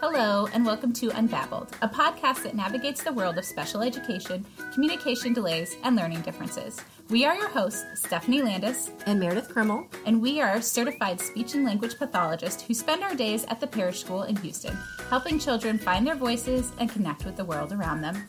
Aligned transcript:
Hello, 0.00 0.46
and 0.52 0.64
welcome 0.64 0.92
to 0.92 1.08
Unbabbled, 1.08 1.72
a 1.82 1.88
podcast 1.88 2.44
that 2.44 2.54
navigates 2.54 3.02
the 3.02 3.12
world 3.12 3.36
of 3.36 3.44
special 3.44 3.82
education, 3.82 4.46
communication 4.72 5.32
delays, 5.32 5.76
and 5.82 5.96
learning 5.96 6.20
differences. 6.20 6.78
We 7.10 7.24
are 7.24 7.34
your 7.34 7.48
hosts, 7.48 7.84
Stephanie 7.96 8.40
Landis 8.40 8.92
and 9.06 9.18
Meredith 9.18 9.48
Krimmel, 9.48 9.92
and 10.06 10.22
we 10.22 10.40
are 10.40 10.62
certified 10.62 11.20
speech 11.20 11.54
and 11.54 11.64
language 11.64 11.98
pathologists 11.98 12.62
who 12.62 12.74
spend 12.74 13.02
our 13.02 13.16
days 13.16 13.44
at 13.46 13.58
the 13.58 13.66
Parish 13.66 13.98
School 13.98 14.22
in 14.22 14.36
Houston, 14.36 14.78
helping 15.10 15.36
children 15.36 15.78
find 15.78 16.06
their 16.06 16.14
voices 16.14 16.70
and 16.78 16.88
connect 16.88 17.24
with 17.24 17.36
the 17.36 17.44
world 17.44 17.72
around 17.72 18.00
them. 18.00 18.28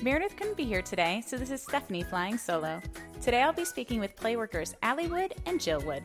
Meredith 0.00 0.36
couldn't 0.36 0.56
be 0.56 0.64
here 0.64 0.82
today, 0.82 1.20
so 1.26 1.36
this 1.36 1.50
is 1.50 1.60
Stephanie 1.64 2.04
flying 2.04 2.38
solo. 2.38 2.80
Today 3.20 3.42
I'll 3.42 3.52
be 3.52 3.64
speaking 3.64 3.98
with 3.98 4.14
playworkers 4.14 4.74
Allie 4.84 5.08
Wood 5.08 5.34
and 5.46 5.60
Jill 5.60 5.80
Wood. 5.80 6.04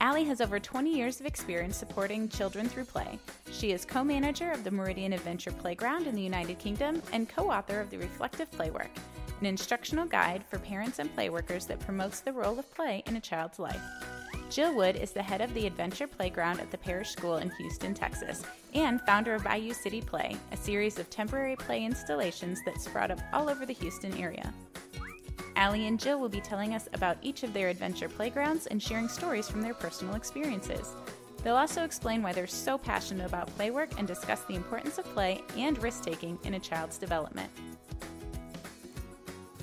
Allie 0.00 0.24
has 0.24 0.40
over 0.40 0.60
20 0.60 0.94
years 0.94 1.18
of 1.18 1.26
experience 1.26 1.76
supporting 1.76 2.28
children 2.28 2.68
through 2.68 2.84
play. 2.84 3.18
She 3.50 3.72
is 3.72 3.84
co 3.84 4.04
manager 4.04 4.52
of 4.52 4.62
the 4.62 4.70
Meriden 4.70 5.12
Adventure 5.12 5.50
Playground 5.50 6.06
in 6.06 6.14
the 6.14 6.22
United 6.22 6.58
Kingdom 6.58 7.02
and 7.12 7.28
co 7.28 7.50
author 7.50 7.80
of 7.80 7.90
the 7.90 7.98
Reflective 7.98 8.50
Playwork, 8.52 8.90
an 9.40 9.46
instructional 9.46 10.06
guide 10.06 10.44
for 10.48 10.60
parents 10.60 11.00
and 11.00 11.14
playworkers 11.16 11.66
that 11.66 11.80
promotes 11.80 12.20
the 12.20 12.32
role 12.32 12.58
of 12.58 12.72
play 12.74 13.02
in 13.06 13.16
a 13.16 13.20
child's 13.20 13.58
life. 13.58 13.82
Jill 14.50 14.74
Wood 14.74 14.96
is 14.96 15.10
the 15.10 15.22
head 15.22 15.40
of 15.40 15.52
the 15.52 15.66
Adventure 15.66 16.06
Playground 16.06 16.60
at 16.60 16.70
the 16.70 16.78
Parish 16.78 17.10
School 17.10 17.38
in 17.38 17.50
Houston, 17.58 17.92
Texas, 17.92 18.44
and 18.74 19.00
founder 19.02 19.34
of 19.34 19.44
Bayou 19.44 19.74
City 19.74 20.00
Play, 20.00 20.36
a 20.52 20.56
series 20.56 20.98
of 20.98 21.10
temporary 21.10 21.56
play 21.56 21.84
installations 21.84 22.60
that 22.64 22.80
sprout 22.80 23.10
up 23.10 23.20
all 23.32 23.50
over 23.50 23.66
the 23.66 23.74
Houston 23.74 24.16
area. 24.16 24.54
Allie 25.58 25.88
and 25.88 25.98
Jill 25.98 26.20
will 26.20 26.28
be 26.28 26.40
telling 26.40 26.72
us 26.72 26.88
about 26.92 27.16
each 27.20 27.42
of 27.42 27.52
their 27.52 27.68
adventure 27.68 28.08
playgrounds 28.08 28.68
and 28.68 28.80
sharing 28.80 29.08
stories 29.08 29.50
from 29.50 29.60
their 29.60 29.74
personal 29.74 30.14
experiences. 30.14 30.94
They'll 31.42 31.56
also 31.56 31.82
explain 31.82 32.22
why 32.22 32.32
they're 32.32 32.46
so 32.46 32.78
passionate 32.78 33.26
about 33.26 33.48
playwork 33.56 33.90
and 33.98 34.06
discuss 34.06 34.42
the 34.44 34.54
importance 34.54 34.98
of 34.98 35.04
play 35.06 35.42
and 35.56 35.76
risk 35.82 36.04
taking 36.04 36.38
in 36.44 36.54
a 36.54 36.60
child's 36.60 36.96
development. 36.96 37.50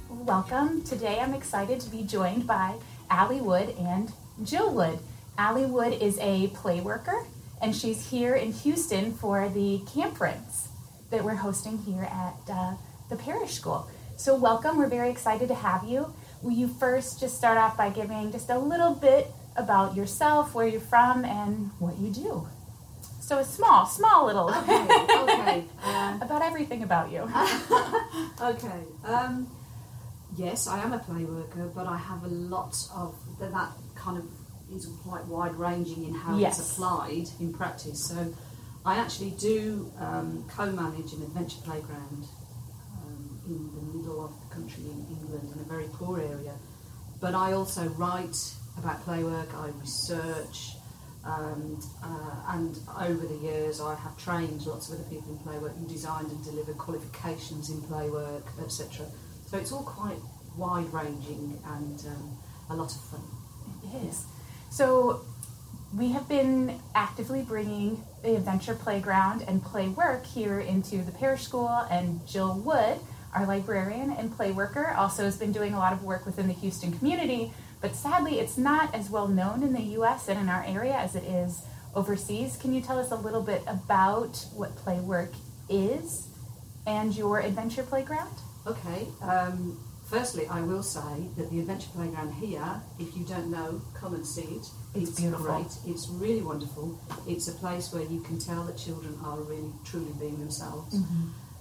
Welcome. 0.09 0.83
Today 0.83 1.17
I'm 1.21 1.33
excited 1.33 1.79
to 1.79 1.89
be 1.89 2.03
joined 2.03 2.45
by 2.45 2.75
Allie 3.09 3.39
Wood 3.39 3.73
and 3.79 4.11
Jill 4.43 4.73
Wood. 4.73 4.99
Allie 5.37 5.65
Wood 5.65 5.93
is 6.01 6.19
a 6.19 6.47
play 6.47 6.81
worker 6.81 7.25
and 7.61 7.73
she's 7.73 8.09
here 8.09 8.35
in 8.35 8.51
Houston 8.51 9.13
for 9.13 9.47
the 9.47 9.79
conference 9.93 10.67
that 11.09 11.23
we're 11.23 11.35
hosting 11.35 11.77
here 11.77 12.03
at 12.03 12.53
uh, 12.53 12.73
the 13.09 13.15
parish 13.15 13.53
school. 13.53 13.89
So, 14.17 14.33
welcome. 14.35 14.77
We're 14.77 14.87
very 14.87 15.09
excited 15.09 15.49
to 15.49 15.55
have 15.55 15.83
you. 15.83 16.13
Will 16.41 16.51
you 16.51 16.67
first 16.67 17.19
just 17.19 17.37
start 17.37 17.57
off 17.57 17.75
by 17.77 17.89
giving 17.89 18.31
just 18.31 18.49
a 18.49 18.57
little 18.57 18.93
bit 18.93 19.27
about 19.57 19.95
yourself, 19.95 20.53
where 20.55 20.67
you're 20.67 20.79
from, 20.79 21.25
and 21.25 21.71
what 21.79 21.97
you 21.99 22.09
do? 22.11 22.47
So, 23.19 23.39
a 23.39 23.43
small, 23.43 23.85
small 23.85 24.25
little. 24.25 24.49
Okay, 24.49 24.87
okay. 25.19 25.65
Um, 25.85 26.21
about 26.21 26.41
everything 26.41 26.81
about 26.83 27.11
you. 27.11 27.21
okay. 28.41 28.79
Um, 29.05 29.47
yes, 30.37 30.67
I 30.67 30.79
am 30.81 30.93
a 30.93 30.99
play 30.99 31.23
worker, 31.25 31.69
but 31.75 31.85
I 31.85 31.97
have 31.97 32.23
a 32.23 32.27
lot 32.27 32.75
of 32.95 33.15
that, 33.39 33.51
that 33.51 33.69
kind 33.95 34.17
of 34.17 34.25
is 34.73 34.87
quite 35.03 35.25
wide 35.25 35.55
ranging 35.55 36.05
in 36.05 36.13
how 36.15 36.37
Yes. 36.37 36.59
it's 36.59 36.71
applied 36.71 37.27
in 37.39 37.53
practice. 37.53 38.03
So, 38.03 38.33
I 38.85 38.95
actually 38.95 39.31
do 39.31 39.91
um, 39.99 40.45
co 40.47 40.71
manage 40.71 41.11
an 41.13 41.21
adventure 41.23 41.59
playground 41.63 42.27
in 43.47 43.69
the 43.75 43.97
middle 43.97 44.25
of 44.25 44.31
the 44.41 44.55
country 44.55 44.83
in 44.83 45.05
England, 45.09 45.49
in 45.53 45.61
a 45.61 45.63
very 45.63 45.87
poor 45.93 46.19
area. 46.19 46.53
But 47.21 47.35
I 47.35 47.53
also 47.53 47.87
write 47.89 48.35
about 48.77 49.01
play 49.03 49.23
work, 49.23 49.53
I 49.55 49.69
research, 49.79 50.75
um, 51.23 51.79
uh, 52.03 52.53
and 52.53 52.77
over 52.99 53.25
the 53.25 53.37
years 53.37 53.81
I 53.81 53.95
have 53.95 54.17
trained 54.17 54.65
lots 54.65 54.89
of 54.89 54.99
other 54.99 55.09
people 55.09 55.31
in 55.31 55.39
play 55.39 55.57
work 55.57 55.73
and 55.75 55.87
designed 55.87 56.29
and 56.29 56.43
delivered 56.43 56.77
qualifications 56.77 57.69
in 57.69 57.81
play 57.81 58.09
work, 58.09 58.45
etc. 58.63 59.07
So 59.47 59.57
it's 59.57 59.71
all 59.71 59.83
quite 59.83 60.19
wide 60.55 60.91
ranging 60.93 61.59
and 61.65 61.99
um, 62.07 62.37
a 62.69 62.75
lot 62.75 62.93
of 62.93 63.01
fun. 63.01 63.21
It 63.83 64.07
is. 64.07 64.25
So, 64.69 65.25
we 65.95 66.11
have 66.11 66.27
been 66.27 66.79
actively 66.93 67.41
bringing 67.41 68.03
the 68.21 68.35
Adventure 68.35 68.75
Playground 68.75 69.43
and 69.47 69.63
play 69.63 69.87
work 69.87 70.25
here 70.25 70.59
into 70.59 70.97
the 70.97 71.11
parish 71.11 71.43
school, 71.43 71.69
and 71.89 72.27
Jill 72.27 72.59
Wood, 72.59 72.99
our 73.35 73.45
librarian 73.45 74.11
and 74.11 74.35
play 74.35 74.51
worker, 74.51 74.93
also 74.97 75.23
has 75.23 75.37
been 75.37 75.51
doing 75.51 75.73
a 75.73 75.77
lot 75.77 75.93
of 75.93 76.03
work 76.03 76.25
within 76.25 76.47
the 76.47 76.53
Houston 76.53 76.97
community. 76.97 77.51
But 77.81 77.95
sadly, 77.95 78.39
it's 78.39 78.57
not 78.57 78.95
as 78.95 79.09
well 79.09 79.27
known 79.27 79.61
in 79.61 79.73
the 79.73 79.81
U.S. 79.99 80.27
and 80.29 80.39
in 80.39 80.49
our 80.49 80.63
area 80.65 80.93
as 80.95 81.15
it 81.15 81.23
is 81.23 81.61
overseas. 81.93 82.57
Can 82.57 82.73
you 82.73 82.81
tell 82.81 82.97
us 82.97 83.11
a 83.11 83.15
little 83.15 83.41
bit 83.41 83.61
about 83.67 84.45
what 84.53 84.75
play 84.77 84.99
work 84.99 85.33
is 85.69 86.27
and 86.87 87.15
your 87.15 87.39
Adventure 87.39 87.83
Playground? 87.83 88.35
Okay. 88.65 89.07
Um, 89.21 89.79
firstly, 90.09 90.47
I 90.47 90.61
will 90.61 90.83
say 90.83 91.27
that 91.37 91.51
the 91.51 91.59
adventure 91.59 91.89
playground 91.93 92.33
here, 92.33 92.81
if 92.99 93.15
you 93.15 93.23
don't 93.25 93.51
know, 93.51 93.81
come 93.93 94.15
and 94.15 94.25
see 94.25 94.41
it. 94.41 94.67
It's 94.95 95.19
beautiful. 95.19 95.45
great. 95.45 95.67
It's 95.85 96.09
really 96.09 96.41
wonderful. 96.41 96.99
It's 97.27 97.47
a 97.47 97.53
place 97.53 97.93
where 97.93 98.03
you 98.03 98.21
can 98.21 98.39
tell 98.39 98.63
that 98.63 98.77
children 98.77 99.17
are 99.23 99.37
really 99.41 99.71
truly 99.83 100.11
being 100.19 100.39
themselves. 100.39 100.97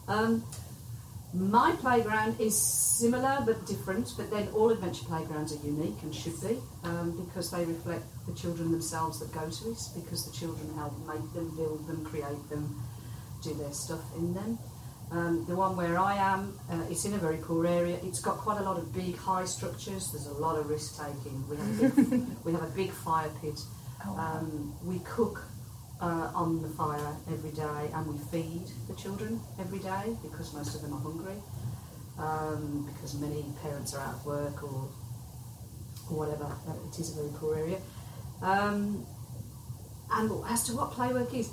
Um, 0.09 0.45
my 1.35 1.73
playground 1.81 2.41
is 2.41 2.57
similar 2.57 3.43
but 3.45 3.67
different, 3.67 4.13
but 4.17 4.31
then 4.31 4.49
all 4.55 4.71
adventure 4.71 5.05
playgrounds 5.05 5.53
are 5.53 5.67
unique 5.67 6.01
and 6.03 6.15
should 6.15 6.41
be 6.41 6.59
um, 6.85 7.27
because 7.27 7.51
they 7.51 7.65
reflect 7.65 8.05
the 8.27 8.35
children 8.35 8.71
themselves 8.71 9.19
that 9.19 9.33
go 9.33 9.51
to 9.51 9.71
it, 9.71 9.79
because 9.97 10.25
the 10.25 10.33
children 10.37 10.73
help 10.77 10.93
make 11.07 11.33
them, 11.35 11.55
build 11.57 11.87
them, 11.89 12.05
create 12.05 12.49
them, 12.49 12.81
do 13.43 13.53
their 13.55 13.73
stuff 13.73 14.01
in 14.17 14.33
them. 14.33 14.59
Um, 15.11 15.45
the 15.47 15.57
one 15.57 15.77
where 15.77 15.99
I 15.99 16.17
am, 16.17 16.59
uh, 16.71 16.83
it's 16.89 17.05
in 17.05 17.15
a 17.15 17.19
very 17.19 17.37
poor 17.37 17.67
area. 17.67 17.99
It's 18.03 18.21
got 18.21 18.39
quite 18.39 18.61
a 18.61 18.65
lot 18.65 18.79
of 18.79 18.93
big, 18.95 19.17
high 19.17 19.45
structures. 19.45 20.11
There's 20.13 20.27
a 20.27 20.35
lot 20.35 20.59
of 20.59 20.69
risk 20.69 20.99
taking. 20.99 21.47
We 21.49 21.57
have 21.57 21.69
a 21.69 22.03
big, 22.03 22.27
we 22.45 22.53
have 22.53 22.63
a 22.63 22.75
big 22.75 22.91
fire 22.91 23.31
pit. 23.41 23.59
Oh. 24.07 24.17
Um, 24.17 24.75
we 24.85 25.01
cook 25.01 25.43
uh, 26.05 26.43
on 26.43 26.49
the 26.65 26.69
fire 26.81 27.13
every 27.35 27.51
day, 27.65 27.83
and 27.95 28.03
we 28.13 28.19
feed 28.33 28.67
the 28.89 28.95
children 29.03 29.41
every 29.63 29.79
day 29.93 30.05
because 30.27 30.49
most 30.59 30.71
of 30.77 30.81
them 30.83 30.93
are 30.97 31.05
hungry. 31.09 31.39
Um, 32.27 32.65
because 32.89 33.13
many 33.27 33.43
parents 33.63 33.91
are 33.95 34.03
out 34.07 34.15
of 34.19 34.27
work 34.27 34.59
or 34.69 34.81
or 36.11 36.15
whatever. 36.21 36.45
Uh, 36.69 36.89
It 36.89 36.95
is 37.01 37.07
a 37.13 37.15
very 37.21 37.33
poor 37.41 37.53
area. 37.63 37.79
Um, 38.53 39.05
and 40.17 40.27
as 40.55 40.61
to 40.67 40.71
what 40.79 40.89
playwork 40.99 41.33
is, 41.35 41.49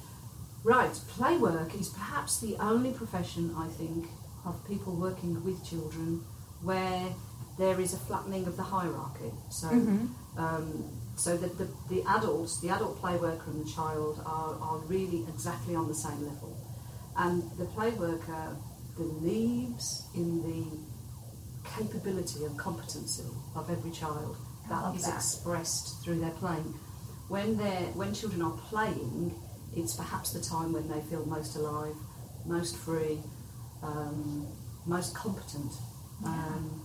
Right, 0.64 0.94
playwork 1.18 1.74
is 1.82 1.90
perhaps 1.90 2.40
the 2.40 2.56
only 2.70 2.92
profession, 2.92 3.44
I 3.58 3.68
think, 3.80 4.06
of 4.46 4.54
people 4.68 4.94
working 5.08 5.34
with 5.44 5.58
children 5.72 6.10
where 6.62 7.08
there 7.58 7.80
is 7.82 7.94
a 7.96 7.98
flattening 7.98 8.46
of 8.46 8.56
the 8.58 8.64
hierarchy. 8.76 9.32
So, 9.50 9.68
um, 10.38 10.68
so 11.16 11.38
that 11.38 11.58
the, 11.58 11.68
the 11.90 12.04
adults, 12.08 12.62
the 12.62 12.70
adult 12.70 13.00
play 13.00 13.18
worker 13.18 13.52
and 13.52 13.66
the 13.66 13.70
child 13.70 14.22
are, 14.26 14.56
are 14.60 14.78
really 14.88 15.26
exactly 15.28 15.76
on 15.76 15.88
the 15.88 15.94
same 15.94 16.26
level. 16.26 16.58
And 17.18 17.44
the 17.58 17.66
play 17.66 17.92
worker 17.92 18.56
believes 18.96 20.08
in 20.16 20.42
the 20.42 21.70
capability 21.70 22.46
and 22.46 22.58
competency 22.58 23.30
of 23.56 23.70
every 23.70 23.92
child 23.92 24.38
that 24.70 24.96
is 24.96 25.06
that 25.06 25.16
expressed 25.16 26.04
through 26.04 26.20
their 26.20 26.32
playing. 26.32 26.74
When 27.28 27.58
they're 27.58 27.92
when 27.94 28.14
children 28.14 28.42
are 28.42 28.58
playing, 28.70 29.36
it's 29.76 29.96
perhaps 29.96 30.34
the 30.34 30.42
time 30.42 30.74
when 30.74 30.88
they 30.88 31.02
feel 31.02 31.26
most 31.26 31.56
alive, 31.56 31.96
most 32.46 32.78
free, 32.78 33.20
um, 33.84 34.48
most 34.86 35.16
competent, 35.16 35.74
um, 36.26 36.82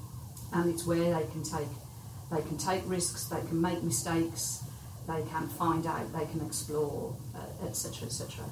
and 0.52 0.72
it's 0.72 0.86
where 0.86 1.14
they 1.18 1.26
can 1.32 1.42
take 1.42 1.68
they 2.30 2.42
can 2.42 2.58
take 2.58 2.82
risks, 2.86 3.24
they 3.26 3.40
can 3.40 3.60
make 3.60 3.82
mistakes, 3.82 4.64
they 5.06 5.22
can 5.30 5.48
find 5.48 5.86
out, 5.86 6.12
they 6.12 6.26
can 6.26 6.44
explore, 6.44 7.16
uh, 7.34 7.66
etc., 7.66 8.06
etc. 8.06 8.44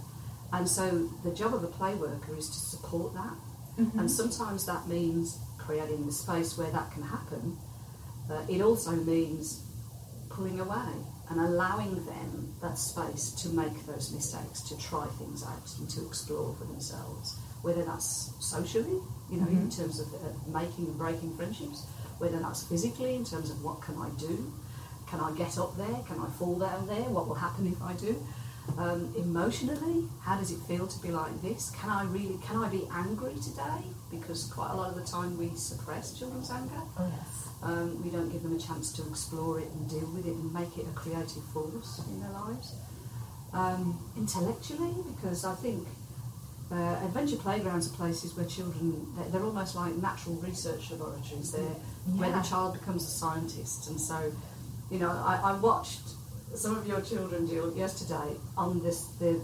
And 0.53 0.69
so 0.69 1.09
the 1.25 1.33
job 1.33 1.55
of 1.55 1.65
a 1.65 1.69
play 1.69 1.95
worker 1.95 2.37
is 2.37 2.49
to 2.49 2.59
support 2.59 3.15
that, 3.15 3.35
and 3.99 4.11
sometimes 4.11 4.67
that 4.67 4.87
means 4.87 5.39
creating 5.59 6.07
the 6.07 6.13
space 6.13 6.57
where 6.57 6.71
that 6.71 6.93
can 6.93 7.03
happen. 7.03 7.57
Uh, 8.31 8.43
it 8.49 8.61
also 8.61 8.93
means 8.93 9.65
pulling 10.31 10.61
away 10.61 10.93
and 11.31 11.41
allowing 11.41 12.05
them 12.07 12.55
that 12.63 12.79
space 12.79 13.31
to 13.31 13.49
make 13.49 13.87
those 13.87 14.13
mistakes, 14.13 14.61
to 14.63 14.79
try 14.79 15.07
things 15.19 15.43
out 15.43 15.69
and 15.79 15.89
to 15.91 16.07
explore 16.07 16.55
for 16.55 16.65
themselves, 16.65 17.39
whether 17.63 17.83
that's 17.83 18.33
socially, 18.41 19.01
you 19.31 19.41
know, 19.41 19.49
in 19.49 19.71
terms 19.71 20.01
of 20.01 20.13
uh, 20.15 20.19
making 20.49 20.87
and 20.87 20.99
breaking 20.99 21.35
friendships, 21.37 21.87
whether 22.19 22.39
that's 22.39 22.63
physically, 22.65 23.15
in 23.15 23.25
terms 23.25 23.51
of 23.51 23.63
what 23.63 23.81
can 23.83 23.97
I 23.99 24.11
do, 24.19 24.53
can 25.07 25.21
I 25.21 25.33
get 25.33 25.59
up 25.59 25.77
there, 25.77 25.97
can 26.07 26.19
I 26.21 26.29
fall 26.39 26.59
down 26.59 26.87
there, 26.87 27.05
what 27.05 27.29
will 27.29 27.35
happen 27.35 27.67
if 27.67 27.81
I 27.83 27.93
do. 27.95 28.21
Um, 28.79 29.15
emotionally, 29.17 30.09
how 30.23 30.39
does 30.39 30.51
it 30.51 30.59
feel 30.67 30.87
to 30.87 31.03
be 31.03 31.11
like 31.11 31.41
this? 31.43 31.71
Can 31.71 31.91
I 31.91 32.05
really, 32.05 32.39
can 32.43 32.57
I 32.57 32.69
be 32.69 32.89
angry 32.91 33.35
today? 33.35 33.85
Because 34.11 34.45
quite 34.45 34.71
a 34.71 34.75
lot 34.75 34.89
of 34.91 34.97
the 34.97 35.05
time 35.05 35.37
we 35.37 35.51
suppress 35.55 36.19
children's 36.19 36.51
anger. 36.51 36.81
Oh, 36.99 37.13
yes. 37.15 37.49
Um, 37.63 38.03
we 38.03 38.11
don't 38.11 38.31
give 38.31 38.43
them 38.43 38.57
a 38.57 38.59
chance 38.59 38.93
to 38.93 39.07
explore 39.07 39.61
it 39.61 39.69
and 39.69 39.89
deal 39.89 40.11
with 40.15 40.27
it 40.27 40.35
and 40.35 40.53
make 40.53 40.77
it 40.79 40.87
a 40.87 40.95
creative 40.95 41.45
force 41.53 42.03
in 42.09 42.21
their 42.21 42.31
lives. 42.31 42.75
Um, 43.53 43.99
intellectually, 44.17 44.95
because 45.15 45.45
I 45.45 45.55
think 45.55 45.87
uh, 46.73 47.05
adventure 47.05 47.37
playgrounds 47.37 47.91
are 47.91 47.95
places 47.97 48.35
where 48.37 48.47
children, 48.47 49.07
they're, 49.17 49.29
they're 49.29 49.45
almost 49.45 49.75
like 49.77 49.95
natural 49.97 50.37
research 50.37 50.91
laboratories. 50.91 51.53
They're 51.53 51.77
where 52.17 52.31
the 52.33 52.43
child 52.43 52.75
becomes 52.79 53.03
a 53.05 53.11
scientist. 53.11 53.89
And 53.89 54.01
so, 54.01 54.33
you 54.91 54.99
know, 54.99 55.11
I, 55.11 55.41
I 55.45 55.53
watched 55.59 56.01
some 56.55 56.77
of 56.77 56.87
your 56.87 57.01
children 57.01 57.47
do 57.47 57.73
yesterday 57.77 58.37
on 58.57 58.83
this, 58.83 59.05
the, 59.19 59.41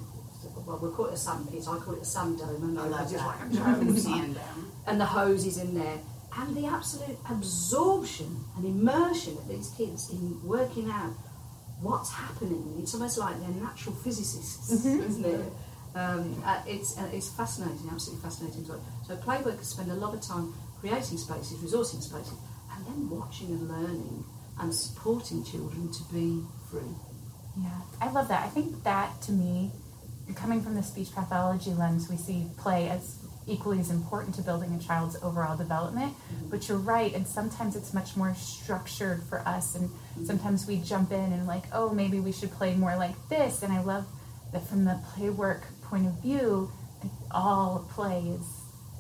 well, 0.67 0.79
we'll 0.81 0.93
call 0.93 1.07
it 1.07 1.15
a 1.15 1.17
sand 1.17 1.51
pit, 1.51 1.63
I 1.69 1.77
call 1.79 1.95
it 1.95 2.03
a 2.03 2.05
sand 2.05 2.39
dome, 2.39 2.63
and 2.63 2.79
I 2.79 2.87
love 2.87 3.11
that. 3.11 3.27
like 3.27 3.41
a 3.51 3.55
dome. 3.85 3.97
Sand 3.97 4.35
down. 4.35 4.71
and 4.87 5.01
the 5.01 5.07
hose 5.07 5.45
is 5.47 5.59
in 5.59 5.75
there. 5.75 5.99
And 6.37 6.57
the 6.57 6.67
absolute 6.67 7.19
absorption 7.29 8.45
and 8.57 8.65
immersion 8.65 9.37
of 9.37 9.49
these 9.49 9.71
kids 9.77 10.11
in 10.11 10.41
working 10.47 10.89
out 10.91 11.13
what's 11.81 12.13
happening. 12.13 12.77
It's 12.79 12.95
almost 12.95 13.19
like 13.19 13.41
they're 13.41 13.49
natural 13.63 13.95
physicists, 13.97 14.71
isn't 14.71 15.25
it? 15.25 15.53
Um, 15.95 16.43
uh, 16.45 16.63
it's, 16.67 16.97
uh, 16.99 17.09
it's 17.13 17.29
fascinating, 17.31 17.89
absolutely 17.91 18.23
fascinating 18.23 18.65
to 18.67 18.73
watch. 18.73 18.81
So 19.07 19.17
playworkers 19.17 19.65
spend 19.65 19.91
a 19.91 19.95
lot 19.95 20.15
of 20.15 20.21
time 20.21 20.55
creating 20.81 21.19
spaces, 21.19 21.59
resourcing 21.59 22.03
spaces, 22.03 22.35
and 22.75 22.87
then 22.87 23.11
watching 23.11 23.49
and 23.49 23.69
learning 23.69 24.25
and 24.61 24.75
supporting 24.75 25.45
children 25.45 25.91
to 25.93 26.03
be 26.13 26.43
free. 26.71 26.95
Yeah, 27.59 27.81
I 28.01 28.11
love 28.11 28.29
that. 28.29 28.45
I 28.45 28.49
think 28.49 28.85
that 28.85 29.21
to 29.23 29.33
me, 29.33 29.73
coming 30.35 30.63
from 30.63 30.75
the 30.75 30.83
speech 30.83 31.13
pathology 31.13 31.73
lens, 31.73 32.09
we 32.09 32.17
see 32.17 32.47
play 32.57 32.89
as 32.89 33.17
equally 33.47 33.81
as 33.81 33.91
important 33.91 34.35
to 34.37 34.43
building 34.43 34.73
a 34.75 34.79
child's 34.79 35.17
overall 35.23 35.57
development. 35.57 36.15
But 36.49 36.69
you're 36.69 36.79
right, 36.79 37.13
and 37.13 37.27
sometimes 37.27 37.75
it's 37.75 37.93
much 37.93 38.17
more 38.17 38.35
structured 38.35 39.25
for 39.25 39.41
us, 39.41 39.75
and 39.75 39.91
sometimes 40.25 40.67
we 40.67 40.77
jump 40.77 41.11
in 41.11 41.33
and 41.33 41.47
like, 41.47 41.65
oh, 41.73 41.91
maybe 41.91 42.21
we 42.21 42.33
should 42.33 42.53
play 42.53 42.75
more 42.77 42.97
like 42.97 43.17
this. 43.29 43.63
And 43.63 43.73
I 43.73 43.83
love 43.83 44.07
that 44.53 44.67
from 44.69 44.85
the 44.85 45.01
play 45.15 45.31
work 45.31 45.65
point 45.91 46.07
of 46.07 46.13
view, 46.23 46.71
all 47.31 47.87
play 47.93 48.21
is, 48.21 48.47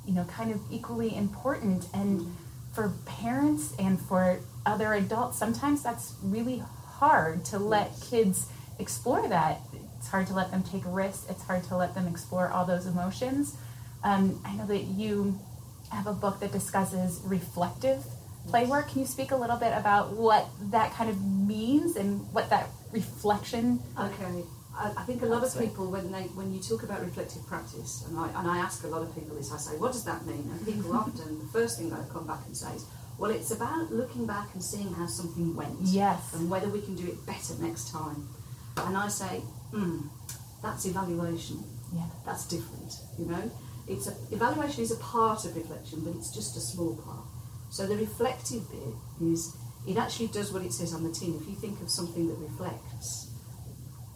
you 0.07 0.13
know, 0.13 0.25
kind 0.25 0.51
of 0.51 0.61
equally 0.71 1.17
important. 1.17 1.87
And 1.95 2.37
for 2.75 2.93
parents 3.07 3.73
and 3.79 4.01
for 4.01 4.41
other 4.67 4.93
adults, 4.93 5.39
sometimes 5.39 5.83
that's 5.83 6.15
really 6.23 6.63
hard 6.99 7.45
to 7.47 7.59
let 7.59 7.93
kids 8.11 8.49
explore 8.79 9.27
that. 9.29 9.61
It's 9.99 10.09
hard 10.09 10.27
to 10.27 10.35
let 10.35 10.51
them 10.51 10.63
take 10.63 10.83
risks. 10.85 11.27
It's 11.31 11.43
hard 11.45 11.65
to 11.65 11.77
let 11.77 11.95
them 11.95 12.07
explore 12.07 12.49
all 12.49 12.65
those 12.65 12.87
emotions. 12.87 13.57
Um, 14.03 14.41
I 14.45 14.55
know 14.55 14.67
that 14.67 14.85
you 14.85 15.39
have 15.93 16.07
a 16.07 16.13
book 16.13 16.41
that 16.41 16.53
discusses 16.53 17.21
reflective 17.25 18.05
play 18.49 18.67
work. 18.67 18.89
Can 18.89 19.01
you 19.01 19.07
speak 19.07 19.31
a 19.31 19.37
little 19.37 19.57
bit 19.57 19.73
about 19.77 20.13
what 20.13 20.49
that 20.71 20.93
kind 20.95 21.11
of 21.11 21.23
means 21.23 21.97
and 21.97 22.33
what 22.33 22.51
that 22.51 22.69
reflection? 22.93 23.81
Okay. 23.99 24.43
I, 24.81 24.93
I 24.97 25.03
think 25.05 25.23
a 25.23 25.27
lot 25.27 25.45
of 25.45 25.53
people, 25.59 25.91
when 25.91 26.11
they 26.11 26.23
when 26.39 26.53
you 26.53 26.61
talk 26.61 26.83
about 26.83 27.01
reflective 27.03 27.47
practice, 27.47 28.05
and 28.09 28.19
I, 28.19 28.29
and 28.39 28.49
I 28.49 28.59
ask 28.59 28.85
a 28.85 28.89
lot 28.89 29.03
of 29.03 29.15
people 29.15 29.37
this, 29.37 29.53
I 29.53 29.59
say, 29.59 29.77
what 29.77 29.93
does 29.93 30.05
that 30.05 30.27
mean? 30.27 30.49
And 30.51 30.65
people 30.65 30.97
often, 31.03 31.39
the 31.39 31.47
first 31.53 31.79
thing 31.79 31.91
they 31.91 31.97
come 32.11 32.27
back 32.27 32.41
and 32.47 32.57
say 32.57 32.73
is, 32.75 32.87
well, 33.19 33.31
it's 33.31 33.51
about 33.51 33.93
looking 33.93 34.27
back 34.27 34.49
and 34.55 34.65
seeing 34.65 34.93
how 34.95 35.07
something 35.07 35.55
went. 35.55 35.77
Yes. 35.83 36.33
And 36.33 36.49
whether 36.51 36.69
we 36.69 36.81
can 36.81 36.97
do 36.97 37.07
it 37.07 37.27
better 37.27 37.55
next 37.61 37.93
time. 37.93 38.27
And 38.79 38.97
I 38.97 39.09
say, 39.09 39.43
hmm, 39.73 40.09
that's 40.63 40.87
evaluation. 40.87 41.63
Yeah. 41.95 42.07
That's 42.25 42.47
different, 42.47 42.95
you 43.19 43.27
know? 43.27 43.51
It's 43.87 44.07
a, 44.07 44.15
evaluation 44.31 44.83
is 44.83 44.91
a 44.93 44.97
part 44.97 45.45
of 45.45 45.55
reflection, 45.55 46.01
but 46.03 46.15
it's 46.17 46.35
just 46.35 46.57
a 46.57 46.61
small 46.61 46.97
part. 46.97 47.27
So 47.71 47.87
the 47.87 47.97
reflective 47.97 48.71
bit 48.71 48.95
is, 49.21 49.55
it 49.87 49.99
actually 49.99 50.29
does 50.29 50.51
what 50.51 50.63
it 50.63 50.73
says 50.73 50.95
on 50.95 51.03
the 51.03 51.13
tin. 51.13 51.35
If 51.35 51.47
you 51.47 51.57
think 51.57 51.81
of 51.83 51.91
something 51.91 52.27
that 52.29 52.39
reflects, 52.39 53.31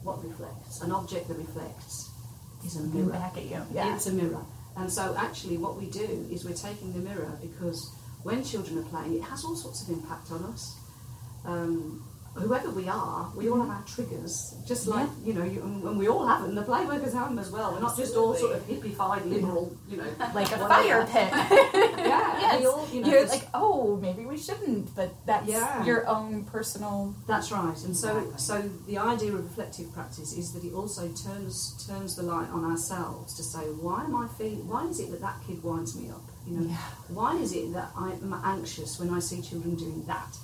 what 0.05 0.23
reflects? 0.25 0.81
An 0.83 0.93
object 0.93 1.29
that 1.29 1.39
reflects 1.39 2.11
is 2.65 2.77
a 2.77 2.83
Mirror 2.83 3.07
mirror. 3.07 3.19
back 3.19 3.37
at 3.37 3.45
you. 3.45 3.63
Yeah. 3.73 3.95
It's 3.95 4.07
a 4.07 4.13
mirror. 4.13 4.45
And 4.77 4.91
so 4.93 5.15
actually 5.19 5.57
what 5.57 5.77
we 5.81 5.87
do 5.87 6.29
is 6.31 6.45
we're 6.45 6.55
taking 6.55 6.93
the 6.93 6.99
mirror 7.01 7.39
because 7.41 7.95
when 8.23 8.43
children 8.45 8.79
are 8.79 8.83
playing, 8.89 9.15
it 9.15 9.23
has 9.23 9.45
all 9.45 9.57
sorts 9.57 9.83
of 9.83 9.91
impact 9.97 10.31
on 10.33 10.45
us. 10.45 10.79
Um, 11.45 12.03
whoever 12.35 12.71
we 12.71 12.89
are, 12.89 13.31
we 13.37 13.49
all 13.49 13.59
mm-hmm. 13.59 13.71
have 13.71 13.81
our 13.81 13.85
triggers, 13.87 14.55
just 14.67 14.87
like, 14.87 15.09
you 15.25 15.33
know, 15.35 15.45
you, 15.45 15.63
and 15.63 15.85
and 15.85 15.99
we 15.99 16.09
all 16.09 16.27
have 16.27 16.43
them. 16.43 16.55
The 16.55 16.63
playworkers 16.63 17.13
have 17.13 17.29
them 17.29 17.39
as 17.39 17.51
well. 17.51 17.73
We're 17.73 17.81
not 17.81 17.97
just 17.97 18.17
all 18.17 18.35
sort 18.35 18.57
of 18.57 18.67
hippified, 18.67 19.25
liberal, 19.29 19.77
you 19.89 19.99
know. 19.99 20.05
Like 20.35 20.51
a 20.53 20.59
fire 20.59 21.07
pit. 21.07 21.31
Yeah, 22.05 22.39
yes. 22.39 22.61
we 22.61 22.67
all, 22.67 22.89
you 22.93 23.01
know, 23.01 23.09
You're 23.09 23.27
like, 23.27 23.49
oh, 23.55 23.97
maybe 23.97 24.27
we 24.27 24.37
shouldn't, 24.37 24.95
but 24.95 25.15
that's 25.27 25.49
Yeah. 25.49 25.85
your 25.85 26.07
own 26.07 26.45
personal. 26.45 27.15
That's 27.27 27.51
right, 27.51 27.79
and 27.85 27.97
so 27.97 28.19
Exactly. 28.19 28.39
so 28.39 28.71
the 28.87 28.99
idea 28.99 29.33
of 29.33 29.45
reflective 29.45 29.93
practice 29.93 30.33
is 30.33 30.53
that 30.53 30.65
it 30.65 30.75
also 30.75 31.09
turns 31.13 31.87
turns 31.87 32.17
the 32.17 32.23
light 32.23 32.51
on 32.51 32.65
ourselves 32.65 33.35
to 33.37 33.43
say, 33.43 33.61
why 33.81 34.05
am 34.05 34.15
I 34.17 34.27
feeling? 34.39 34.69
Why 34.69 34.87
is 34.87 35.01
it 35.01 35.11
that 35.13 35.21
that 35.21 35.37
kid 35.47 35.63
winds 35.63 35.97
me 35.97 36.11
up? 36.11 36.23
You 36.47 36.59
know, 36.59 36.67
Yeah. 36.69 36.77
why 37.09 37.37
is 37.37 37.53
it 37.55 37.73
that 37.73 37.91
I'm 37.97 38.35
anxious 38.45 38.99
when 39.01 39.11
I 39.11 39.21
see 39.21 39.41
children 39.41 39.77
doing 39.77 40.05
that? 40.07 40.37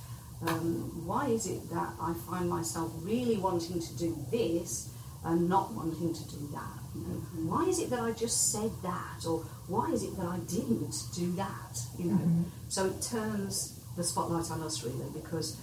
Um, 0.46 1.06
why 1.06 1.26
is 1.26 1.46
it 1.46 1.69
that 1.70 1.92
I 2.00 2.14
find 2.28 2.48
myself 2.48 2.92
really 3.02 3.37
wanting 3.37 3.81
to 3.81 3.98
do 3.98 4.16
this 4.31 4.88
and 5.25 5.48
not 5.48 5.72
wanting 5.75 6.14
to 6.14 6.25
do 6.31 6.48
that? 6.52 6.78
You 6.94 7.02
know, 7.02 7.50
why 7.50 7.64
is 7.66 7.78
it 7.78 7.90
that 7.90 8.00
I 8.00 8.12
just 8.12 8.50
said 8.50 8.70
that, 8.82 9.26
or 9.26 9.40
why 9.69 9.90
is 9.90 10.02
it 10.02 10.16
that 10.16 10.26
I 10.26 10.38
didn't 10.38 10.94
do 11.14 11.32
that? 11.37 11.78
You 11.98 12.12
know, 12.12 12.44
so 12.69 12.87
it 12.87 13.02
turns 13.02 13.78
the 13.96 14.02
spotlight 14.02 14.50
on 14.50 14.62
us 14.62 14.82
really 14.82 15.10
because 15.12 15.60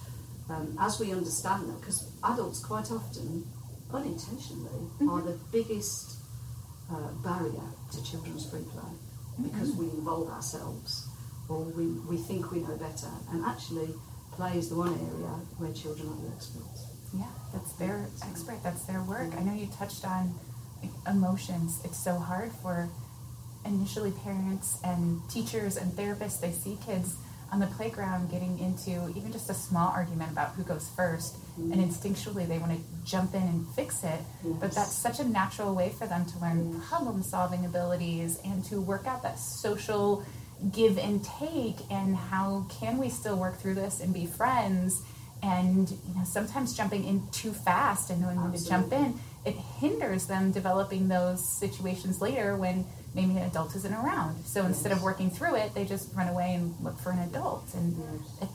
um, 0.48 0.76
as 0.80 0.98
we 1.00 1.12
understand 1.12 1.68
that, 1.68 1.80
because 1.80 2.10
adults 2.24 2.64
quite 2.64 2.90
often, 2.90 3.44
unintentionally, 3.92 4.88
are 5.08 5.20
the 5.22 5.38
biggest 5.52 6.18
uh, 6.90 7.10
barrier 7.22 7.68
to 7.92 8.04
children's 8.04 8.48
free 8.48 8.64
play 8.72 8.92
because 9.42 9.74
we 9.76 9.86
involve 9.90 10.28
ourselves 10.30 11.08
or 11.48 11.64
we, 11.64 11.86
we 12.08 12.16
think 12.16 12.50
we 12.50 12.60
know 12.60 12.76
better. 12.76 13.10
And 13.30 13.44
actually, 13.44 13.94
play 14.38 14.56
is 14.56 14.68
the 14.68 14.76
one 14.76 14.94
area 14.94 15.34
where 15.58 15.72
children 15.72 16.08
are 16.08 16.20
the 16.22 16.34
experts. 16.34 16.86
Yeah, 17.12 17.26
that's 17.52 17.72
their 17.74 18.06
expert. 18.22 18.62
That's 18.62 18.84
their 18.86 19.02
work. 19.02 19.34
I 19.36 19.42
know 19.42 19.52
you 19.52 19.66
touched 19.66 20.06
on 20.06 20.32
emotions. 21.10 21.80
It's 21.84 21.98
so 21.98 22.14
hard 22.14 22.52
for 22.62 22.88
initially 23.66 24.12
parents 24.22 24.78
and 24.84 25.20
teachers 25.28 25.76
and 25.76 25.90
therapists. 25.92 26.40
They 26.40 26.52
see 26.52 26.78
kids 26.86 27.16
on 27.50 27.58
the 27.58 27.66
playground 27.66 28.30
getting 28.30 28.58
into 28.60 29.10
even 29.16 29.32
just 29.32 29.50
a 29.50 29.54
small 29.54 29.88
argument 29.88 30.30
about 30.30 30.50
who 30.54 30.62
goes 30.62 30.88
1st 30.96 31.34
and 31.56 31.72
mm-hmm. 31.72 31.80
instinctually 31.82 32.46
they 32.46 32.58
want 32.58 32.72
to 32.72 32.80
jump 33.10 33.34
in 33.34 33.42
and 33.42 33.66
fix 33.74 34.04
it. 34.04 34.20
But 34.60 34.72
that's 34.72 34.92
such 34.92 35.18
a 35.18 35.24
natural 35.24 35.74
way 35.74 35.88
for 35.98 36.06
them 36.06 36.26
to 36.26 36.38
learn 36.38 36.58
mm-hmm. 36.58 36.80
problem 36.82 37.22
solving 37.22 37.64
abilities 37.64 38.38
and 38.44 38.62
to 38.66 38.80
work 38.80 39.06
out 39.06 39.22
that 39.22 39.38
social 39.40 40.24
give 40.72 40.98
and 40.98 41.24
take 41.24 41.76
and 41.90 42.16
how 42.16 42.66
can 42.80 42.98
we 42.98 43.08
still 43.08 43.36
work 43.36 43.58
through 43.60 43.74
this 43.74 44.00
and 44.00 44.12
be 44.12 44.26
friends? 44.26 45.02
And 45.42 45.88
you 45.88 46.14
know 46.16 46.24
sometimes 46.24 46.76
jumping 46.76 47.04
in 47.04 47.26
too 47.30 47.52
fast 47.52 48.10
and 48.10 48.20
knowing 48.20 48.40
when 48.42 48.52
to 48.52 48.68
jump 48.68 48.92
in 48.92 49.18
it 49.46 49.54
hinders 49.54 50.26
them 50.26 50.50
developing 50.50 51.06
those 51.08 51.48
situations 51.58 52.20
later 52.20 52.56
when 52.56 52.84
maybe 53.14 53.30
an 53.30 53.38
adult 53.38 53.74
isn't 53.76 53.94
around. 53.94 54.44
So 54.44 54.66
instead 54.66 54.90
of 54.90 55.02
working 55.02 55.30
through 55.30 55.54
it 55.56 55.74
they 55.74 55.84
just 55.84 56.12
run 56.14 56.28
away 56.28 56.54
and 56.54 56.74
look 56.82 56.98
for 56.98 57.10
an 57.12 57.20
adult. 57.20 57.72
And 57.74 57.96
it, 58.42 58.48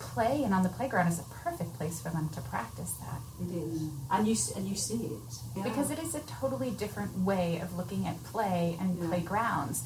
play 0.00 0.42
and 0.44 0.54
on 0.54 0.62
the 0.62 0.68
playground 0.70 1.08
is 1.08 1.20
a 1.20 1.24
perfect 1.44 1.74
place 1.74 2.00
for 2.00 2.08
them 2.08 2.28
to 2.30 2.40
practice 2.40 2.92
that. 3.02 3.20
It 3.46 3.54
is, 3.54 3.82
and 4.10 4.26
you 4.26 4.34
and 4.56 4.66
you 4.66 4.74
see 4.74 4.94
it. 5.04 5.34
Yeah. 5.56 5.62
because 5.62 5.90
it 5.90 5.98
is 5.98 6.14
a 6.14 6.20
totally 6.20 6.70
different 6.70 7.16
way 7.18 7.60
of 7.62 7.76
looking 7.76 8.06
at 8.06 8.22
play 8.24 8.76
and 8.80 8.98
Yeah. 8.98 9.08
playgrounds. 9.08 9.82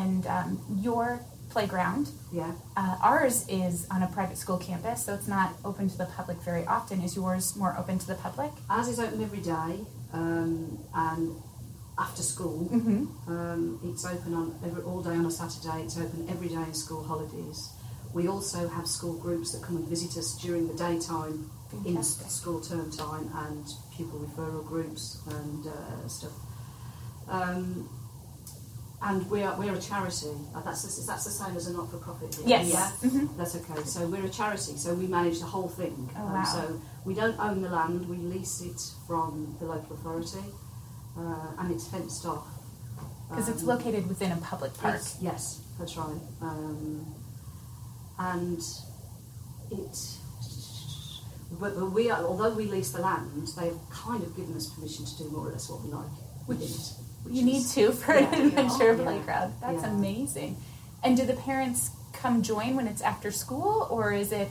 And 0.00 0.22
um, 0.26 0.50
your 0.80 1.20
playground, 1.50 2.08
yeah. 2.32 2.52
uh, 2.80 2.96
ours 3.02 3.36
is 3.48 3.86
on 3.90 4.00
a 4.02 4.06
private 4.16 4.38
school 4.38 4.56
campus, 4.68 5.04
so 5.04 5.12
it's 5.12 5.28
not 5.28 5.48
open 5.64 5.84
to 5.90 5.98
the 6.02 6.06
public 6.18 6.38
very 6.50 6.64
often. 6.76 7.02
Is 7.02 7.14
yours 7.14 7.44
more 7.56 7.72
open 7.78 7.98
to 7.98 8.06
the 8.06 8.14
public? 8.26 8.50
Ours 8.70 8.88
is 8.88 8.98
open 8.98 9.22
every 9.22 9.40
day, 9.56 9.72
um, 10.14 10.78
and 10.94 11.24
after 11.98 12.22
school, 12.22 12.58
Mm-hmm. 12.72 13.00
um, 13.32 13.62
it's 13.84 14.04
open 14.14 14.32
on 14.40 14.46
every, 14.66 14.82
all 14.82 15.02
day 15.02 15.16
on 15.20 15.26
a 15.26 15.30
Saturday. 15.30 15.82
It's 15.84 15.98
open 15.98 16.26
every 16.34 16.48
day 16.48 16.64
in 16.70 16.74
school 16.74 17.02
holidays. 17.04 17.60
We 18.14 18.28
also 18.28 18.68
have 18.68 18.86
school 18.86 19.16
groups 19.24 19.52
that 19.52 19.62
come 19.62 19.76
and 19.76 19.86
visit 19.86 20.12
us 20.18 20.28
during 20.44 20.68
the 20.68 20.74
daytime 20.86 21.50
in 21.84 22.02
school 22.02 22.60
term 22.60 22.90
time, 22.90 23.30
and 23.44 23.64
pupil 23.94 24.20
referral 24.20 24.64
groups 24.72 25.04
and 25.28 25.66
uh, 25.66 26.08
stuff. 26.08 26.32
Um, 27.28 27.88
and 29.04 29.28
we 29.30 29.42
are 29.42 29.56
we're 29.58 29.74
a 29.74 29.80
charity. 29.80 30.28
Uh, 30.54 30.60
that's 30.62 30.82
the, 30.82 31.06
that's 31.06 31.24
the 31.24 31.30
same 31.30 31.56
as 31.56 31.66
a 31.66 31.72
not 31.72 31.90
for 31.90 31.98
profit. 31.98 32.36
Yes. 32.46 32.68
Yeah. 32.72 32.90
Mhm. 33.10 33.36
That's 33.36 33.56
okay. 33.56 33.82
So 33.84 34.06
we're 34.06 34.24
a 34.24 34.28
charity, 34.28 34.76
so 34.76 34.94
we 34.94 35.06
manage 35.06 35.40
the 35.40 35.46
whole 35.46 35.68
thing. 35.68 36.08
Oh, 36.16 36.20
Um, 36.26 36.32
wow. 36.32 36.44
so 36.44 36.80
we 37.04 37.14
don't 37.14 37.38
own 37.40 37.62
the 37.62 37.68
land, 37.70 38.08
we 38.08 38.16
lease 38.16 38.60
it 38.60 38.80
from 39.06 39.56
the 39.58 39.66
local 39.66 39.96
authority, 39.96 40.44
uh, 41.18 41.48
and 41.58 41.72
it's 41.72 41.86
fenced 41.88 42.24
off. 42.26 42.46
Because 43.28 43.48
it's 43.48 43.62
Um, 43.62 43.68
located 43.68 44.06
within 44.08 44.30
a 44.32 44.36
public 44.36 44.72
park. 44.78 44.94
it's- 44.96 45.16
yes, 45.20 45.60
that's 45.78 45.96
right. 45.96 46.20
Um, 46.40 47.06
and 48.18 48.62
it 49.70 49.98
but, 51.60 51.78
but 51.78 51.92
we 51.92 52.10
are, 52.10 52.24
although 52.24 52.54
we 52.54 52.64
lease 52.66 52.92
the 52.92 53.00
land, 53.02 53.46
they've 53.58 53.78
kind 53.90 54.22
of 54.22 54.34
given 54.36 54.56
us 54.56 54.68
permission 54.68 55.04
to 55.04 55.18
do 55.18 55.28
more 55.30 55.48
or 55.48 55.52
less 55.52 55.68
what 55.68 55.82
we 55.82 55.90
like 55.90 56.06
within 56.46 56.66
it. 56.68 56.92
You 57.30 57.42
need 57.44 57.64
to 57.68 57.92
for 57.92 58.14
Yeah, 58.14 58.34
an 58.34 58.46
adventure 58.46 58.94
yeah, 58.94 59.02
playground. 59.02 59.54
That's 59.60 59.84
amazing. 59.84 60.56
And 61.04 61.16
do 61.16 61.24
the 61.24 61.34
parents 61.34 61.90
come 62.12 62.42
join 62.42 62.76
when 62.76 62.86
it's 62.86 63.00
after 63.02 63.30
school, 63.30 63.86
or 63.90 64.12
is 64.12 64.32
it? 64.32 64.48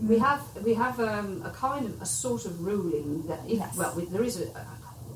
We 0.00 0.18
have 0.18 0.40
we 0.64 0.74
have 0.74 0.98
um, 1.00 1.42
a 1.44 1.50
kind 1.50 1.86
of 1.86 2.00
a 2.02 2.06
sort 2.06 2.44
of 2.46 2.64
ruling 2.64 3.26
that 3.28 3.40
if 3.46 3.58
Yes. 3.58 3.76
well 3.76 3.94
we, 3.96 4.06
there 4.06 4.24
is 4.24 4.40
a, 4.40 4.46
a 4.46 4.66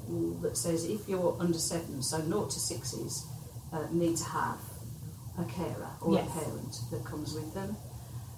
rule 0.09 0.35
that 0.43 0.57
says 0.57 0.85
if 0.85 1.09
you're 1.09 1.37
under 1.41 1.59
seven, 1.59 2.03
so 2.03 2.19
naught 2.19 2.51
to 2.51 2.61
sixes, 2.61 3.27
uh, 3.73 3.87
need 3.91 4.17
to 4.19 4.25
have 4.25 4.59
a 5.39 5.45
carer 5.45 5.91
or 6.01 6.15
Yes. 6.15 6.29
a 6.29 6.39
parent 6.39 6.77
that 6.93 7.05
comes 7.05 7.35
with 7.35 7.53
them. 7.55 7.77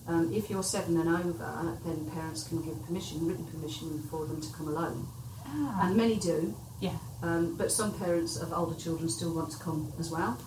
Um, 0.06 0.32
if 0.32 0.48
you're 0.48 0.62
seven 0.62 0.96
and 0.98 1.08
over, 1.08 1.76
then 1.84 2.10
parents 2.12 2.44
can 2.48 2.62
give 2.62 2.82
permission, 2.86 3.26
written 3.26 3.44
permission 3.46 4.02
for 4.10 4.24
them 4.24 4.40
to 4.40 4.48
come 4.54 4.68
alone, 4.68 5.06
Ah, 5.50 5.86
and 5.86 5.96
many 5.96 6.16
do. 6.16 6.54
yeah. 6.80 6.96
Um, 7.22 7.56
but 7.56 7.72
some 7.72 7.98
parents 7.98 8.36
of 8.36 8.52
older 8.52 8.78
children 8.78 9.08
still 9.08 9.34
want 9.34 9.50
to 9.50 9.58
come 9.58 9.92
as 9.98 10.10
well. 10.10 10.38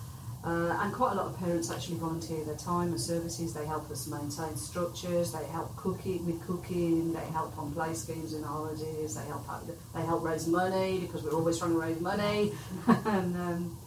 Uh, 0.44 0.76
and 0.80 0.92
quite 0.92 1.12
a 1.12 1.14
lot 1.14 1.26
of 1.26 1.38
parents 1.38 1.70
actually 1.70 1.96
volunteer 1.98 2.42
their 2.44 2.56
time 2.56 2.88
and 2.88 3.00
services. 3.00 3.54
They 3.54 3.64
help 3.64 3.88
us 3.90 4.08
maintain 4.08 4.56
structures. 4.56 5.32
They 5.32 5.44
help 5.46 5.76
cooking 5.76 6.26
with 6.26 6.44
cooking. 6.46 7.12
They 7.12 7.24
help 7.26 7.56
on 7.58 7.72
play 7.72 7.94
schemes 7.94 8.32
and 8.32 8.44
holidays. 8.44 9.14
They 9.14 9.24
help 9.26 9.48
out, 9.48 9.62
they 9.94 10.02
help 10.02 10.24
raise 10.24 10.48
money 10.48 10.98
because 10.98 11.22
we're 11.22 11.34
always 11.34 11.58
trying 11.58 11.72
to 11.72 11.78
raise 11.78 12.00
money. 12.00 12.52
and, 12.86 13.36
um, 13.36 13.78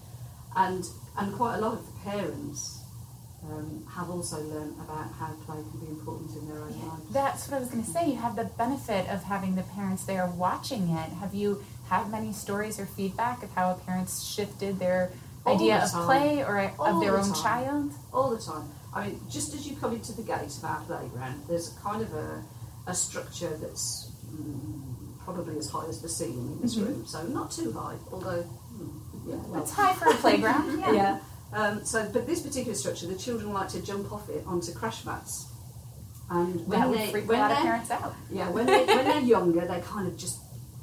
and 0.56 0.86
and 1.18 1.34
quite 1.36 1.56
a 1.58 1.62
lot 1.62 1.74
of 1.74 1.86
the 1.86 2.10
parents 2.10 2.85
um, 3.52 3.86
have 3.96 4.10
also 4.10 4.38
learned 4.42 4.76
about 4.80 5.12
how 5.20 5.28
play 5.46 5.58
can 5.70 5.80
be 5.80 5.88
important 5.88 6.36
in 6.36 6.48
their 6.48 6.58
own 6.60 6.72
lives. 6.88 7.04
That's 7.12 7.48
what 7.48 7.58
I 7.58 7.60
was 7.60 7.70
going 7.70 7.84
to 7.84 7.90
say. 7.90 8.10
You 8.10 8.16
have 8.18 8.36
the 8.36 8.46
benefit 8.46 9.08
of 9.10 9.24
having 9.24 9.56
the 9.56 9.64
parents 9.64 10.06
there 10.06 10.26
watching 10.28 10.90
it. 10.90 11.10
Have 11.22 11.34
you 11.34 11.64
had 11.90 12.10
many 12.10 12.34
stories 12.34 12.80
or 12.80 12.86
feedback 12.86 13.44
of 13.44 13.52
how 13.54 13.72
a 13.72 13.76
parents 13.76 14.24
shifted 14.24 14.80
their 14.80 15.12
All 15.46 15.56
idea 15.56 15.78
the 15.80 15.84
of 16.00 16.06
play 16.06 16.44
or 16.44 16.60
of 16.80 17.00
their 17.02 17.12
the 17.14 17.18
own 17.20 17.34
time. 17.34 17.44
child? 17.44 17.92
all 18.14 18.30
the 18.36 18.42
time. 18.42 18.70
I 18.94 19.08
mean, 19.10 19.20
just 19.30 19.54
as 19.54 19.68
you 19.68 19.76
come 19.76 19.94
into 19.94 20.14
the 20.14 20.24
gate 20.24 20.56
of 20.58 20.64
our 20.64 20.82
playground, 20.82 21.44
there's 21.48 21.70
kind 21.84 22.02
of 22.02 22.14
a, 22.14 22.44
a 22.88 22.94
structure 22.96 23.56
that's 23.62 24.10
mm, 24.34 24.82
probably 25.24 25.58
as 25.58 25.70
high 25.70 25.86
as 25.88 26.02
the 26.02 26.10
ceiling 26.10 26.54
in 26.54 26.62
this 26.62 26.76
Mhm. 26.76 26.86
room, 26.88 27.06
so 27.06 27.22
not 27.28 27.52
too 27.52 27.72
high, 27.74 27.96
although, 28.12 28.44
mm, 28.44 28.90
yeah, 29.28 29.36
well. 29.48 29.62
It's 29.62 29.72
high 29.72 29.94
for 29.94 30.08
a 30.08 30.14
playground. 30.16 30.80
Yeah. 30.80 30.92
yeah. 30.94 31.20
Um, 31.54 31.86
so, 31.86 32.10
but 32.12 32.28
this 32.28 32.42
particular 32.42 32.76
structure, 32.76 33.08
the 33.08 33.16
children 33.16 33.54
like 33.54 33.70
to 33.70 33.82
jump 33.82 34.12
off 34.12 34.30
it 34.30 34.44
onto 34.46 34.74
crash 34.74 35.06
mats. 35.06 35.52
And 36.30 36.68
when 36.68 36.80
that 36.80 36.90
would 36.90 37.00
they, 37.00 37.12
freak 37.12 37.26
a 37.26 37.28
when 37.28 37.40
lot 37.40 37.52
of 37.52 37.58
they're, 37.58 37.66
parents 37.66 37.92
out. 37.92 38.16
yeah, 38.32 38.50
when, 38.50 38.66
they, 38.66 38.84
when 38.86 39.06
they're 39.06 39.20
younger, 39.22 39.62
they 39.62 39.80
kind 39.82 40.08
of 40.08 40.18
just 40.18 40.40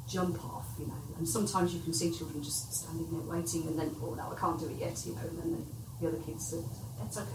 jump 0.09 0.43
off, 0.45 0.65
you 0.79 0.87
know. 0.87 0.93
And 1.17 1.27
sometimes 1.27 1.73
you 1.73 1.81
can 1.81 1.93
see 1.93 2.11
children 2.11 2.41
just 2.41 2.73
standing 2.73 3.11
there 3.11 3.21
waiting, 3.21 3.67
and 3.67 3.77
then, 3.77 3.95
oh 4.01 4.15
no, 4.15 4.31
I 4.31 4.39
can't 4.39 4.59
do 4.59 4.67
it 4.67 4.77
yet, 4.79 4.97
you 5.05 5.13
know. 5.13 5.21
And 5.21 5.37
then 5.37 5.51
the, 5.51 5.63
the 6.01 6.07
other 6.07 6.23
kids 6.25 6.49
say, 6.49 6.57
that's 6.97 7.17
okay, 7.17 7.29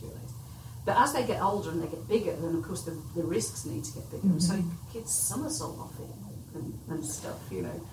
do 0.00 0.06
it 0.06 0.14
later. 0.14 0.34
But 0.86 0.96
as 0.98 1.12
they 1.12 1.24
get 1.24 1.40
older 1.40 1.70
and 1.70 1.82
they 1.82 1.86
get 1.86 2.08
bigger, 2.08 2.34
then 2.36 2.56
of 2.56 2.62
course 2.62 2.82
the, 2.84 2.92
the 3.14 3.22
risks 3.22 3.64
need 3.66 3.84
to 3.84 3.92
get 3.92 4.10
bigger. 4.10 4.26
And 4.26 4.42
So 4.42 4.62
kids 4.92 5.12
somersault 5.28 5.78
off 5.78 6.00
it 6.00 6.56
and, 6.56 6.78
and 6.88 7.04
stuff, 7.04 7.38
you 7.50 7.62
know. 7.62 7.86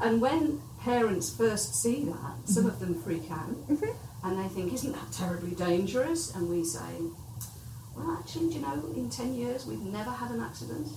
And 0.00 0.20
when 0.20 0.60
parents 0.80 1.34
first 1.34 1.74
see 1.74 2.04
that, 2.04 2.34
some 2.44 2.64
mm-hmm. 2.64 2.68
of 2.68 2.80
them 2.80 3.02
freak 3.02 3.30
out 3.30 3.48
mm-hmm. 3.68 4.26
and 4.26 4.38
they 4.38 4.48
think, 4.48 4.72
isn't 4.72 4.92
that 4.92 5.12
terribly 5.12 5.52
dangerous? 5.52 6.34
And 6.34 6.50
we 6.50 6.64
say, 6.64 7.00
well, 7.96 8.18
actually, 8.20 8.48
do 8.48 8.54
you 8.54 8.60
know, 8.60 8.84
in 8.94 9.08
10 9.08 9.34
years 9.34 9.66
we've 9.66 9.80
never 9.80 10.10
had 10.10 10.30
an 10.30 10.40
accident. 10.40 10.88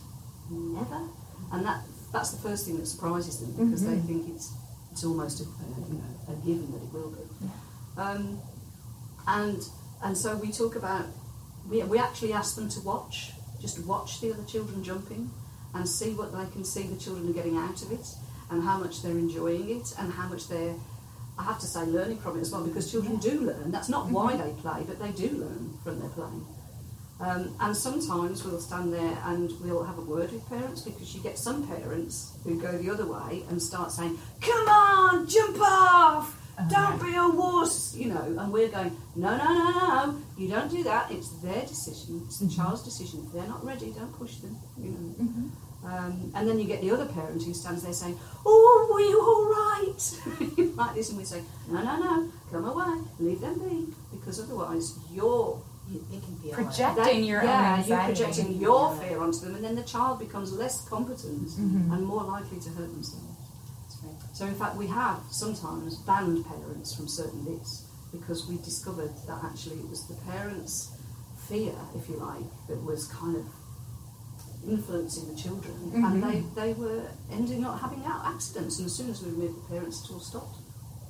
Never. 0.52 1.08
And 1.52 1.66
that 1.66 1.82
that's 2.12 2.32
the 2.32 2.42
first 2.42 2.66
thing 2.66 2.78
that 2.78 2.88
surprises 2.88 3.40
them 3.40 3.52
because 3.52 3.86
they 3.86 3.94
mm-hmm. 3.94 4.08
think 4.08 4.36
it's 4.36 4.54
it's 4.92 5.04
almost 5.06 5.42
a, 5.42 5.44
you 5.44 5.94
know, 5.94 6.34
a 6.34 6.36
given 6.46 6.72
that 6.72 6.84
it 6.84 6.92
will 6.92 7.12
be. 7.12 7.48
Um, 7.98 8.42
and 9.28 9.64
and 10.04 10.18
so 10.18 10.36
we 10.36 10.52
talk 10.52 10.76
about 10.76 11.06
we, 11.70 11.84
we 11.84 12.00
actually 12.00 12.34
ask 12.34 12.56
them 12.56 12.70
to 12.70 12.80
watch, 12.82 13.32
just 13.62 13.86
watch 13.86 14.22
the 14.22 14.34
other 14.34 14.44
children 14.44 14.84
jumping 14.84 15.30
and 15.74 15.88
see 15.88 16.14
what 16.14 16.32
they 16.32 16.52
can 16.52 16.64
see 16.64 16.84
the 16.84 17.00
children 17.00 17.30
are 17.30 17.34
getting 17.34 17.58
out 17.58 17.82
of 17.84 17.92
it 17.92 18.08
and 18.50 18.64
how 18.64 18.78
much 18.78 19.02
they're 19.02 19.12
enjoying 19.12 19.70
it 19.70 19.94
and 20.00 20.12
how 20.12 20.28
much 20.28 20.48
they're 20.48 20.76
I 21.40 21.44
have 21.44 21.60
to 21.60 21.68
say 21.68 21.86
learning 21.86 22.18
from 22.18 22.38
it 22.38 22.42
as 22.42 22.52
well 22.52 22.66
because 22.66 22.92
children 22.92 23.16
do 23.16 23.40
learn. 23.40 23.72
That's 23.72 23.88
not 23.88 24.08
why 24.08 24.36
they 24.36 24.52
play, 24.60 24.84
but 24.86 25.00
they 25.00 25.12
do 25.12 25.30
learn 25.38 25.74
from 25.86 26.00
their 26.02 26.10
playing. 26.10 26.46
Um, 27.22 27.56
and 27.62 27.76
sometimes 27.76 28.44
we'll 28.44 28.60
stand 28.60 28.94
there 28.94 29.18
and 29.26 29.50
we'll 29.62 29.84
have 29.84 29.98
a 29.98 30.02
word 30.02 30.32
with 30.32 30.48
parents 30.50 30.82
because 30.82 31.16
you 31.16 31.22
get 31.22 31.38
some 31.38 31.66
parents 31.66 32.38
who 32.44 32.60
go 32.60 32.78
the 32.78 32.90
other 32.90 33.06
way 33.06 33.44
and 33.50 33.62
start 33.62 33.92
saying, 33.92 34.18
"Come 34.42 34.68
on, 34.68 35.28
jump 35.28 35.60
off! 35.62 36.36
Don't 36.70 37.02
be 37.02 37.16
a 37.16 37.28
wuss!" 37.28 37.96
You 37.96 38.10
know, 38.14 38.36
and 38.38 38.52
we're 38.52 38.70
going, 38.70 38.96
"No, 39.16 39.36
no, 39.38 39.44
no, 39.44 39.72
no! 39.72 40.22
You 40.38 40.50
don't 40.50 40.72
do 40.72 40.84
that. 40.84 41.12
It's 41.12 41.30
their 41.42 41.62
decision. 41.66 42.22
It's 42.26 42.40
the 42.40 42.50
child's 42.50 42.84
decision. 42.84 43.26
If 43.28 43.34
they're 43.34 43.48
not 43.48 43.66
ready, 43.66 43.92
don't 43.92 44.14
push 44.18 44.38
them." 44.38 44.58
You 44.78 44.92
know. 44.92 45.52
Um, 45.84 46.32
and 46.36 46.48
then 46.48 46.60
you 46.60 46.66
get 46.66 46.82
the 46.82 46.92
other 46.92 47.06
parent 47.06 47.42
who 47.44 47.54
stands 47.54 47.84
there 47.84 47.94
saying, 47.94 48.20
"Oh, 48.46 48.90
were 48.92 49.00
you 49.00 49.20
all 49.22 49.46
right?" 49.50 50.76
like 50.76 50.96
this, 50.96 51.10
and 51.10 51.18
we 51.18 51.24
say, 51.24 51.42
"No, 51.70 51.82
no, 51.82 51.98
no! 51.98 52.32
Come 52.52 52.66
away. 52.66 53.02
Leave 53.20 53.40
them 53.40 53.60
be, 53.60 53.94
because 54.12 54.40
otherwise 54.42 54.98
you're." 55.12 55.62
You, 55.90 56.06
it 56.14 56.22
can 56.24 56.36
be 56.36 56.52
Projecting 56.52 57.24
your 57.24 57.44
yeah, 57.44 57.78
own 57.82 57.88
you're 57.88 57.98
projecting 57.98 58.54
your 58.62 58.94
Yeah. 58.94 59.00
fear 59.00 59.22
onto 59.22 59.40
them, 59.40 59.56
and 59.56 59.64
then 59.64 59.74
the 59.76 59.82
child 59.82 60.20
becomes 60.20 60.52
less 60.54 60.88
competent 60.88 61.48
Mhm. 61.50 61.92
and 61.92 62.06
more 62.06 62.24
likely 62.24 62.60
to 62.60 62.70
hurt 62.70 62.92
themselves. 62.92 63.26
Right. 64.04 64.14
So, 64.34 64.46
in 64.46 64.54
fact, 64.54 64.76
we 64.76 64.86
have 64.88 65.20
sometimes 65.32 65.96
banned 65.96 66.46
parents 66.46 66.94
from 66.94 67.08
certain 67.08 67.42
bits 67.44 67.86
because 68.12 68.48
we 68.48 68.58
discovered 68.58 69.12
that 69.28 69.40
actually 69.44 69.78
it 69.80 69.90
was 69.90 70.04
the 70.08 70.14
parents' 70.32 70.90
fear, 71.48 71.74
if 71.96 72.08
you 72.08 72.18
like, 72.18 72.46
that 72.68 72.84
was 72.84 73.08
kind 73.08 73.36
of 73.36 73.46
influencing 74.68 75.34
the 75.34 75.40
children, 75.42 75.74
and 75.96 76.24
they, 76.24 76.44
they 76.56 76.74
were 76.74 77.04
ending 77.32 77.64
up 77.66 77.80
having 77.80 78.04
out 78.06 78.22
accidents. 78.26 78.78
And 78.80 78.86
as 78.88 78.96
soon 78.96 79.10
as 79.10 79.22
we 79.24 79.32
removed 79.32 79.56
the 79.64 79.70
parents, 79.74 80.04
it 80.04 80.12
all 80.12 80.20
stopped. 80.20 80.58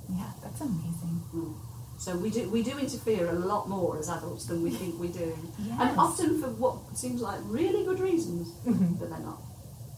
Yeah, 0.08 0.30
that's 0.42 0.60
amazing. 0.60 1.22
Mm. 1.34 1.54
So 1.98 2.16
we 2.16 2.30
do 2.30 2.48
we 2.48 2.62
do 2.62 2.78
interfere 2.78 3.28
a 3.28 3.34
lot 3.34 3.68
more 3.68 3.98
as 3.98 4.08
adults 4.08 4.46
than 4.46 4.62
we 4.62 4.70
think 4.70 4.98
we 4.98 5.08
do, 5.08 5.36
Yes. 5.58 5.76
and 5.80 5.98
often 5.98 6.40
for 6.40 6.48
what 6.50 6.96
seems 6.96 7.20
like 7.20 7.38
really 7.44 7.84
good 7.84 8.00
reasons, 8.00 8.48
Mhm. 8.66 8.98
but 8.98 9.10
they're 9.10 9.18
not. 9.18 9.38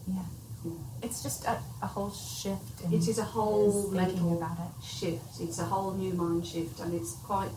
Yeah. 0.07 0.21
Yeah. 0.65 0.71
It's 1.01 1.23
just 1.23 1.45
a, 1.45 1.57
a 1.81 1.87
whole 1.87 2.11
shift. 2.11 2.81
In 2.83 2.93
It 2.93 3.07
is 3.07 3.19
a 3.19 3.23
whole 3.23 3.89
mental 3.91 4.37
about 4.37 4.57
it. 4.59 4.83
shift. 4.83 5.39
It's 5.39 5.59
a 5.59 5.65
whole 5.65 5.91
new 5.93 6.13
mind 6.13 6.45
shift, 6.45 6.79
and 6.81 6.93
it's 6.93 7.13
quite 7.23 7.51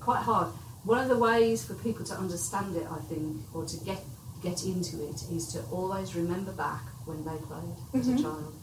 quite 0.00 0.22
hard. 0.22 0.48
One 0.84 0.98
of 0.98 1.08
the 1.08 1.18
ways 1.18 1.64
for 1.64 1.74
people 1.74 2.04
to 2.06 2.14
understand 2.14 2.76
it, 2.76 2.86
I 2.88 2.98
think, 3.08 3.38
or 3.52 3.64
to 3.64 3.76
get 3.78 4.04
get 4.42 4.64
into 4.64 5.02
it, 5.08 5.22
is 5.30 5.48
to 5.52 5.62
always 5.72 6.14
remember 6.14 6.52
back 6.52 6.82
when 7.04 7.24
they 7.24 7.36
played 7.46 7.76
as 7.94 8.08
a 8.08 8.12
Mhm. 8.12 8.22
child, 8.22 8.54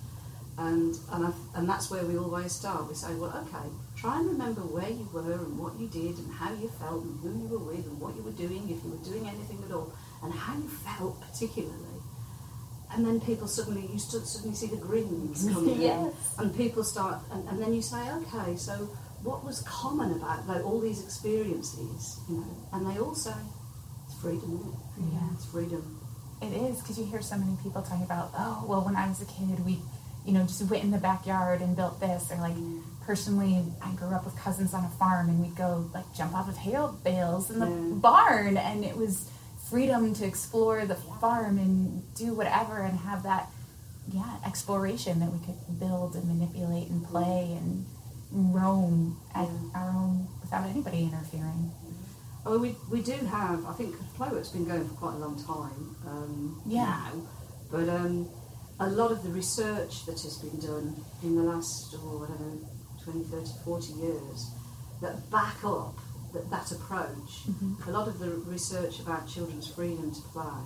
and 0.57 0.97
and 1.11 1.25
I, 1.27 1.31
and 1.55 1.67
that's 1.69 1.89
where 1.89 2.05
we 2.05 2.17
always 2.17 2.51
start. 2.51 2.87
We 2.89 2.95
say, 2.95 3.13
well, 3.15 3.33
okay, 3.45 3.67
try 3.95 4.19
and 4.19 4.27
remember 4.29 4.61
where 4.61 4.89
you 4.89 5.07
were 5.13 5.33
and 5.45 5.57
what 5.57 5.79
you 5.79 5.87
did 5.87 6.17
and 6.17 6.31
how 6.31 6.51
you 6.53 6.69
felt 6.79 7.03
and 7.03 7.19
who 7.21 7.29
you 7.41 7.47
were 7.47 7.65
with 7.71 7.85
and 7.87 7.99
what 7.99 8.15
you 8.15 8.21
were 8.23 8.31
doing, 8.45 8.69
if 8.69 8.83
you 8.83 8.91
were 8.91 9.03
doing 9.11 9.27
anything 9.27 9.63
at 9.67 9.71
all, 9.75 9.91
and 10.21 10.31
how 10.33 10.53
you 10.55 10.67
felt 10.67 11.19
particularly. 11.21 11.99
And 12.95 13.03
then 13.07 13.19
people 13.21 13.47
suddenly, 13.47 13.89
you 13.91 13.97
suddenly 13.97 14.55
see 14.55 14.67
the 14.67 14.77
grins 14.77 15.49
coming 15.53 15.81
in. 15.81 16.13
And 16.37 16.55
people 16.55 16.83
start, 16.83 17.21
and, 17.31 17.47
and 17.49 17.59
then 17.59 17.73
you 17.73 17.81
say, 17.81 18.11
okay, 18.11 18.55
so 18.55 18.73
what 19.23 19.43
was 19.43 19.61
common 19.61 20.11
about 20.13 20.45
tho- 20.45 20.61
all 20.61 20.79
these 20.79 21.01
experiences, 21.03 22.19
you 22.29 22.37
know? 22.37 22.55
And 22.71 22.85
they 22.85 22.99
all 22.99 23.15
say, 23.15 23.33
freedom? 24.23 24.75
Yeah. 24.97 25.19
It's 25.33 25.45
freedom. 25.45 25.99
It 26.41 26.53
is 26.53 26.81
because 26.81 26.97
you 26.97 27.05
hear 27.05 27.21
so 27.21 27.37
many 27.37 27.55
people 27.61 27.81
talking 27.81 28.03
about, 28.05 28.31
oh, 28.37 28.65
well, 28.67 28.81
when 28.81 28.95
I 28.95 29.07
was 29.07 29.21
a 29.21 29.25
kid, 29.25 29.63
we, 29.65 29.79
you 30.25 30.33
know, 30.33 30.43
just 30.43 30.61
went 30.69 30.83
in 30.83 30.91
the 30.91 30.97
backyard 30.97 31.61
and 31.61 31.75
built 31.75 31.99
this, 31.99 32.31
or 32.31 32.37
like, 32.37 32.55
personally, 33.05 33.63
I 33.81 33.91
grew 33.95 34.09
up 34.15 34.25
with 34.25 34.35
cousins 34.37 34.73
on 34.73 34.83
a 34.85 34.89
farm, 34.89 35.29
and 35.29 35.41
we'd 35.41 35.55
go 35.55 35.89
like 35.93 36.05
jump 36.15 36.33
off 36.33 36.47
of 36.49 36.57
hay 36.57 36.75
bales 37.03 37.49
in 37.51 37.59
the 37.59 37.67
Yeah. 37.67 37.95
barn, 37.95 38.57
and 38.57 38.83
it 38.85 38.95
was 38.97 39.29
freedom 39.69 40.13
to 40.15 40.25
explore 40.25 40.85
the 40.85 40.95
farm 40.95 41.57
and 41.57 42.03
do 42.15 42.33
whatever, 42.33 42.77
and 42.79 42.97
have 42.99 43.23
that, 43.23 43.49
yeah, 44.11 44.35
exploration 44.45 45.19
that 45.19 45.31
we 45.31 45.39
could 45.45 45.79
build 45.79 46.15
and 46.15 46.25
manipulate 46.27 46.89
and 46.89 47.03
play 47.05 47.57
and 47.59 47.85
roam 48.31 49.17
at 49.35 49.47
Yeah. 49.47 49.79
our 49.79 49.89
own 49.91 50.27
without 50.41 50.65
anybody 50.65 51.03
interfering. 51.03 51.71
Oh, 52.45 52.57
we, 52.59 52.75
we 52.91 53.01
do 53.01 53.13
have, 53.13 53.65
I 53.65 53.73
think 53.73 53.95
Playwork's 54.17 54.49
been 54.49 54.65
going 54.65 54.87
for 54.87 54.95
quite 54.95 55.13
a 55.15 55.17
long 55.17 55.41
time 55.43 55.95
um, 56.05 56.61
Yeah. 56.65 56.85
now, 56.85 57.11
but 57.71 57.87
um, 57.87 58.29
a 58.79 58.89
lot 58.89 59.11
of 59.11 59.23
the 59.23 59.29
research 59.29 60.05
that 60.05 60.19
has 60.21 60.37
been 60.39 60.59
done 60.59 60.95
in 61.23 61.35
the 61.35 61.43
last, 61.43 61.95
oh, 61.97 62.23
I 62.25 62.27
don't 62.27 62.61
know, 62.61 62.69
20, 63.03 63.23
30, 63.25 63.45
40 63.63 63.93
years 63.93 64.51
that 65.01 65.29
back 65.31 65.63
up 65.63 65.95
that, 66.33 66.49
that 66.49 66.71
approach, 66.71 67.45
Mhm. 67.47 67.87
a 67.87 67.91
lot 67.91 68.07
of 68.07 68.19
the 68.19 68.29
research 68.29 68.99
about 68.99 69.27
children's 69.27 69.67
freedom 69.67 70.11
to 70.13 70.21
play 70.33 70.63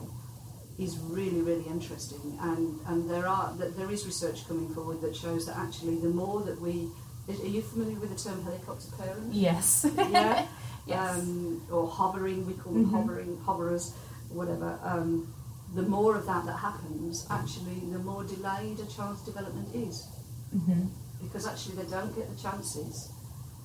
is 0.80 0.98
really, 1.00 1.42
really 1.42 1.66
interesting. 1.68 2.38
And, 2.42 2.80
and 2.88 3.10
there 3.10 3.28
are 3.28 3.54
that 3.58 3.76
there 3.78 3.92
is 3.92 4.06
research 4.06 4.48
coming 4.48 4.70
forward 4.74 5.02
that 5.02 5.16
shows 5.16 5.46
that 5.48 5.58
actually 5.58 5.98
the 5.98 6.10
more 6.10 6.42
that 6.44 6.60
we 6.62 6.90
are 7.28 7.34
you 7.46 7.62
familiar 7.62 8.00
with 8.00 8.10
the 8.16 8.30
term 8.30 8.42
helicopter 8.44 8.88
parent? 8.98 9.34
Yes. 9.34 9.86
Yeah. 9.98 10.48
Yes. 10.88 11.20
Um, 11.20 11.62
or 11.72 11.88
hovering, 11.88 12.46
we 12.48 12.54
call 12.54 12.74
them 12.74 12.86
Mhm. 12.88 12.92
hovering, 12.92 13.38
hoverers, 13.46 13.94
whatever. 14.30 14.80
Um, 14.84 15.34
the 15.76 15.84
more 15.84 16.16
of 16.16 16.26
that 16.28 16.46
that 16.46 16.58
happens, 16.58 17.26
actually, 17.30 17.80
the 17.92 18.00
more 18.00 18.24
delayed 18.24 18.80
a 18.80 18.86
child's 18.86 19.22
development 19.24 19.68
is. 19.76 20.08
hmm 20.52 20.86
Because 21.22 21.46
actually, 21.48 21.76
they 21.76 21.90
don't 21.90 22.16
get 22.16 22.30
the 22.30 22.42
chances 22.42 23.10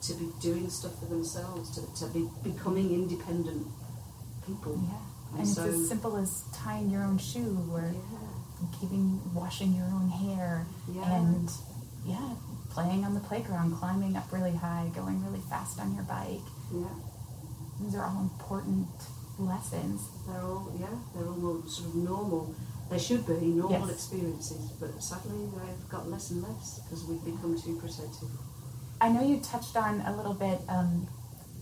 to 0.02 0.14
be 0.14 0.32
doing 0.40 0.68
stuff 0.68 0.98
for 0.98 1.06
themselves, 1.06 1.70
to, 1.76 1.80
to 2.00 2.12
be 2.12 2.28
becoming 2.42 2.90
independent 2.92 3.66
people. 4.46 4.74
Yeah. 4.82 4.98
And 5.30 5.40
And 5.40 5.48
it's 5.48 5.58
as 5.58 5.88
simple 5.88 6.16
as 6.16 6.42
tying 6.52 6.90
your 6.90 7.04
own 7.04 7.18
shoe 7.18 7.56
or 7.72 7.82
Yeah. 7.94 8.68
keeping 8.80 9.20
washing 9.34 9.72
your 9.74 9.86
own 9.86 10.08
hair 10.08 10.66
Yeah. 10.92 11.12
and 11.18 11.48
yeah, 12.04 12.34
playing 12.70 13.04
on 13.04 13.14
the 13.14 13.20
playground, 13.20 13.76
climbing 13.76 14.16
up 14.16 14.32
really 14.32 14.56
high, 14.56 14.90
going 14.94 15.22
really 15.24 15.40
fast 15.48 15.78
on 15.78 15.94
your 15.94 16.04
bike. 16.04 16.40
Yeah. 16.72 16.88
These 17.82 17.94
are 17.96 18.04
all 18.04 18.20
important 18.22 18.88
lessons. 19.38 20.00
They're 20.26 20.42
all, 20.42 20.72
yeah, 20.78 20.86
they're 21.14 21.26
all 21.26 21.62
sort 21.66 21.88
of 21.88 21.94
normal. 21.96 22.54
They 22.90 22.98
should 22.98 23.26
be 23.26 23.46
normal 23.46 23.88
Yes. 23.88 23.90
experiences, 23.90 24.70
but 24.78 25.02
sadly 25.02 25.48
they've 25.56 25.88
got 25.88 26.08
less 26.10 26.30
and 26.30 26.42
less 26.42 26.80
because 26.84 27.04
we've 27.04 27.24
become 27.24 27.56
too 27.60 27.76
protective. 27.80 28.28
I 29.00 29.08
know 29.08 29.22
you 29.22 29.40
touched 29.40 29.76
on 29.76 30.00
a 30.02 30.14
little 30.16 30.34
bit 30.34 30.60
um, 30.68 31.08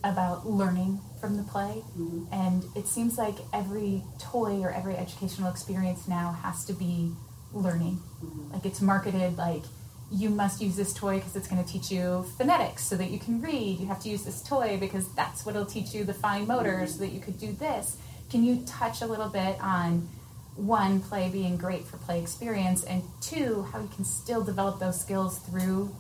about 0.05 0.47
learning 0.47 1.01
from 1.21 1.37
the 1.37 1.43
play, 1.45 1.85
Mhm. 1.97 2.27
and 2.33 2.65
it 2.75 2.87
seems 2.89 3.17
like 3.17 3.37
every 3.53 4.03
toy 4.19 4.61
or 4.63 4.71
every 4.71 4.97
educational 4.97 5.49
experience 5.51 6.09
now 6.09 6.33
has 6.43 6.65
to 6.67 6.73
be 6.75 7.15
learning. 7.53 8.01
Mhm. 8.23 8.53
Like 8.53 8.67
it's 8.67 8.81
marketed 8.81 9.39
like 9.39 9.65
you 10.13 10.29
must 10.29 10.61
use 10.61 10.77
this 10.77 10.93
toy 10.93 11.17
because 11.17 11.37
it's 11.37 11.47
going 11.47 11.63
to 11.63 11.73
teach 11.73 11.91
you 11.91 12.25
phonetics 12.37 12.85
so 12.85 12.97
that 12.97 13.11
you 13.11 13.19
can 13.19 13.41
read. 13.41 13.79
You 13.79 13.87
have 13.87 14.01
to 14.01 14.09
use 14.09 14.25
this 14.25 14.43
toy 14.43 14.77
because 14.79 15.13
that's 15.15 15.47
what 15.47 15.55
will 15.55 15.67
teach 15.67 15.95
you 15.95 16.05
the 16.05 16.15
fine 16.15 16.47
motor 16.47 16.87
so 16.87 16.99
that 16.99 17.13
you 17.13 17.21
could 17.21 17.39
do 17.39 17.53
this. 17.53 17.97
Can 18.29 18.45
you 18.45 18.63
touch 18.67 19.03
a 19.03 19.07
little 19.07 19.29
bit 19.29 19.61
on 19.61 20.09
one, 20.57 21.01
play 21.01 21.29
being 21.29 21.57
great 21.57 21.85
for 21.85 21.97
play 21.97 22.21
experience, 22.21 22.85
and 22.85 23.03
two, 23.21 23.67
how 23.73 23.81
you 23.81 23.89
can 23.95 24.05
still 24.05 24.43
develop 24.43 24.81
those 24.81 25.01
skills 25.01 25.39
through 25.39 25.95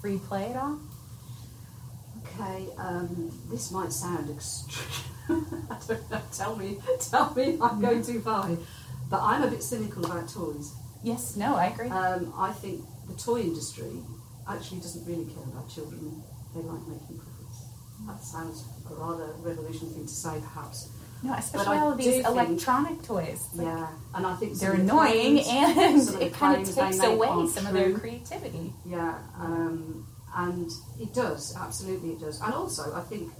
free 0.00 0.18
play 0.18 0.50
at 0.50 0.56
all? 0.56 0.78
Okay, 2.24 2.66
um, 2.78 3.32
this 3.50 3.70
might 3.70 3.92
sound 3.92 4.30
extreme. 4.30 5.04
I 5.70 5.76
don't 5.86 6.10
know. 6.10 6.20
Tell 6.32 6.56
me, 6.56 6.78
tell 7.00 7.34
me, 7.34 7.58
I'm 7.60 7.80
going 7.80 8.02
too 8.02 8.20
far. 8.20 8.48
But 9.10 9.20
I'm 9.22 9.42
a 9.42 9.48
bit 9.48 9.62
cynical 9.62 10.04
about 10.04 10.28
toys. 10.28 10.72
Yes, 11.02 11.36
no, 11.36 11.56
I 11.56 11.66
agree. 11.66 11.88
Um, 11.88 12.32
I 12.36 12.52
think 12.52 12.84
the 13.08 13.14
toy 13.14 13.40
industry 13.40 13.90
actually 14.48 14.80
doesn't 14.80 15.04
really 15.06 15.24
care 15.26 15.44
about 15.44 15.68
children. 15.68 16.22
They 16.54 16.60
like 16.62 16.80
making 16.86 17.18
profits. 17.18 17.64
That 18.06 18.22
sounds 18.22 18.64
a 18.90 18.94
rather 18.94 19.32
revolutionary 19.40 19.94
thing 19.94 20.06
to 20.06 20.12
say, 20.12 20.40
perhaps. 20.40 20.88
no, 21.22 21.34
especially 21.34 21.76
all 21.78 21.92
of 21.92 21.98
these 21.98 22.06
do 22.06 22.12
think- 22.12 22.26
electronic 22.26 23.02
toys. 23.02 23.48
Like, 23.54 23.66
yeah, 23.66 23.88
and 24.14 24.26
I 24.26 24.34
think 24.36 24.58
They're 24.58 24.72
some 24.76 24.80
of 24.80 24.86
the 24.86 24.92
annoying 24.92 25.42
claims- 25.44 26.08
and 26.14 26.22
it 26.26 26.32
kind 26.34 26.62
of 26.66 26.74
takes 26.74 27.00
away 27.02 27.46
some 27.48 27.66
of 27.66 27.72
their 27.72 27.92
creativity. 27.98 28.72
Yeah, 28.86 29.18
um, 29.38 30.06
and 30.36 30.70
it 31.00 31.12
does 31.12 31.54
absolutely 31.56 32.10
it 32.12 32.20
does. 32.20 32.40
And 32.40 32.54
also, 32.54 32.94
I 32.94 33.00
think 33.00 33.32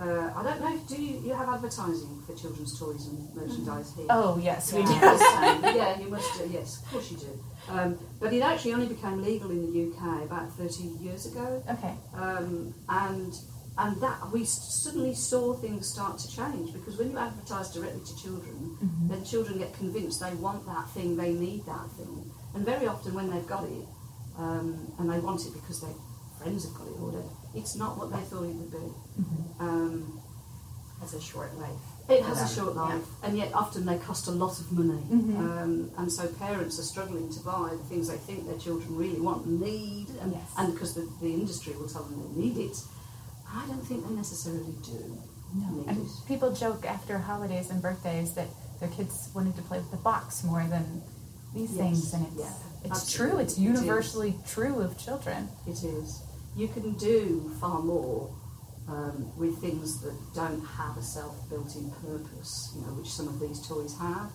uh, 0.00 0.32
I 0.34 0.42
don't 0.42 0.60
know. 0.60 0.74
if- 0.74 0.86
Do 0.88 0.96
you, 1.02 1.20
you 1.20 1.34
have 1.34 1.48
advertising 1.48 2.22
for 2.26 2.34
children's 2.34 2.78
toys 2.78 3.06
and 3.06 3.34
merchandise 3.34 3.92
here? 3.94 4.06
Oh, 4.10 4.38
yes, 4.42 4.72
we 4.72 4.82
do. 4.82 4.92
yeah, 4.92 5.74
yeah, 5.74 5.98
you 6.00 6.08
must 6.08 6.36
do. 6.38 6.48
Yes, 6.50 6.82
of 6.82 6.90
course 6.90 7.10
you 7.10 7.18
do. 7.18 7.32
Um, 7.68 7.98
but 8.18 8.32
it 8.32 8.40
actually 8.42 8.72
only 8.74 8.86
became 8.88 9.22
legal 9.22 9.50
in 9.50 9.60
the 9.70 9.72
UK 9.92 10.22
about 10.24 10.52
30 10.56 10.84
years 11.04 11.26
ago, 11.26 11.62
Okay. 11.70 11.94
um, 12.14 12.74
and 12.88 13.32
and 13.78 13.98
that 14.02 14.30
we 14.32 14.44
suddenly 14.44 15.14
saw 15.14 15.54
things 15.54 15.88
start 15.88 16.18
to 16.18 16.28
change 16.28 16.72
because 16.72 16.98
when 16.98 17.10
you 17.10 17.16
advertise 17.16 17.72
directly 17.72 18.00
to 18.04 18.14
children, 18.16 18.76
Mhm. 18.82 19.08
then 19.08 19.24
children 19.24 19.58
get 19.58 19.72
convinced 19.74 20.20
they 20.20 20.34
want 20.34 20.66
that 20.66 20.90
thing, 20.90 21.16
they 21.16 21.32
need 21.32 21.64
that 21.66 21.88
thing, 21.96 22.30
and 22.54 22.64
very 22.66 22.86
often 22.88 23.14
when 23.14 23.30
they've 23.30 23.46
got 23.46 23.64
it, 23.64 23.86
um, 24.36 24.92
and 24.98 25.08
they 25.08 25.20
want 25.20 25.46
it 25.46 25.52
because 25.54 25.80
their 25.80 25.94
friends 26.38 26.64
have 26.64 26.74
got 26.74 26.88
it 26.88 26.96
or 27.00 27.10
it's 27.54 27.74
not 27.76 27.98
what 27.98 28.10
they 28.12 28.20
thought 28.20 28.44
it 28.44 28.54
would 28.54 28.70
be. 28.70 28.78
Mhm. 29.22 29.60
Um, 29.60 30.20
has 31.00 31.14
a 31.14 31.20
short 31.20 31.56
life. 31.58 31.70
it 32.08 32.24
has 32.24 32.42
a 32.42 32.54
short 32.54 32.74
life, 32.74 33.06
and 33.22 33.38
yet 33.38 33.54
often 33.54 33.86
they 33.86 33.96
cost 33.98 34.26
a 34.26 34.32
lot 34.32 34.58
of 34.58 34.72
money. 34.72 35.00
Mhm. 35.10 35.38
Um, 35.38 35.90
and 35.96 36.12
so 36.12 36.26
parents 36.26 36.76
are 36.80 36.82
struggling 36.82 37.32
to 37.32 37.40
buy 37.40 37.70
the 37.70 37.84
things 37.84 38.08
they 38.08 38.16
think 38.18 38.46
their 38.48 38.58
children 38.58 38.96
really 38.96 39.20
want 39.20 39.46
and 39.46 39.60
need, 39.60 40.08
and 40.20 40.32
Yes. 40.32 40.42
and 40.58 40.72
because 40.74 40.94
the, 40.94 41.08
the 41.20 41.32
industry 41.32 41.72
will 41.78 41.86
tell 41.88 42.02
them 42.02 42.20
they 42.34 42.40
need 42.42 42.56
it. 42.58 42.76
I 43.48 43.64
don't 43.68 43.86
think 43.86 44.06
they 44.08 44.12
necessarily 44.14 44.74
do. 44.84 45.16
No, 45.54 45.68
need 45.70 45.86
and 45.88 45.98
it. 46.04 46.10
people 46.26 46.52
joke 46.52 46.84
after 46.84 47.16
holidays 47.18 47.70
and 47.70 47.80
birthdays 47.80 48.32
that 48.34 48.48
their 48.80 48.88
kids 48.88 49.28
wanted 49.34 49.54
to 49.56 49.62
play 49.62 49.78
with 49.78 49.90
the 49.92 49.96
box 49.98 50.42
more 50.44 50.64
than 50.68 51.02
these 51.54 51.70
Yes, 51.70 51.78
things, 51.78 52.12
and 52.12 52.26
it's 52.26 52.36
yeah, 52.40 52.52
it's 52.84 53.12
true. 53.12 53.38
It's 53.38 53.54
It 53.56 53.60
universally 53.60 54.38
true 54.46 54.80
of 54.80 54.98
children. 54.98 55.48
It 55.66 55.82
is. 55.84 56.22
You 56.56 56.68
can 56.68 56.92
do 56.94 57.50
far 57.60 57.80
more 57.80 58.34
um, 58.88 59.32
with 59.38 59.58
things 59.60 60.00
that 60.02 60.16
don't 60.34 60.64
have 60.64 60.96
a 60.96 61.02
self-built-in 61.02 61.90
purpose, 62.02 62.72
you 62.74 62.82
know, 62.82 62.94
which 62.94 63.08
some 63.08 63.28
of 63.28 63.38
these 63.40 63.66
toys 63.66 63.96
have. 63.98 64.30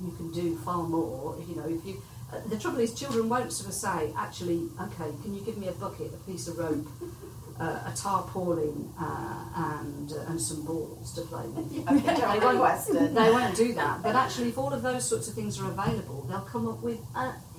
You 0.00 0.12
can 0.12 0.32
do 0.32 0.56
far 0.58 0.82
more, 0.82 1.36
you 1.46 1.56
know, 1.56 1.68
if 1.68 1.84
you. 1.84 2.02
Uh, 2.32 2.40
the 2.48 2.56
trouble 2.58 2.78
is, 2.78 2.94
children 2.94 3.28
won't 3.28 3.52
sort 3.52 3.68
of 3.68 3.74
say, 3.74 4.12
actually, 4.16 4.68
okay, 4.80 5.10
can 5.22 5.34
you 5.34 5.42
give 5.44 5.58
me 5.58 5.68
a 5.68 5.72
bucket, 5.72 6.12
a 6.14 6.30
piece 6.30 6.46
of 6.48 6.56
rope, 6.58 6.86
uh, 7.60 7.90
a 7.92 7.92
tarpaulin, 7.94 8.90
uh, 8.98 9.44
and 9.54 10.12
uh, 10.12 10.30
and 10.30 10.40
some 10.40 10.64
balls 10.64 11.12
to 11.14 11.20
play 11.22 11.46
with. 11.46 11.70
They 11.86 12.38
requested. 12.38 13.14
They 13.14 13.30
won't 13.30 13.54
do 13.54 13.74
that. 13.74 14.02
But 14.02 14.16
actually, 14.16 14.48
if 14.48 14.58
all 14.58 14.72
of 14.72 14.80
those 14.82 15.06
sorts 15.06 15.28
of 15.28 15.34
things 15.34 15.60
are 15.60 15.70
available, 15.70 16.22
they'll 16.22 16.40
come 16.40 16.66
up 16.68 16.80
with 16.82 17.00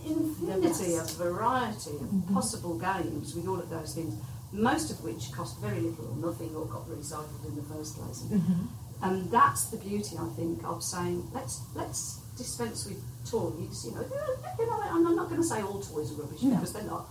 infinity 0.05 0.95
of 0.95 1.09
variety 1.11 1.91
of 1.91 2.09
Mhm. 2.09 2.33
possible 2.33 2.77
games 2.77 3.35
with 3.35 3.47
all 3.47 3.59
of 3.59 3.69
those 3.69 3.93
things, 3.93 4.13
most 4.51 4.91
of 4.91 5.03
which 5.03 5.31
cost 5.31 5.57
very 5.59 5.79
little 5.81 6.05
or 6.11 6.15
nothing 6.17 6.55
or 6.55 6.65
got 6.65 6.87
recycled 6.89 7.43
in 7.47 7.55
the 7.55 7.63
first 7.63 7.95
place. 7.97 8.19
Mm-hmm. 8.21 8.65
And 9.03 9.31
that's 9.31 9.65
the 9.65 9.77
beauty, 9.77 10.15
I 10.17 10.27
think, 10.35 10.63
of 10.63 10.83
saying 10.83 11.27
let's 11.33 11.61
let's 11.75 12.19
dispense 12.37 12.85
with 12.85 13.01
toys. 13.29 13.85
You 13.85 13.91
know, 13.95 14.05
you 14.59 14.65
know 14.67 14.79
I'm 14.81 15.07
I'm 15.07 15.15
not 15.15 15.29
going 15.29 15.41
to 15.41 15.47
say 15.47 15.61
all 15.61 15.79
toys 15.81 16.11
are 16.11 16.15
rubbish 16.21 16.43
No. 16.43 16.55
because 16.55 16.73
they're 16.73 16.83
not. 16.95 17.05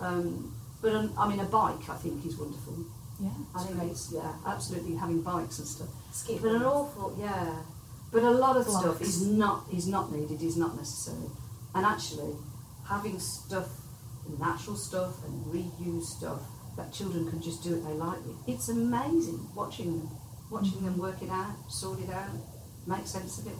Um, 0.00 0.54
but 0.80 0.94
um, 0.94 1.12
I 1.18 1.28
mean, 1.28 1.40
a 1.40 1.44
bike 1.44 1.88
I 1.88 1.96
think 1.96 2.24
is 2.24 2.36
wonderful. 2.38 2.74
Yeah. 3.20 3.30
I 3.54 3.62
think 3.64 3.90
it's 3.92 4.10
yeah, 4.12 4.32
absolutely 4.46 4.96
having 4.96 5.20
bikes 5.22 5.58
and 5.58 5.68
stuff. 5.68 5.88
Skateboards. 6.12 6.42
But 6.42 6.54
an 6.54 6.62
awful, 6.64 7.16
yeah. 7.18 7.56
But 8.10 8.22
a 8.22 8.30
lot 8.30 8.56
of 8.56 8.66
stuff 8.68 9.00
is 9.02 9.26
not 9.26 9.64
is 9.72 9.86
not 9.86 10.12
needed, 10.12 10.40
is 10.42 10.56
not 10.56 10.76
necessary. 10.76 11.28
And 11.74 11.84
actually, 11.84 12.34
having 12.88 13.18
stuff, 13.18 13.68
natural 14.38 14.76
stuff, 14.76 15.24
and 15.24 15.44
reused 15.46 16.04
stuff 16.04 16.40
that 16.76 16.92
children 16.92 17.28
can 17.28 17.40
just 17.42 17.62
do 17.62 17.76
what 17.76 17.88
they 17.88 17.94
like 17.94 18.24
with, 18.26 18.36
it's 18.46 18.68
amazing 18.68 19.48
watching 19.54 19.98
them, 19.98 20.10
watching 20.50 20.84
them 20.84 20.98
work 20.98 21.20
it 21.22 21.30
out, 21.30 21.56
sort 21.68 22.00
it 22.00 22.10
out, 22.10 22.30
make 22.86 23.06
sense 23.06 23.38
of 23.38 23.46
it, 23.46 23.58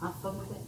have 0.00 0.14
fun 0.22 0.38
with 0.38 0.50
it. 0.50 0.62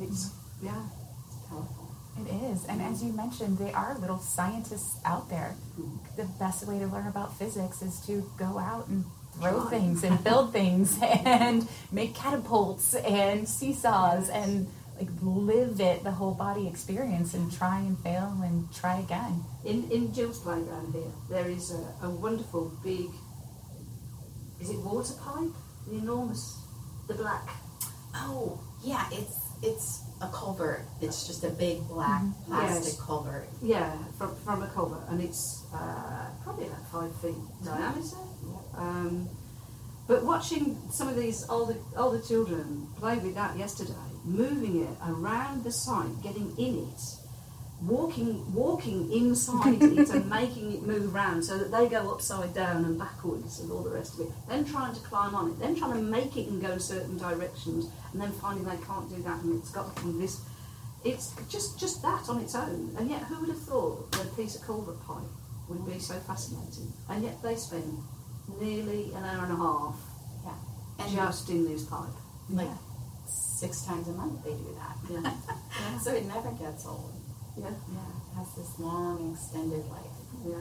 It's 0.00 0.30
yeah, 0.62 0.82
it's 1.26 1.36
powerful. 1.48 1.86
It 2.18 2.32
is, 2.50 2.64
and 2.64 2.80
as 2.80 3.04
you 3.04 3.12
mentioned, 3.12 3.58
they 3.58 3.72
are 3.72 3.96
little 3.98 4.18
scientists 4.18 4.98
out 5.04 5.28
there. 5.28 5.54
Mm. 5.78 5.98
The 6.16 6.24
best 6.38 6.66
way 6.66 6.78
to 6.78 6.86
learn 6.86 7.06
about 7.06 7.36
physics 7.38 7.82
is 7.82 8.00
to 8.06 8.30
go 8.38 8.58
out 8.58 8.88
and 8.88 9.04
throw 9.38 9.60
Try. 9.60 9.70
things 9.70 10.02
and 10.02 10.22
build 10.24 10.52
things 10.52 10.98
and 11.02 11.68
make 11.92 12.14
catapults 12.14 12.94
and 12.94 13.46
seesaws 13.46 14.30
and 14.30 14.66
like 14.98 15.08
live 15.22 15.80
it 15.80 16.02
the 16.04 16.10
whole 16.10 16.34
body 16.34 16.66
experience 16.66 17.34
and 17.34 17.52
try 17.52 17.78
and 17.80 17.98
fail 18.00 18.32
and 18.42 18.72
try 18.74 18.98
again. 19.00 19.44
In 19.64 19.90
in 19.90 20.12
Jill's 20.14 20.38
playground 20.40 20.92
here, 20.94 21.12
there 21.30 21.48
is 21.50 21.70
a, 21.72 22.06
a 22.06 22.10
wonderful 22.10 22.72
big. 22.82 23.06
Is 24.60 24.70
it 24.70 24.78
water 24.80 25.12
pipe? 25.22 25.52
The 25.86 25.98
enormous, 25.98 26.42
the 27.08 27.14
black. 27.14 27.48
Oh, 28.14 28.58
yeah, 28.82 29.06
it's 29.12 29.36
it's 29.62 30.02
a 30.22 30.28
culvert. 30.28 30.80
It's 31.00 31.26
just 31.26 31.44
a 31.44 31.50
big 31.50 31.86
black 31.88 32.22
Mhm. 32.22 32.46
plastic 32.46 32.94
Yes. 32.94 33.00
culvert. 33.00 33.48
Yeah, 33.62 33.92
from, 34.18 34.34
from 34.44 34.62
a 34.62 34.66
culvert, 34.68 35.06
and 35.10 35.20
it's 35.20 35.64
uh, 35.74 36.26
probably 36.42 36.66
about 36.66 36.86
five 36.90 37.14
feet 37.20 37.36
diameter. 37.64 38.16
Um, 38.76 39.28
but 40.08 40.24
watching 40.24 40.78
some 40.90 41.08
of 41.08 41.16
these 41.16 41.44
older 41.50 41.76
older 41.96 42.20
children 42.20 42.88
play 42.96 43.18
with 43.18 43.34
that 43.34 43.56
yesterday, 43.58 44.10
moving 44.26 44.82
it 44.82 44.88
around 45.06 45.64
the 45.64 45.72
site, 45.72 46.20
getting 46.22 46.52
in 46.58 46.88
it, 46.88 47.00
walking 47.82 48.52
walking 48.54 49.12
inside 49.12 49.82
it 49.82 50.08
and 50.10 50.28
making 50.40 50.72
it 50.72 50.82
move 50.82 51.14
around 51.14 51.42
so 51.42 51.58
that 51.58 51.70
they 51.70 51.88
go 51.88 52.10
upside 52.10 52.54
down 52.54 52.84
and 52.84 52.98
backwards 52.98 53.60
and 53.60 53.70
all 53.70 53.82
the 53.82 53.90
rest 53.90 54.14
of 54.14 54.26
it. 54.26 54.32
Then 54.48 54.64
trying 54.64 54.94
to 54.94 55.00
climb 55.00 55.34
on 55.34 55.50
it, 55.50 55.58
then 55.58 55.76
trying 55.76 55.92
to 55.92 56.02
make 56.02 56.36
it 56.36 56.48
and 56.48 56.60
go 56.60 56.72
in 56.72 56.80
certain 56.80 57.16
directions, 57.18 57.86
and 58.12 58.20
then 58.20 58.32
finding 58.32 58.64
they 58.64 58.82
can't 58.84 59.08
do 59.08 59.22
that 59.22 59.42
and 59.42 59.58
it's 59.60 59.70
got 59.70 59.94
to 59.96 60.04
be 60.04 60.18
this. 60.18 60.40
It's 61.04 61.34
just 61.48 61.78
just 61.78 62.02
that 62.02 62.28
on 62.28 62.40
its 62.40 62.54
own. 62.54 62.94
And 62.98 63.08
yet, 63.08 63.22
who 63.24 63.38
would 63.40 63.50
have 63.50 63.60
thought 63.62 64.10
that 64.12 64.26
a 64.26 64.28
piece 64.30 64.56
of 64.56 64.62
culvert 64.62 65.00
pipe 65.06 65.22
would 65.68 65.86
be 65.86 65.98
so 66.00 66.14
fascinating? 66.20 66.92
And 67.08 67.22
yet, 67.22 67.40
they 67.42 67.54
spend 67.54 67.98
nearly 68.60 69.12
an 69.14 69.22
hour 69.24 69.44
and 69.44 69.52
a 69.52 69.56
half 69.56 69.96
Yeah. 70.44 71.26
Just 71.26 71.50
in 71.50 71.68
this 71.68 71.84
pipe. 71.84 72.08
like 72.48 72.68
six 73.56 73.82
times 73.86 74.06
a 74.08 74.12
month 74.12 74.44
they 74.44 74.50
do 74.52 74.76
that. 74.78 74.96
Yeah, 75.08 75.98
So 76.04 76.12
it 76.12 76.26
never 76.26 76.50
gets 76.52 76.84
old. 76.86 77.12
yeah, 77.56 77.70
Yeah. 77.70 77.98
It 78.32 78.36
has 78.36 78.48
this 78.54 78.78
long 78.78 79.32
extended 79.32 79.84
life. 79.88 80.16
yeah. 80.44 80.60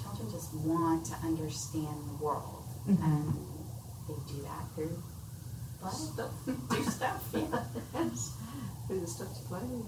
Children 0.00 0.30
just 0.32 0.54
want 0.54 1.04
to 1.06 1.14
understand 1.22 1.96
the 2.08 2.24
world. 2.24 2.64
Mhm. 2.88 3.04
And 3.04 3.34
they 4.08 4.14
do 4.32 4.42
that 4.42 4.64
through 4.74 4.96
play. 5.80 5.90
Stuff. 6.12 6.32
do 6.46 6.82
stuff. 6.84 7.22
Yeah. 7.34 7.64
yes, 7.94 8.32
through 8.86 9.00
the 9.00 9.06
stuff 9.06 9.28
to 9.36 9.42
play 9.48 9.60
with. 9.60 9.86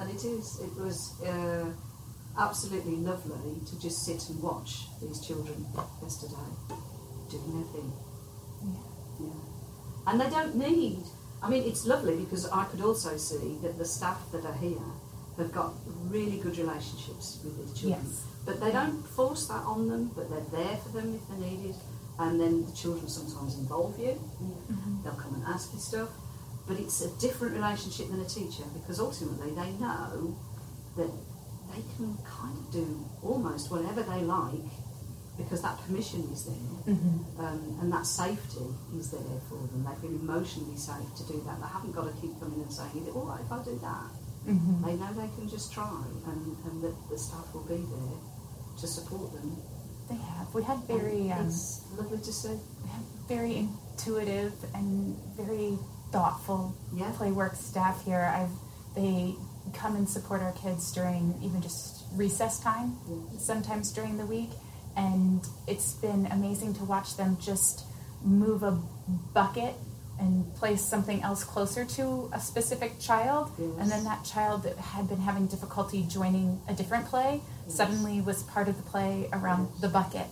And 0.00 0.10
it 0.10 0.22
is, 0.24 0.60
it 0.60 0.74
was 0.76 0.98
uh, 1.24 1.66
absolutely 2.38 2.96
lovely 2.96 3.60
to 3.68 3.80
just 3.80 4.04
sit 4.04 4.20
and 4.28 4.42
watch 4.42 4.86
these 5.00 5.20
children 5.26 5.64
yesterday 6.02 6.50
doing 7.30 7.52
their 7.54 7.72
thing. 7.72 7.92
Yeah. 8.64 9.26
Yeah. 9.26 10.08
And 10.08 10.20
they 10.20 10.28
don't 10.30 10.56
need, 10.56 11.04
I 11.44 11.50
mean, 11.50 11.64
it's 11.64 11.86
lovely 11.86 12.16
because 12.16 12.48
I 12.50 12.64
could 12.64 12.80
also 12.80 13.16
see 13.18 13.58
that 13.62 13.76
the 13.76 13.84
staff 13.84 14.18
that 14.32 14.46
are 14.46 14.54
here 14.54 14.80
have 15.36 15.52
got 15.52 15.74
really 16.08 16.38
good 16.38 16.56
relationships 16.56 17.40
with 17.44 17.58
these 17.58 17.78
children. 17.78 18.02
Yes. 18.02 18.24
But 18.46 18.60
they 18.60 18.72
don't 18.72 19.02
force 19.02 19.46
that 19.48 19.62
on 19.64 19.88
them, 19.88 20.10
but 20.16 20.30
they're 20.30 20.64
there 20.64 20.76
for 20.78 20.88
them 20.90 21.14
if 21.14 21.28
they 21.28 21.46
need 21.50 21.70
it. 21.70 21.76
And 22.18 22.40
then 22.40 22.64
the 22.64 22.72
children 22.72 23.08
sometimes 23.08 23.58
involve 23.58 23.98
you. 23.98 24.18
Mhm. 24.40 25.02
They'll 25.02 25.20
come 25.24 25.34
and 25.34 25.44
ask 25.44 25.72
you 25.74 25.80
stuff. 25.80 26.08
But 26.66 26.78
it's 26.78 27.02
a 27.02 27.08
different 27.18 27.54
relationship 27.54 28.10
than 28.10 28.20
a 28.20 28.24
teacher 28.24 28.64
because 28.72 28.98
ultimately 28.98 29.50
they 29.50 29.72
know 29.72 30.34
that 30.96 31.10
they 31.74 31.82
can 31.96 32.16
kind 32.24 32.56
of 32.56 32.70
do 32.70 33.04
almost 33.22 33.70
whatever 33.70 34.02
they 34.02 34.22
like 34.22 34.70
because 35.36 35.62
that 35.62 35.78
permission 35.86 36.20
is 36.32 36.44
there 36.44 36.94
Mhm. 36.94 37.38
um, 37.40 37.78
and 37.80 37.92
that 37.92 38.06
safety 38.06 38.66
is 38.96 39.10
there 39.10 39.40
for 39.48 39.56
them. 39.56 39.84
They 39.84 39.94
feel 40.08 40.14
emotionally 40.20 40.76
safe 40.76 41.12
to 41.16 41.22
do 41.24 41.42
that. 41.46 41.60
They 41.60 41.66
haven't 41.66 41.92
got 41.92 42.04
to 42.04 42.12
keep 42.20 42.38
coming 42.40 42.60
and 42.62 42.72
saying, 42.72 42.90
"Is 42.96 43.08
it 43.08 43.16
all 43.16 43.26
right 43.26 43.40
if 43.40 43.50
I 43.50 43.58
do 43.64 43.78
that?" 43.82 44.10
Mhm. 44.46 44.84
They 44.84 44.94
know 44.96 45.12
they 45.14 45.28
can 45.36 45.48
just 45.48 45.72
try, 45.72 45.90
and, 46.26 46.56
and 46.66 46.82
that 46.84 46.94
the 47.10 47.18
staff 47.18 47.52
will 47.54 47.62
be 47.62 47.76
there 47.76 48.18
to 48.80 48.86
support 48.86 49.32
them. 49.32 49.56
They 50.08 50.16
have. 50.16 50.54
We 50.54 50.62
had 50.62 50.78
very, 50.86 51.32
um, 51.32 51.46
it's 51.46 51.80
lovely 51.96 52.18
to 52.18 52.32
see. 52.32 52.48
we 52.84 52.90
had 52.90 53.02
very 53.26 53.56
intuitive 53.56 54.52
and 54.74 55.16
very 55.36 55.78
thoughtful 56.12 56.74
Yeah. 56.92 57.10
playwork 57.12 57.56
staff 57.56 58.04
here. 58.04 58.30
I've 58.36 58.50
they 58.94 59.34
come 59.72 59.96
and 59.96 60.08
support 60.08 60.40
our 60.42 60.52
kids 60.52 60.92
during 60.92 61.34
even 61.42 61.60
just 61.60 62.04
recess 62.14 62.60
time, 62.60 62.98
Yeah. 63.08 63.38
sometimes 63.40 63.90
during 63.90 64.18
the 64.18 64.26
week, 64.26 64.50
and 64.96 65.46
it's 65.66 65.92
been 65.94 66.26
amazing 66.26 66.74
to 66.74 66.84
watch 66.84 67.16
them 67.16 67.36
just 67.40 67.84
move 68.22 68.62
a 68.62 68.72
bucket 69.32 69.74
and 70.20 70.54
place 70.54 70.80
something 70.80 71.22
else 71.22 71.42
closer 71.42 71.84
to 71.84 72.30
a 72.32 72.40
specific 72.40 73.00
child, 73.00 73.50
Yes. 73.58 73.68
and 73.80 73.90
then 73.90 74.04
that 74.04 74.24
child 74.24 74.62
that 74.62 74.76
had 74.78 75.08
been 75.08 75.18
having 75.20 75.46
difficulty 75.46 76.04
joining 76.08 76.60
a 76.68 76.72
different 76.72 77.06
play 77.06 77.40
Yes. 77.66 77.76
suddenly 77.76 78.20
was 78.20 78.44
part 78.44 78.68
of 78.68 78.76
the 78.76 78.82
play 78.84 79.28
around 79.32 79.68
Yes. 79.72 79.80
the 79.80 79.88
bucket. 79.88 80.26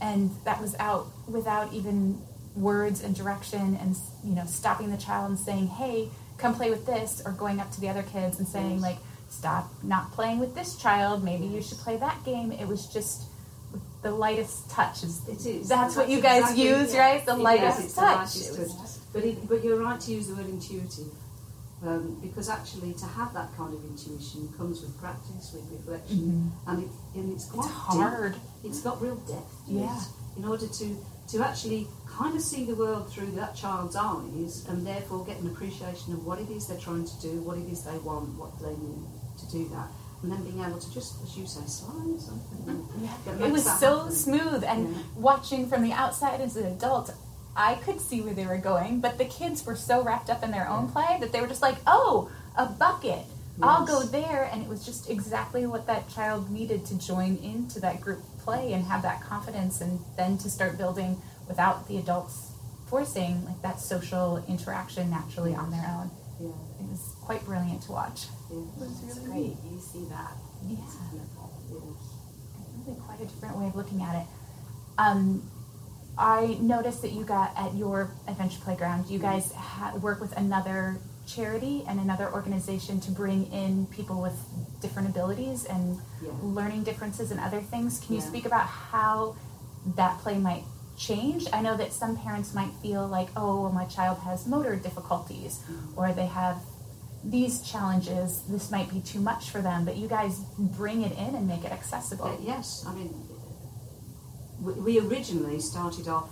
And 0.00 0.30
that 0.44 0.60
was 0.62 0.74
out 0.78 1.08
without 1.28 1.72
even 1.74 2.22
words 2.56 3.02
and 3.02 3.14
direction 3.14 3.76
and 3.80 3.94
you 4.24 4.34
know 4.34 4.44
stopping 4.46 4.90
the 4.90 4.96
child 4.96 5.30
and 5.30 5.38
saying 5.38 5.68
hey 5.68 6.08
come 6.38 6.52
play 6.54 6.68
with 6.70 6.84
this 6.86 7.22
or 7.24 7.30
going 7.32 7.60
up 7.60 7.70
to 7.70 7.80
the 7.80 7.88
other 7.88 8.02
kids 8.02 8.38
and 8.40 8.48
saying 8.48 8.80
like 8.80 8.96
stop 9.28 9.70
not 9.84 10.10
playing 10.12 10.38
with 10.40 10.54
this 10.54 10.74
child. 10.76 11.22
Maybe 11.22 11.44
you 11.46 11.60
should 11.62 11.78
play 11.78 11.96
that 11.98 12.24
game. 12.24 12.50
It 12.52 12.66
was 12.66 12.86
just 12.86 13.24
the 14.02 14.10
lightest 14.10 14.70
touch 14.70 15.02
is 15.04 15.26
It 15.28 15.44
is. 15.46 15.68
that's 15.68 15.94
what 15.96 16.08
you 16.08 16.20
guys 16.20 16.42
exactly- 16.42 16.68
use 16.68 16.94
yeah. 16.94 17.00
right 17.00 17.26
the 17.26 17.36
lightest 17.36 17.80
it's 17.80 17.94
the 17.94 18.00
touch 18.00 18.16
lightest 18.16 18.54
It 18.54 18.58
was 18.60 18.74
touch. 18.76 19.12
But 19.12 19.24
it, 19.24 19.48
but 19.48 19.64
you're 19.64 19.78
right 19.80 20.00
to 20.00 20.10
use 20.12 20.28
the 20.28 20.34
word 20.36 20.48
intuitive. 20.48 21.12
Um, 21.82 22.18
because 22.20 22.50
actually, 22.50 22.92
to 22.92 23.06
have 23.06 23.32
that 23.32 23.56
kind 23.56 23.72
of 23.72 23.82
intuition 23.84 24.52
comes 24.58 24.82
with 24.82 24.98
practice, 25.00 25.54
with 25.54 25.64
reflection, 25.72 26.52
and, 26.66 26.84
it, 26.84 26.90
and 27.14 27.32
it's 27.32 27.44
it's 27.44 27.52
quite 27.52 27.64
deep. 27.64 27.72
hard 27.72 28.36
it's 28.62 28.80
got 28.82 29.00
real 29.00 29.16
depth 29.16 29.54
Yeah. 29.66 29.96
it 29.96 30.02
in 30.36 30.44
order 30.44 30.66
to 30.68 30.86
to 31.28 31.42
actually 31.42 31.88
kind 32.06 32.36
of 32.36 32.42
see 32.42 32.64
the 32.66 32.74
world 32.74 33.10
through 33.10 33.30
that 33.32 33.54
child's 33.56 33.96
eyes 33.96 34.66
and 34.68 34.86
therefore 34.86 35.24
get 35.24 35.38
an 35.38 35.46
appreciation 35.46 36.12
of 36.12 36.26
what 36.26 36.38
it 36.38 36.50
is 36.50 36.66
they're 36.66 36.76
trying 36.76 37.06
to 37.06 37.20
do, 37.22 37.40
what 37.40 37.56
it 37.56 37.66
is 37.70 37.82
they 37.84 37.96
want, 37.98 38.28
what 38.36 38.52
they 38.60 38.76
need 38.76 39.02
to 39.38 39.46
do 39.50 39.66
that. 39.70 39.88
And 40.22 40.30
then 40.32 40.42
being 40.44 40.60
able 40.62 40.78
to 40.78 40.92
just, 40.92 41.22
as 41.22 41.36
you 41.36 41.46
say, 41.46 41.60
slide 41.66 42.20
something. 42.20 42.58
Mm-hmm. 42.66 43.06
that 43.40 43.46
it 43.46 43.50
was 43.52 43.64
so 43.64 43.98
happen. 44.00 44.12
smooth 44.12 44.64
and 44.64 44.94
Yeah. 44.94 45.02
watching 45.16 45.66
from 45.68 45.82
the 45.82 45.92
outside 45.92 46.40
as 46.42 46.56
an 46.56 46.66
adult 46.66 47.10
i 47.56 47.74
could 47.76 48.00
see 48.00 48.20
where 48.20 48.34
they 48.34 48.46
were 48.46 48.58
going 48.58 49.00
but 49.00 49.18
the 49.18 49.24
kids 49.24 49.64
were 49.66 49.74
so 49.74 50.02
wrapped 50.04 50.30
up 50.30 50.44
in 50.44 50.50
their 50.52 50.68
own 50.68 50.88
play 50.88 51.16
that 51.20 51.32
they 51.32 51.40
were 51.40 51.46
just 51.48 51.62
like 51.62 51.76
oh 51.86 52.30
a 52.56 52.66
bucket. 52.66 53.24
I'll 53.62 53.84
go 53.86 54.02
there. 54.02 54.48
And 54.50 54.62
it 54.62 54.68
was 54.68 54.84
just 54.86 55.10
exactly 55.10 55.66
what 55.66 55.86
that 55.86 56.08
child 56.08 56.50
needed 56.50 56.84
to 56.86 56.94
join 56.98 57.36
into 57.38 57.78
that 57.80 58.00
group 58.00 58.20
play 58.38 58.72
and 58.72 58.84
have 58.84 59.02
that 59.02 59.22
confidence 59.22 59.80
and 59.82 60.00
then 60.16 60.38
to 60.38 60.48
start 60.48 60.78
building 60.78 61.20
without 61.48 61.86
the 61.88 61.98
adults 61.98 62.52
forcing 62.88 63.44
like 63.44 63.60
that 63.62 63.78
social 63.80 64.42
interaction 64.48 65.10
naturally 65.10 65.54
on 65.54 65.70
their 65.70 65.86
own. 65.96 66.10
Yeah, 66.40 66.48
it 66.80 66.88
was 66.88 67.14
quite 67.30 67.44
brilliant 67.44 67.80
to 67.82 67.92
watch. 67.92 68.26
It's 68.50 69.18
great. 69.20 69.54
You 69.70 69.78
see 69.80 70.04
that. 70.06 70.32
yeah 70.66 70.78
It's 70.84 70.96
wonderful. 70.96 71.96
Really 72.84 72.98
quite 73.06 73.20
a 73.20 73.24
different 73.24 73.56
way 73.56 73.66
of 73.66 73.76
looking 73.76 74.02
at 74.02 74.16
it. 74.22 74.26
Um, 74.98 75.48
I 76.18 76.58
noticed 76.60 77.02
that 77.02 77.12
you 77.12 77.22
got 77.24 77.56
at 77.56 77.72
your 77.76 78.10
adventure 78.26 78.58
playground. 78.64 79.08
You 79.08 79.20
guys 79.20 79.52
ha- 79.52 79.94
work 80.02 80.20
with 80.20 80.36
another 80.36 80.98
charity 81.24 81.84
and 81.86 82.00
another 82.00 82.32
organization 82.32 82.98
to 83.02 83.12
bring 83.12 83.46
in 83.52 83.86
people 83.86 84.20
with 84.20 84.34
different 84.82 85.08
abilities 85.08 85.64
and 85.66 86.00
Yeah. 86.20 86.30
learning 86.42 86.82
differences 86.82 87.30
and 87.30 87.38
other 87.38 87.60
things. 87.60 88.00
Can 88.00 88.16
you 88.16 88.22
Yeah. 88.22 88.26
speak 88.26 88.44
about 88.44 88.66
how 88.66 89.36
that 89.94 90.18
play 90.18 90.36
might 90.36 90.64
change? 90.96 91.46
I 91.52 91.62
know 91.62 91.76
that 91.76 91.92
some 91.92 92.16
parents 92.16 92.54
might 92.54 92.72
feel 92.82 93.06
like, 93.06 93.28
oh, 93.36 93.60
well, 93.62 93.70
my 93.72 93.84
child 93.84 94.18
has 94.24 94.48
motor 94.48 94.74
difficulties 94.74 95.60
or 95.94 96.12
they 96.12 96.26
have 96.26 96.56
these 97.24 97.60
challenges. 97.62 98.42
This 98.48 98.70
might 98.70 98.90
be 98.90 99.00
too 99.00 99.20
much 99.20 99.50
for 99.50 99.60
them, 99.60 99.84
but 99.84 99.96
you 99.96 100.08
guys 100.08 100.38
bring 100.58 101.02
it 101.02 101.12
in 101.12 101.34
and 101.34 101.46
make 101.46 101.64
it 101.64 101.72
accessible. 101.72 102.26
Uh, 102.26 102.36
yes, 102.42 102.84
I 102.86 102.94
mean, 102.94 103.14
we, 104.60 104.98
originally 105.00 105.60
started 105.60 106.08
off 106.08 106.30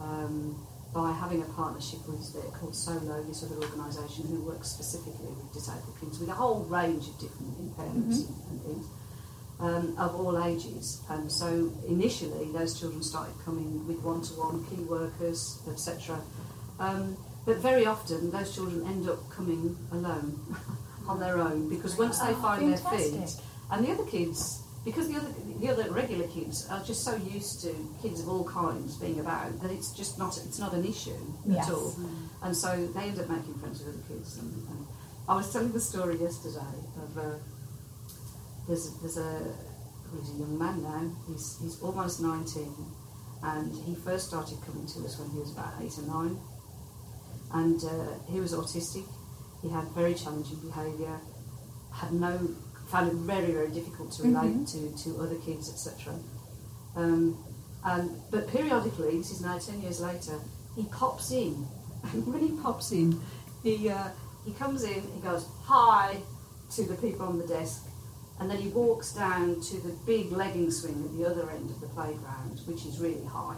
um, 0.00 0.66
by 0.94 1.12
having 1.12 1.42
a 1.42 1.46
partnership 1.46 2.00
with 2.08 2.34
uh, 2.36 2.56
called 2.56 2.74
Solo, 2.74 3.22
this 3.24 3.42
other 3.42 3.56
organisation 3.56 4.26
who 4.28 4.42
works 4.44 4.68
specifically 4.68 5.28
with 5.28 5.52
disabled 5.52 5.96
kids 6.00 6.18
with 6.18 6.28
a 6.28 6.32
whole 6.32 6.64
range 6.64 7.08
of 7.08 7.18
different 7.18 7.52
impairments 7.58 8.28
and, 8.28 8.50
and 8.50 8.62
things 8.62 8.86
um, 9.60 9.96
of 9.98 10.14
all 10.14 10.42
ages. 10.44 11.02
And 11.08 11.30
so 11.30 11.72
initially, 11.88 12.50
those 12.52 12.78
children 12.78 13.02
started 13.02 13.34
coming 13.44 13.86
with 13.86 13.98
one-to-one 14.00 14.64
key 14.66 14.82
workers, 14.82 15.62
etc. 15.70 16.20
Um, 16.78 17.16
but 17.46 17.56
very 17.58 17.86
often, 17.86 18.30
those 18.30 18.54
children 18.54 18.84
end 18.86 19.08
up 19.08 19.30
coming 19.30 19.76
alone 19.92 20.38
on 21.08 21.20
their 21.20 21.38
own 21.38 21.68
because 21.68 21.96
once 21.96 22.18
they 22.18 22.32
Oh, 22.32 22.42
find 22.42 22.72
their 22.72 22.78
feet, 22.78 23.30
and 23.70 23.86
the 23.86 23.92
other 23.92 24.04
kids, 24.04 24.62
because 24.84 25.08
the 25.08 25.16
other 25.16 25.30
the 25.60 25.68
other 25.70 25.90
regular 25.90 26.26
kids 26.28 26.68
are 26.70 26.82
just 26.84 27.02
so 27.04 27.14
used 27.16 27.62
to 27.62 27.72
kids 28.02 28.20
of 28.20 28.28
all 28.28 28.44
kinds 28.44 28.96
being 28.98 29.18
about 29.20 29.58
that 29.62 29.70
it's 29.70 29.90
just 29.96 30.18
not 30.18 30.36
it's 30.46 30.58
not 30.58 30.72
an 30.74 30.84
issue 30.84 31.16
Yes. 31.46 31.66
at 31.68 31.74
all. 31.74 31.94
And 32.42 32.54
so 32.56 32.86
they 32.94 33.04
end 33.10 33.18
up 33.18 33.28
making 33.28 33.54
friends 33.58 33.82
with 33.82 33.94
other 33.94 34.04
kids. 34.06 34.36
And, 34.38 34.52
and 34.68 34.86
I 35.28 35.34
was 35.34 35.50
telling 35.52 35.72
the 35.72 35.80
story 35.80 36.16
yesterday 36.18 36.76
of 37.02 37.16
uh, 37.18 37.22
there's 38.68 38.90
there's 39.00 39.16
a 39.18 39.22
well, 40.12 40.20
he's 40.20 40.30
a 40.34 40.38
young 40.38 40.58
man 40.58 40.82
now. 40.82 41.10
He's 41.28 41.58
he's 41.60 41.80
almost 41.80 42.20
nineteen, 42.20 42.74
and 43.42 43.72
he 43.86 43.94
first 43.94 44.28
started 44.28 44.58
coming 44.66 44.86
to 44.86 45.04
us 45.04 45.18
when 45.18 45.30
he 45.30 45.38
was 45.38 45.52
about 45.52 45.74
eight 45.80 45.96
or 45.98 46.06
nine, 46.06 46.38
and 47.52 47.82
uh, 47.84 48.14
he 48.30 48.40
was 48.40 48.52
autistic. 48.52 49.06
He 49.62 49.68
had 49.68 49.84
very 49.88 50.14
challenging 50.14 50.58
behaviour. 50.60 51.20
Had 51.92 52.12
no 52.12 52.50
found 52.88 53.08
it 53.08 53.14
very 53.14 53.52
very 53.52 53.70
difficult 53.70 54.12
to 54.12 54.22
relate 54.22 54.66
to 54.68 54.96
to 55.02 55.20
other 55.20 55.36
kids 55.36 55.68
etc. 55.68 56.14
Um, 56.94 57.36
and 57.84 58.10
but 58.30 58.48
periodically, 58.48 59.18
this 59.18 59.30
is 59.30 59.40
now 59.40 59.58
ten 59.58 59.80
years 59.80 60.00
later, 60.00 60.40
he 60.74 60.84
pops 60.84 61.30
in, 61.30 61.66
and 62.02 62.26
when 62.32 62.42
he 62.42 62.52
pops 62.62 62.92
in, 62.92 63.20
he 63.62 63.88
uh, 63.88 64.08
he 64.44 64.52
comes 64.52 64.82
in, 64.84 65.02
he 65.14 65.20
goes 65.20 65.46
hi 65.62 66.16
to 66.74 66.82
the 66.82 66.94
people 66.96 67.26
on 67.26 67.38
the 67.38 67.46
desk, 67.46 67.86
and 68.40 68.50
then 68.50 68.58
he 68.58 68.68
walks 68.68 69.12
down 69.12 69.60
to 69.60 69.76
the 69.80 69.94
big 70.04 70.32
legging 70.32 70.70
swing 70.70 71.04
at 71.04 71.16
the 71.16 71.24
other 71.24 71.50
end 71.50 71.70
of 71.70 71.80
the 71.80 71.86
playground, 71.88 72.60
which 72.66 72.84
is 72.86 72.98
really 72.98 73.24
high. 73.24 73.56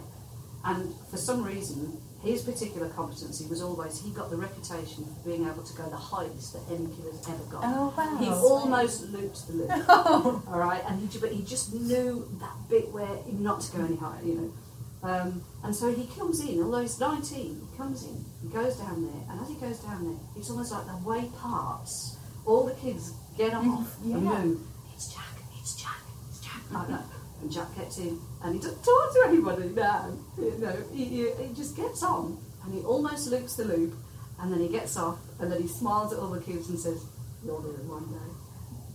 And 0.63 0.93
for 1.09 1.17
some 1.17 1.43
reason, 1.43 1.99
his 2.21 2.41
particular 2.41 2.89
competency 2.89 3.45
was 3.45 3.61
always 3.61 4.01
he 4.01 4.11
got 4.11 4.29
the 4.29 4.35
reputation 4.35 5.05
for 5.05 5.29
being 5.29 5.45
able 5.45 5.63
to 5.63 5.73
go 5.73 5.89
the 5.89 5.95
highest 5.95 6.53
that 6.53 6.61
any 6.69 6.87
kid 6.87 7.05
has 7.11 7.27
ever 7.29 7.43
gone. 7.49 7.63
Oh 7.63 7.93
wow. 7.97 8.17
He 8.17 8.27
almost 8.27 9.09
looped 9.09 9.47
the 9.47 9.53
loop. 9.53 9.89
all 9.89 10.59
right, 10.59 10.83
and 10.87 11.09
he, 11.09 11.19
but 11.19 11.31
he 11.31 11.43
just 11.43 11.73
knew 11.73 12.27
that 12.41 12.55
bit 12.69 12.91
where 12.91 13.07
not 13.31 13.61
to 13.61 13.77
go 13.77 13.85
any 13.85 13.95
higher, 13.95 14.21
you 14.23 14.35
know. 14.35 14.53
Um, 15.01 15.43
and 15.63 15.73
so 15.73 15.93
he 15.93 16.07
comes 16.07 16.41
in, 16.41 16.61
although 16.61 16.81
he's 16.81 16.99
19, 16.99 17.67
he 17.71 17.77
comes 17.77 18.03
in, 18.03 18.25
he 18.41 18.49
goes 18.49 18.75
down 18.75 19.05
there, 19.05 19.23
and 19.29 19.39
as 19.39 19.47
he 19.47 19.55
goes 19.55 19.79
down 19.79 20.03
there, 20.03 20.19
it's 20.35 20.49
almost 20.49 20.73
like 20.73 20.85
the 20.87 20.97
way 21.09 21.31
parts, 21.37 22.17
all 22.45 22.65
the 22.65 22.73
kids 22.75 23.13
get 23.37 23.53
off 23.53 23.97
and 24.03 24.11
yeah. 24.11 24.17
move. 24.17 24.61
It's 24.93 25.13
Jack, 25.13 25.23
it's 25.57 25.81
Jack, 25.81 26.01
it's 26.27 26.41
Jack, 26.41 26.69
like 26.71 26.89
that. 26.89 27.05
And 27.41 27.51
Jack 27.51 27.73
gets 27.77 27.97
in, 27.99 28.19
and 28.43 28.53
he 28.55 28.59
doesn't 28.61 28.83
talk 28.83 29.13
to 29.13 29.23
anybody 29.27 29.69
now. 29.69 30.11
You 30.37 30.57
know, 30.59 30.75
he, 30.93 31.05
he, 31.05 31.31
he 31.31 31.53
just 31.53 31.75
gets 31.77 32.03
on, 32.03 32.37
and 32.63 32.73
he 32.73 32.81
almost 32.81 33.27
loops 33.31 33.55
the 33.55 33.63
loop, 33.65 33.93
and 34.39 34.51
then 34.51 34.59
he 34.59 34.67
gets 34.67 34.97
off, 34.97 35.19
and 35.39 35.49
then 35.51 35.61
he 35.61 35.67
smiles 35.67 36.11
at 36.13 36.19
all 36.19 36.29
the 36.29 36.41
kids 36.41 36.67
and 36.69 36.77
says, 36.79 37.01
"You'll 37.45 37.61
do 37.61 37.69
it 37.69 37.83
one 37.85 38.05
day." 38.11 38.29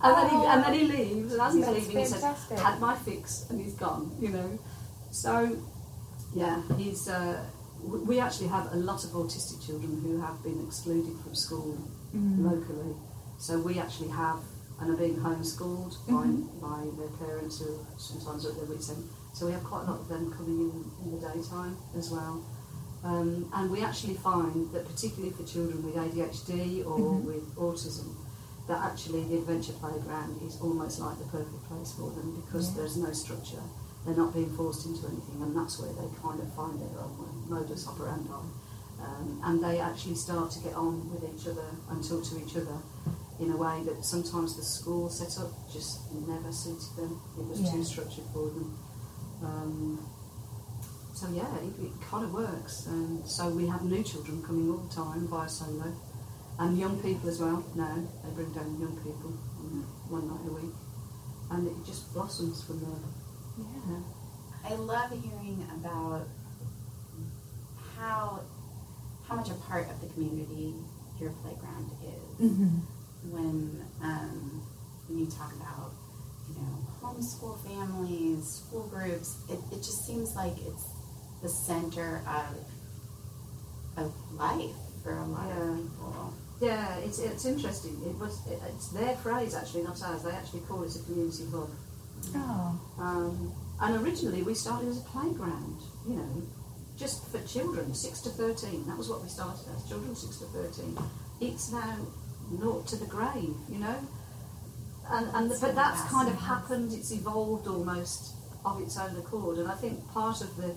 And 0.03 0.15
then, 0.17 0.29
he, 0.29 0.45
and 0.45 0.63
then 0.63 0.73
he 0.73 0.83
leaves, 0.85 1.33
and 1.33 1.41
as 1.41 1.53
he's 1.55 1.65
That's 1.65 1.77
leaving, 1.87 1.97
he 1.97 2.05
says, 2.05 2.23
"Had 2.59 2.79
my 2.79 2.95
fix," 2.95 3.45
and 3.49 3.59
he's 3.59 3.73
gone. 3.73 4.15
You 4.19 4.29
know, 4.29 4.59
so 5.11 5.57
yeah, 6.35 6.61
he's. 6.77 7.07
Uh, 7.09 7.43
we 7.83 8.19
actually 8.19 8.47
have 8.47 8.71
a 8.73 8.77
lot 8.77 9.03
of 9.03 9.11
autistic 9.11 9.65
children 9.65 10.01
who 10.01 10.19
have 10.21 10.41
been 10.43 10.63
excluded 10.67 11.15
from 11.23 11.33
school 11.35 11.77
Mm-hmm. 12.15 12.45
locally. 12.47 12.95
So 13.39 13.59
we 13.59 13.77
actually 13.77 14.07
have 14.09 14.39
and 14.79 14.89
are 14.91 14.97
being 14.97 15.15
homeschooled 15.17 15.95
by, 16.07 16.25
Mm-hmm. 16.27 16.59
by 16.59 16.81
their 17.01 17.13
parents 17.27 17.59
who 17.59 17.79
sometimes 17.97 18.45
are 18.45 18.49
at 18.51 18.55
their 18.57 18.65
wits 18.65 18.89
end. 18.89 19.03
So 19.33 19.45
we 19.47 19.51
have 19.53 19.63
quite 19.63 19.87
a 19.87 19.91
lot 19.91 20.01
of 20.01 20.07
them 20.07 20.31
coming 20.31 20.59
in 20.69 20.91
in 21.05 21.11
the 21.19 21.27
daytime 21.27 21.77
as 21.97 22.09
well. 22.11 22.43
Um, 23.03 23.49
and 23.53 23.69
we 23.71 23.81
actually 23.83 24.15
find 24.15 24.71
that 24.71 24.85
particularly 24.87 25.31
for 25.31 25.43
children 25.43 25.83
with 25.85 25.95
ADHD 25.95 26.83
or 26.83 26.97
Mhm. 26.97 27.25
with 27.25 27.55
autism, 27.55 28.15
that 28.67 28.81
actually 28.81 29.23
the 29.25 29.37
adventure 29.37 29.73
playground 29.73 30.41
is 30.41 30.59
almost 30.59 30.99
like 30.99 31.17
the 31.19 31.25
perfect 31.25 31.63
place 31.69 31.91
for 31.91 32.09
them 32.11 32.33
because 32.41 32.69
Yeah. 32.69 32.77
there's 32.77 32.97
no 32.97 33.11
structure. 33.13 33.61
They're 34.03 34.15
not 34.17 34.33
being 34.33 34.49
forced 34.55 34.85
into 34.87 35.05
anything, 35.07 35.41
and 35.41 35.55
that's 35.55 35.79
where 35.79 35.93
they 35.93 36.07
kind 36.21 36.39
of 36.39 36.51
find 36.53 36.79
their 36.81 36.99
own 36.99 37.43
modus 37.47 37.87
operandi. 37.87 38.33
Um, 38.99 39.39
and 39.43 39.63
they 39.63 39.79
actually 39.79 40.15
start 40.15 40.49
to 40.51 40.59
get 40.59 40.73
on 40.73 41.09
with 41.11 41.23
each 41.23 41.47
other 41.47 41.69
and 41.89 42.03
talk 42.03 42.23
to 42.23 42.37
each 42.41 42.55
other 42.57 42.77
in 43.39 43.51
a 43.51 43.57
way 43.57 43.83
that 43.85 44.03
sometimes 44.05 44.55
the 44.55 44.63
school 44.63 45.09
setup 45.09 45.51
just 45.71 46.11
never 46.27 46.51
suited 46.51 46.95
them. 46.95 47.21
It 47.37 47.45
was 47.47 47.59
Yeah. 47.61 47.71
too 47.71 47.83
structured 47.83 48.23
for 48.33 48.47
them. 48.49 48.77
Um, 49.43 50.09
so 51.13 51.27
yeah, 51.29 51.53
it, 51.57 51.73
it 51.85 51.91
kind 52.01 52.23
of 52.23 52.33
works. 52.33 52.85
And 52.87 53.27
so 53.27 53.49
we 53.49 53.67
have 53.67 53.83
new 53.83 54.03
children 54.03 54.41
coming 54.43 54.69
all 54.69 54.77
the 54.87 54.93
time 54.93 55.27
via 55.27 55.49
solo, 55.49 55.91
and 56.59 56.77
young 56.77 57.01
people 57.01 57.29
as 57.29 57.39
well. 57.39 57.63
Now 57.75 57.95
they 58.23 58.29
bring 58.31 58.51
down 58.53 58.79
young 58.79 58.95
people 59.03 59.33
on 59.59 59.83
one 60.09 60.27
night 60.29 60.47
a 60.47 60.53
week, 60.53 60.73
and 61.51 61.67
it 61.67 61.85
just 61.85 62.13
blossoms 62.13 62.63
from 62.63 62.79
there. 62.79 63.11
Yeah. 63.59 63.99
I 64.71 64.73
love 64.75 65.11
hearing 65.11 65.65
about 65.75 66.27
how 67.97 68.41
how 69.27 69.35
much 69.35 69.49
a 69.49 69.53
part 69.55 69.89
of 69.89 69.99
the 70.01 70.07
community 70.13 70.73
your 71.19 71.31
playground 71.41 71.91
is. 72.03 72.51
Mm-hmm. 72.51 72.79
When 73.31 73.85
um, 74.03 74.61
when 75.07 75.19
you 75.19 75.25
talk 75.27 75.51
about 75.55 75.91
you 76.49 76.55
know 76.55 76.77
homeschool 77.01 77.57
families, 77.65 78.63
school 78.65 78.87
groups, 78.87 79.37
it, 79.49 79.59
it 79.71 79.77
just 79.77 80.05
seems 80.05 80.35
like 80.35 80.53
it's 80.65 80.85
the 81.41 81.49
center 81.49 82.21
of 82.27 82.57
of 83.97 84.13
life 84.33 84.75
for 85.03 85.17
a 85.17 85.25
lot 85.25 85.47
Yeah. 85.47 85.69
of 85.71 85.77
people. 85.77 86.33
Yeah, 86.61 86.95
it's, 86.99 87.19
it's 87.19 87.45
interesting. 87.45 87.99
It 88.05 88.15
was 88.17 88.39
it, 88.47 88.59
it's 88.69 88.89
their 88.89 89.15
phrase 89.17 89.55
actually, 89.55 89.83
not 89.83 90.01
ours. 90.03 90.23
They 90.23 90.31
actually 90.31 90.61
call 90.61 90.83
it 90.83 90.95
a 90.95 90.99
community 91.03 91.43
hub. 91.51 91.69
Oh. 92.35 92.79
Um, 92.97 93.53
and 93.81 93.95
originally 94.05 94.41
we 94.41 94.53
started 94.53 94.87
as 94.89 94.97
a 94.99 95.01
playground, 95.01 95.81
you 96.07 96.15
know, 96.15 96.41
just 96.97 97.27
for 97.27 97.41
children, 97.43 97.93
6 97.93 98.21
to 98.21 98.29
13. 98.29 98.87
That 98.87 98.97
was 98.97 99.09
what 99.09 99.21
we 99.21 99.27
started 99.27 99.65
as, 99.75 99.83
children 99.89 100.15
6 100.15 100.37
to 100.37 100.45
13. 100.45 100.97
It's 101.41 101.71
now 101.73 101.97
naught 102.51 102.87
to 102.87 102.95
the 102.95 103.05
grain, 103.05 103.55
you 103.69 103.79
know. 103.79 103.95
And, 105.09 105.27
and 105.35 105.51
That's 105.51 105.61
but 105.61 105.75
that's 105.75 106.01
kind 106.09 106.27
of 106.29 106.35
happened, 106.35 106.91
it's 106.93 107.11
evolved 107.11 107.67
almost 107.67 108.33
of 108.65 108.81
its 108.81 108.97
own 108.97 109.15
accord. 109.17 109.59
And 109.59 109.67
I 109.67 109.75
think 109.75 110.07
part 110.11 110.41
of 110.41 110.55
the 110.57 110.75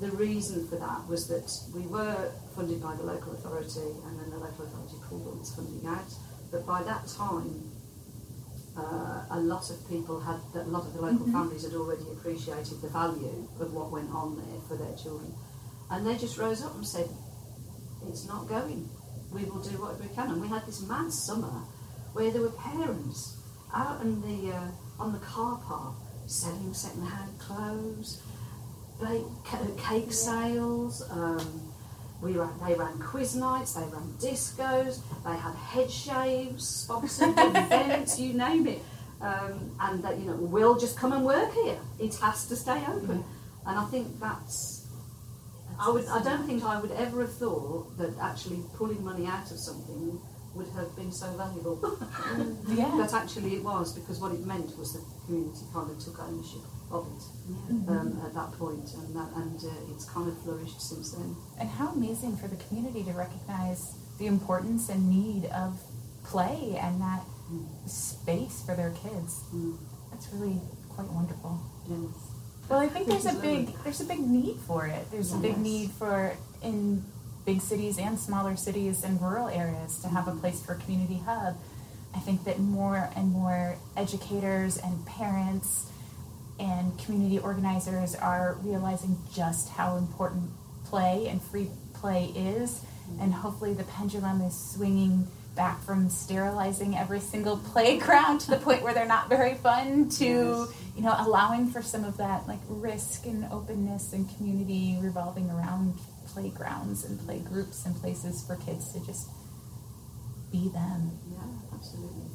the 0.00 0.10
reason 0.10 0.66
for 0.66 0.76
that 0.76 1.06
was 1.08 1.28
that 1.28 1.48
we 1.72 1.86
were 1.86 2.32
funded 2.56 2.82
by 2.82 2.96
the 2.96 3.04
local 3.04 3.34
authority 3.34 3.78
and 4.04 4.18
then 4.18 4.30
the 4.30 4.38
local 4.38 4.64
authority 4.64 4.96
pulled 5.08 5.24
all 5.28 5.38
its 5.38 5.54
funding 5.54 5.86
out. 5.86 6.10
But 6.50 6.66
by 6.66 6.82
that 6.82 7.06
time, 7.06 7.70
uh, 8.76 9.26
a 9.30 9.38
lot 9.38 9.70
of 9.70 9.88
people 9.88 10.18
had, 10.18 10.40
a 10.54 10.64
lot 10.64 10.84
of 10.86 10.94
the 10.94 11.02
local 11.02 11.26
Mhm. 11.26 11.32
families 11.32 11.62
had 11.62 11.74
already 11.74 12.02
appreciated 12.10 12.80
the 12.80 12.88
value 12.88 13.46
of 13.60 13.72
what 13.72 13.92
went 13.92 14.10
on 14.12 14.36
there 14.36 14.60
for 14.66 14.76
their 14.76 14.96
children. 14.96 15.32
And 15.90 16.04
they 16.04 16.16
just 16.16 16.36
rose 16.36 16.62
up 16.64 16.74
and 16.74 16.86
said, 16.86 17.08
it's 18.08 18.26
not 18.26 18.48
going. 18.48 18.88
We 19.32 19.44
will 19.44 19.62
do 19.62 19.80
what 19.80 20.00
we 20.00 20.08
can. 20.14 20.30
And 20.30 20.40
we 20.40 20.48
had 20.48 20.66
this 20.66 20.82
mad 20.82 21.12
summer 21.12 21.62
where 22.12 22.30
there 22.30 22.42
were 22.42 22.50
parents 22.50 23.36
out 23.74 24.02
in 24.02 24.20
the, 24.20 24.52
uh, 24.54 24.68
on 24.98 25.12
the 25.12 25.18
car 25.20 25.58
park 25.66 25.94
selling 26.26 26.72
second-hand 26.74 27.38
clothes, 27.38 28.20
bake, 29.00 29.24
cake 29.78 30.12
sales. 30.12 31.02
Um, 31.10 31.72
we 32.20 32.34
ran, 32.34 32.52
they 32.64 32.74
ran 32.74 32.98
quiz 33.00 33.34
nights, 33.34 33.74
they 33.74 33.82
ran 33.82 34.14
discos, 34.20 35.00
they 35.24 35.36
had 35.36 35.54
head 35.56 35.90
shaves, 35.90 36.68
sponsored 36.68 37.34
events, 37.36 38.20
you 38.20 38.34
name 38.34 38.66
it. 38.68 38.80
Um, 39.20 39.72
and 39.80 40.02
that 40.04 40.18
you 40.18 40.26
know, 40.26 40.36
we'll 40.36 40.78
just 40.78 40.96
come 40.96 41.12
and 41.12 41.24
work 41.24 41.52
here. 41.54 41.78
It 41.98 42.14
has 42.16 42.46
to 42.48 42.56
stay 42.56 42.82
open. 42.88 43.24
And 43.66 43.78
I 43.78 43.84
think 43.86 44.20
that's. 44.20 44.81
I 45.80 45.90
would. 45.90 46.06
I 46.06 46.22
don't 46.22 46.46
think 46.46 46.64
I 46.64 46.80
would 46.80 46.92
ever 46.92 47.20
have 47.22 47.34
thought 47.34 47.96
that 47.98 48.14
actually 48.20 48.60
pulling 48.76 49.02
money 49.04 49.26
out 49.26 49.50
of 49.50 49.58
something 49.58 50.20
would 50.54 50.68
have 50.76 50.94
been 50.96 51.10
so 51.12 51.28
valuable. 51.36 51.78
Yeah. 52.68 52.92
But 52.96 53.12
actually, 53.14 53.56
it 53.56 53.64
was 53.64 53.92
because 53.98 54.18
what 54.20 54.32
it 54.32 54.44
meant 54.46 54.76
was 54.78 54.92
the 54.92 55.02
community 55.26 55.64
kind 55.72 55.90
of 55.90 55.98
took 55.98 56.18
ownership 56.20 56.62
of 56.90 57.06
it 57.06 57.22
Mm-hmm. 57.52 57.88
um, 57.88 58.20
at 58.24 58.34
that 58.34 58.52
point, 58.52 58.88
and 58.94 59.16
that, 59.16 59.28
and 59.36 59.58
uh, 59.64 59.92
it's 59.94 60.04
kind 60.08 60.28
of 60.28 60.36
flourished 60.42 60.80
since 60.80 61.12
then. 61.12 61.34
And 61.58 61.68
how 61.68 61.88
amazing 61.88 62.36
for 62.36 62.48
the 62.48 62.56
community 62.64 63.02
to 63.04 63.12
recognize 63.12 63.94
the 64.18 64.26
importance 64.26 64.88
and 64.90 65.08
need 65.10 65.46
of 65.50 65.80
play 66.24 66.78
and 66.80 67.00
that 67.00 67.22
space 67.86 68.62
for 68.64 68.74
their 68.74 68.90
kids. 68.90 69.44
Mm. 69.54 69.78
That's 70.10 70.28
really 70.32 70.60
quite 70.90 71.08
wonderful. 71.08 71.60
Yes. 71.88 72.31
Well, 72.68 72.80
I 72.80 72.88
think 72.88 73.08
there's 73.08 73.26
a 73.26 73.30
Which 73.30 73.36
is 73.36 73.44
lovely. 73.44 73.66
big 73.66 73.84
there's 73.84 74.00
a 74.00 74.04
big 74.04 74.20
need 74.20 74.56
for 74.66 74.86
it. 74.86 75.10
There's 75.10 75.32
a 75.32 75.36
big 75.36 75.58
need 75.58 75.90
for 75.90 76.36
in 76.62 77.04
big 77.44 77.60
cities 77.60 77.98
and 77.98 78.18
smaller 78.18 78.56
cities 78.56 79.04
and 79.04 79.20
rural 79.20 79.48
areas 79.48 79.98
to 79.98 80.08
have 80.08 80.28
a 80.28 80.32
place 80.32 80.64
for 80.64 80.74
a 80.74 80.76
community 80.78 81.18
hub. 81.24 81.56
I 82.14 82.18
think 82.20 82.44
that 82.44 82.58
more 82.58 83.10
and 83.16 83.32
more 83.32 83.76
educators 83.96 84.76
and 84.76 85.04
parents 85.06 85.90
and 86.58 86.96
community 86.98 87.38
organizers 87.38 88.14
are 88.14 88.58
realizing 88.62 89.16
just 89.34 89.70
how 89.70 89.96
important 89.96 90.50
play 90.84 91.26
and 91.28 91.42
free 91.42 91.68
play 91.94 92.26
is, 92.36 92.80
mm-hmm. 92.80 93.22
and 93.22 93.34
hopefully 93.34 93.74
the 93.74 93.84
pendulum 93.84 94.40
is 94.42 94.54
swinging 94.56 95.26
back 95.54 95.82
from 95.82 96.08
sterilizing 96.08 96.96
every 96.96 97.20
single 97.20 97.56
playground 97.72 98.40
to 98.40 98.50
the 98.50 98.56
point 98.58 98.82
where 98.82 98.94
they're 98.94 99.06
not 99.06 99.28
very 99.28 99.54
fun 99.54 100.08
to 100.08 100.24
Yes. 100.24 100.68
you 100.96 101.02
know 101.02 101.14
allowing 101.18 101.68
for 101.68 101.82
some 101.82 102.04
of 102.04 102.16
that 102.16 102.46
like 102.48 102.60
risk 102.68 103.26
and 103.26 103.44
openness 103.52 104.12
and 104.12 104.28
community 104.36 104.98
revolving 105.00 105.50
around 105.50 105.94
playgrounds 106.26 107.04
and 107.04 107.18
play 107.26 107.38
groups 107.40 107.84
and 107.84 107.94
places 108.00 108.42
for 108.46 108.56
kids 108.56 108.92
to 108.94 109.04
just 109.04 109.28
be 110.50 110.68
them. 110.68 111.18
Yeah, 111.30 111.74
absolutely. 111.74 112.28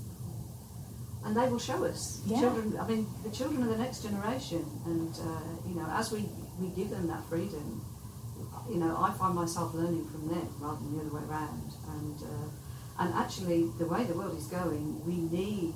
And 1.25 1.35
they 1.35 1.49
will 1.49 1.59
show 1.59 1.83
us. 1.85 2.21
The 2.25 2.33
Yeah. 2.35 2.39
Children, 2.41 2.77
I 2.79 2.87
mean, 2.87 3.07
the 3.23 3.29
children 3.31 3.63
are 3.63 3.67
the 3.67 3.77
next 3.77 4.01
generation, 4.03 4.63
and 4.85 5.11
uh, 5.19 5.67
you 5.67 5.75
know, 5.75 5.85
as 5.91 6.11
we, 6.11 6.29
we 6.59 6.69
give 6.69 6.89
them 6.89 7.07
that 7.07 7.23
freedom, 7.29 7.83
you 8.69 8.77
know, 8.77 8.95
I 8.99 9.11
find 9.13 9.35
myself 9.35 9.73
learning 9.73 10.05
from 10.09 10.27
them 10.29 10.47
rather 10.59 10.77
than 10.77 10.93
the 10.97 11.01
other 11.05 11.13
way 11.15 11.21
around. 11.29 11.73
And 11.89 12.15
uh, 12.23 12.49
and 12.99 13.13
actually, 13.13 13.69
the 13.77 13.85
way 13.85 14.03
the 14.05 14.13
world 14.15 14.37
is 14.37 14.47
going, 14.47 15.03
we 15.05 15.15
need 15.37 15.73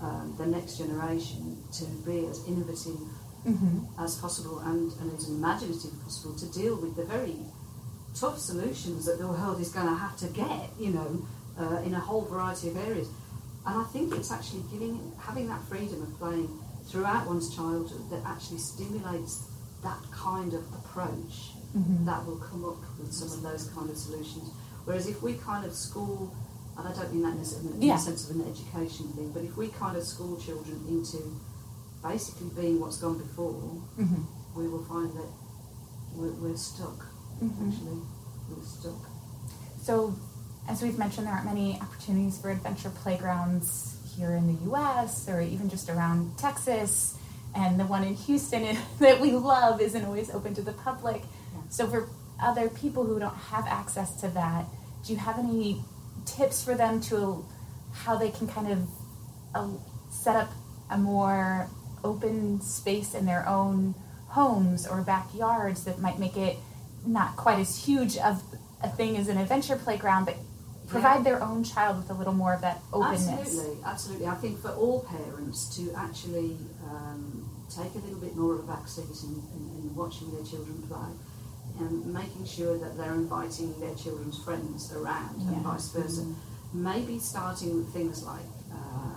um, 0.00 0.34
the 0.38 0.46
next 0.46 0.76
generation 0.78 1.62
to 1.78 1.84
be 2.06 2.26
as 2.26 2.44
innovative 2.46 2.98
Mm-hmm. 3.46 4.02
as 4.02 4.16
possible 4.16 4.58
and, 4.60 4.90
and 5.00 5.12
as 5.18 5.28
imaginative 5.28 5.90
as 5.92 6.02
possible 6.02 6.34
to 6.34 6.46
deal 6.58 6.76
with 6.80 6.96
the 6.96 7.04
very 7.04 7.36
tough 8.18 8.38
solutions 8.38 9.04
that 9.04 9.18
the 9.18 9.28
world 9.28 9.60
is 9.60 9.68
going 9.68 9.86
to 9.86 9.94
have 9.94 10.16
to 10.16 10.28
get, 10.28 10.70
you 10.80 10.88
know, 10.92 11.26
uh, 11.60 11.82
in 11.84 11.92
a 11.92 12.00
whole 12.00 12.22
variety 12.22 12.68
of 12.70 12.76
areas. 12.88 13.06
and 13.66 13.78
I 13.78 13.84
think 13.92 14.14
it's 14.14 14.32
actually 14.32 14.62
giving 14.72 15.12
having 15.18 15.46
that 15.48 15.62
freedom 15.68 16.00
of 16.02 16.18
playing 16.18 16.48
throughout 16.88 17.26
one's 17.26 17.54
childhood 17.54 18.08
that 18.12 18.22
actually 18.24 18.60
stimulates 18.60 19.44
that 19.82 19.98
kind 20.10 20.54
of 20.54 20.64
approach 20.80 21.52
Mhm. 21.76 22.06
that 22.06 22.24
will 22.26 22.36
come 22.50 22.64
up 22.64 22.80
with 22.98 23.12
some 23.12 23.30
of 23.30 23.42
those 23.42 23.64
kind 23.76 23.90
of 23.90 23.98
solutions. 23.98 24.48
Whereas 24.84 25.06
if 25.08 25.22
we 25.22 25.34
kind 25.34 25.64
of 25.64 25.74
school, 25.74 26.34
and 26.78 26.86
I 26.88 26.92
don't 26.92 27.12
mean 27.12 27.22
that 27.22 27.34
in, 27.36 27.40
a- 27.40 27.74
in 27.76 27.82
Yeah. 27.82 27.96
the 27.96 28.02
sense 28.02 28.28
of 28.28 28.36
an 28.36 28.42
education 28.50 29.08
thing, 29.12 29.30
but 29.32 29.42
if 29.44 29.56
we 29.56 29.68
kind 29.68 29.96
of 29.96 30.04
school 30.04 30.36
children 30.38 30.84
into 30.88 31.18
basically 32.02 32.48
being 32.60 32.80
what's 32.80 32.98
gone 32.98 33.18
before, 33.18 33.54
Mhm. 33.98 34.24
we 34.54 34.68
will 34.68 34.84
find 34.84 35.10
that 35.14 35.28
we're, 36.14 36.32
we're 36.32 36.56
stuck. 36.56 37.06
Mhm. 37.42 37.72
Actually, 37.72 38.00
we're 38.50 38.64
stuck. 38.64 39.08
So, 39.82 40.14
as 40.68 40.82
we've 40.82 40.98
mentioned, 40.98 41.26
there 41.26 41.34
aren't 41.34 41.46
many 41.46 41.80
opportunities 41.80 42.38
for 42.38 42.50
adventure 42.50 42.90
playgrounds 42.90 43.96
here 44.16 44.32
in 44.34 44.46
the 44.46 44.62
U.S. 44.64 45.28
or 45.28 45.40
even 45.40 45.68
just 45.68 45.88
around 45.90 46.36
Texas. 46.38 47.16
And 47.54 47.78
the 47.78 47.84
one 47.84 48.02
in 48.04 48.14
Houston 48.14 48.76
that 48.98 49.20
we 49.20 49.32
love 49.32 49.80
isn't 49.80 50.04
always 50.04 50.30
open 50.30 50.54
to 50.54 50.62
the 50.62 50.72
public. 50.72 51.22
So, 51.70 51.86
for 51.88 52.08
other 52.44 52.68
people 52.68 53.04
who 53.04 53.18
don't 53.18 53.34
have 53.34 53.66
access 53.66 54.20
to 54.20 54.28
that, 54.28 54.66
do 55.04 55.12
you 55.12 55.18
have 55.18 55.38
any 55.38 55.82
tips 56.24 56.62
for 56.64 56.74
them 56.74 57.00
to 57.00 57.44
how 57.92 58.16
they 58.16 58.30
can 58.30 58.46
kind 58.48 58.70
of 58.70 58.88
uh, 59.54 59.68
set 60.10 60.36
up 60.36 60.50
a 60.90 60.98
more 60.98 61.68
open 62.02 62.60
space 62.60 63.14
in 63.14 63.24
their 63.24 63.48
own 63.48 63.94
homes 64.28 64.86
or 64.86 65.00
backyards 65.02 65.84
that 65.84 65.98
might 66.00 66.18
make 66.18 66.36
it 66.36 66.56
not 67.06 67.36
quite 67.36 67.58
as 67.58 67.84
huge 67.84 68.16
of 68.18 68.42
a 68.82 68.88
thing 68.88 69.16
as 69.16 69.28
an 69.28 69.38
adventure 69.38 69.76
playground, 69.76 70.24
but 70.24 70.36
provide 70.88 71.24
their 71.24 71.42
own 71.42 71.64
child 71.64 71.96
with 71.96 72.10
a 72.10 72.14
little 72.14 72.32
more 72.32 72.52
of 72.52 72.60
that 72.60 72.80
openness. 72.92 73.28
Absolutely, 73.28 73.84
absolutely. 73.84 74.26
I 74.26 74.34
think 74.34 74.60
for 74.60 74.70
all 74.72 75.00
parents 75.00 75.74
to 75.76 75.92
actually 75.96 76.58
um, 76.84 77.48
take 77.70 77.94
a 77.94 77.98
little 77.98 78.20
bit 78.20 78.36
more 78.36 78.56
of 78.56 78.64
a 78.64 78.66
back 78.66 78.86
seat 78.86 79.04
in, 79.22 79.30
in, 79.30 79.88
in 79.88 79.94
watching 79.94 80.30
their 80.34 80.44
children 80.44 80.82
play 80.82 81.08
and 81.78 82.06
making 82.12 82.44
sure 82.46 82.78
that 82.78 82.96
they're 82.96 83.14
inviting 83.14 83.78
their 83.80 83.94
children's 83.94 84.38
friends 84.42 84.92
around 84.92 85.34
Yeah. 85.40 85.48
and 85.54 85.62
vice 85.62 85.88
versa. 85.90 86.24
Maybe 86.72 87.18
starting 87.18 87.76
with 87.76 87.92
things 87.92 88.22
like 88.24 88.46
uh, 88.72 88.76
um, 88.76 89.13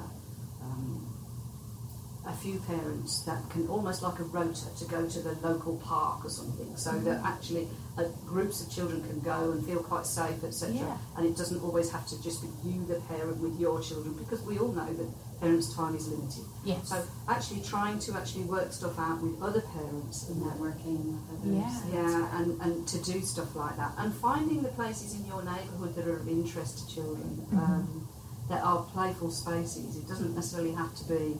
a 2.27 2.33
few 2.33 2.59
parents 2.59 3.23
that 3.25 3.41
can 3.49 3.67
almost 3.67 4.01
like 4.03 4.19
a 4.19 4.23
rota 4.23 4.65
to 4.77 4.85
go 4.85 5.07
to 5.07 5.19
the 5.21 5.33
local 5.47 5.77
park 5.77 6.25
or 6.25 6.29
something 6.29 6.75
so 6.75 6.91
that 6.99 7.21
actually 7.23 7.67
uh, 7.97 8.03
groups 8.25 8.61
of 8.61 8.69
children 8.71 9.01
can 9.07 9.19
go 9.21 9.51
and 9.51 9.65
feel 9.65 9.81
quite 9.81 10.05
safe 10.05 10.43
etc 10.43 10.75
Yeah. 10.75 10.97
and 11.15 11.25
it 11.25 11.35
doesn't 11.37 11.61
always 11.63 11.89
have 11.91 12.05
to 12.07 12.21
just 12.21 12.41
be 12.41 12.49
you 12.69 12.85
the 12.85 12.99
parent 13.07 13.37
with 13.37 13.59
your 13.59 13.81
children 13.81 14.13
because 14.15 14.41
we 14.43 14.59
all 14.59 14.71
know 14.73 14.91
that 14.93 15.07
parents 15.39 15.73
time 15.75 15.95
is 15.95 16.07
limited 16.07 16.43
Yes. 16.65 16.89
so 16.89 17.01
actually 17.29 17.61
trying 17.61 17.99
to 17.99 18.13
actually 18.15 18.43
work 18.43 18.73
stuff 18.73 18.97
out 18.99 19.21
with 19.21 19.41
other 19.41 19.61
parents 19.61 20.27
and 20.29 20.41
networking. 20.41 21.19
Yeah. 21.45 21.81
yeah, 21.93 22.39
and, 22.41 22.59
and 22.61 22.87
to 22.89 22.97
do 23.03 23.21
stuff 23.21 23.55
like 23.55 23.77
that. 23.77 23.93
And 23.97 24.13
finding 24.13 24.63
the 24.63 24.69
places 24.69 25.13
in 25.15 25.25
your 25.25 25.43
neighbourhood 25.43 25.95
that 25.95 26.05
are 26.07 26.17
of 26.17 26.27
interest 26.27 26.79
to 26.89 26.95
children, 26.95 27.45
um, 27.53 28.07
that 28.49 28.61
are 28.63 28.83
playful 28.93 29.29
spaces. 29.31 29.95
It 29.97 30.07
doesn't 30.07 30.33
necessarily 30.35 30.71
have 30.73 30.93
to 30.95 31.03
be 31.07 31.37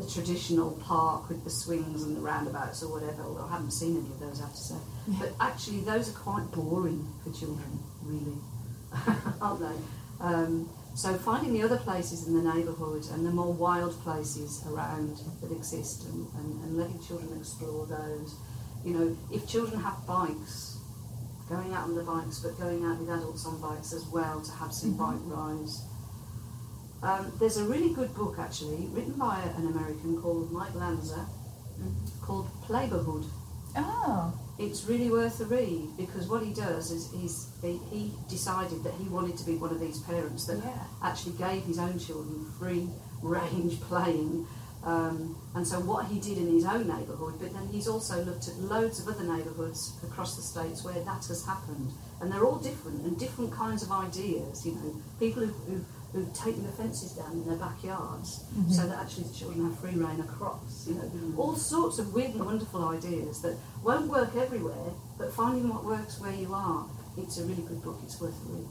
the 0.00 0.10
traditional 0.10 0.72
park 0.84 1.28
with 1.28 1.44
the 1.44 1.50
swings 1.50 2.02
and 2.02 2.16
the 2.16 2.20
roundabouts 2.20 2.82
or 2.82 2.92
whatever, 2.92 3.22
although 3.22 3.44
I 3.44 3.52
haven't 3.52 3.72
seen 3.72 3.96
any 3.96 4.06
of 4.06 4.20
those, 4.20 4.40
I 4.40 4.44
have 4.44 4.54
to 4.54 4.60
say. 4.60 4.76
But 5.18 5.32
actually, 5.40 5.80
those 5.80 6.10
are 6.10 6.18
quite 6.18 6.50
boring 6.52 7.06
for 7.24 7.32
children, 7.32 7.78
really, 8.02 8.38
aren't 9.40 9.60
they? 9.60 10.24
Um, 10.24 10.68
so 10.94 11.14
finding 11.16 11.52
the 11.52 11.62
other 11.62 11.76
places 11.76 12.26
in 12.26 12.34
the 12.34 12.42
neighbourhood 12.54 13.04
and 13.12 13.24
the 13.24 13.30
more 13.30 13.52
wild 13.52 13.92
places 14.02 14.64
around 14.66 15.16
that 15.40 15.52
exist 15.52 16.04
and, 16.06 16.26
and, 16.34 16.64
and 16.64 16.76
letting 16.76 17.00
children 17.00 17.38
explore 17.38 17.86
those. 17.86 18.34
You 18.84 18.94
know, 18.94 19.16
if 19.32 19.46
children 19.46 19.80
have 19.80 20.06
bikes, 20.06 20.78
going 21.48 21.72
out 21.72 21.84
on 21.84 21.94
the 21.94 22.02
bikes, 22.02 22.40
but 22.40 22.58
going 22.58 22.84
out 22.84 22.98
with 22.98 23.08
adults 23.08 23.46
on 23.46 23.60
bikes 23.60 23.92
as 23.92 24.04
well 24.06 24.40
to 24.40 24.50
have 24.52 24.72
some 24.72 24.96
bike 24.96 25.20
rides. 25.24 25.82
Um, 27.02 27.32
there's 27.38 27.56
a 27.58 27.64
really 27.64 27.94
good 27.94 28.14
book 28.14 28.36
actually, 28.38 28.86
written 28.92 29.12
by 29.12 29.40
an 29.56 29.66
American 29.66 30.20
called 30.20 30.50
Mike 30.50 30.74
Lanza, 30.74 31.26
called 32.22 32.48
Playborhood. 32.66 33.24
oh, 33.76 34.32
It's 34.58 34.84
really 34.84 35.08
worth 35.10 35.40
a 35.40 35.44
read 35.44 35.96
because 35.96 36.26
what 36.26 36.42
he 36.42 36.52
does 36.52 36.90
is 36.90 37.12
he's, 37.12 37.48
he, 37.62 37.78
he 37.90 38.12
decided 38.28 38.82
that 38.82 38.94
he 38.94 39.04
wanted 39.08 39.36
to 39.38 39.46
be 39.46 39.54
one 39.54 39.70
of 39.70 39.78
these 39.78 40.00
parents 40.00 40.46
that 40.46 40.58
Yeah. 40.58 40.84
actually 41.02 41.36
gave 41.38 41.62
his 41.64 41.78
own 41.78 41.98
children 42.00 42.44
free 42.58 42.88
range 43.22 43.80
playing. 43.90 44.46
Um, 44.84 45.36
and 45.54 45.66
so 45.66 45.78
what 45.80 46.06
he 46.06 46.18
did 46.20 46.38
in 46.38 46.52
his 46.52 46.64
own 46.64 46.86
neighbourhood, 46.88 47.34
but 47.40 47.52
then 47.52 47.68
he's 47.70 47.86
also 47.88 48.22
looked 48.24 48.48
at 48.48 48.56
loads 48.58 49.00
of 49.00 49.08
other 49.08 49.24
neighbourhoods 49.24 49.92
across 50.04 50.34
the 50.36 50.42
states 50.42 50.82
where 50.84 50.94
that 50.94 51.26
has 51.26 51.44
happened, 51.44 51.90
and 52.20 52.30
they're 52.32 52.44
all 52.44 52.58
different 52.58 53.02
and 53.02 53.18
different 53.18 53.52
kinds 53.52 53.82
of 53.82 53.90
ideas. 53.90 54.64
You 54.64 54.74
know, 54.76 55.02
people 55.18 55.44
who 55.46 55.84
who've 56.12 56.32
taken 56.32 56.64
the 56.64 56.72
fences 56.72 57.12
down 57.12 57.32
in 57.32 57.46
their 57.46 57.56
backyards 57.56 58.44
mm-hmm. 58.54 58.70
so 58.70 58.86
that 58.86 58.98
actually 58.98 59.24
the 59.24 59.34
children 59.34 59.64
have 59.64 59.78
free 59.78 59.94
rein 59.94 60.20
across. 60.20 60.86
You 60.88 60.94
know, 60.94 61.02
mm-hmm. 61.02 61.38
all 61.38 61.54
sorts 61.54 61.98
of 61.98 62.14
weird 62.14 62.30
and 62.30 62.44
wonderful 62.44 62.88
ideas 62.88 63.42
that 63.42 63.56
won't 63.84 64.08
work 64.08 64.34
everywhere, 64.34 64.92
but 65.18 65.32
finding 65.34 65.68
what 65.68 65.84
works 65.84 66.20
where 66.20 66.32
you 66.32 66.54
are. 66.54 66.86
It's 67.18 67.38
a 67.38 67.44
really 67.44 67.62
good 67.62 67.82
book. 67.82 67.98
It's 68.04 68.20
worth 68.20 68.34
a 68.46 68.52
read 68.52 68.68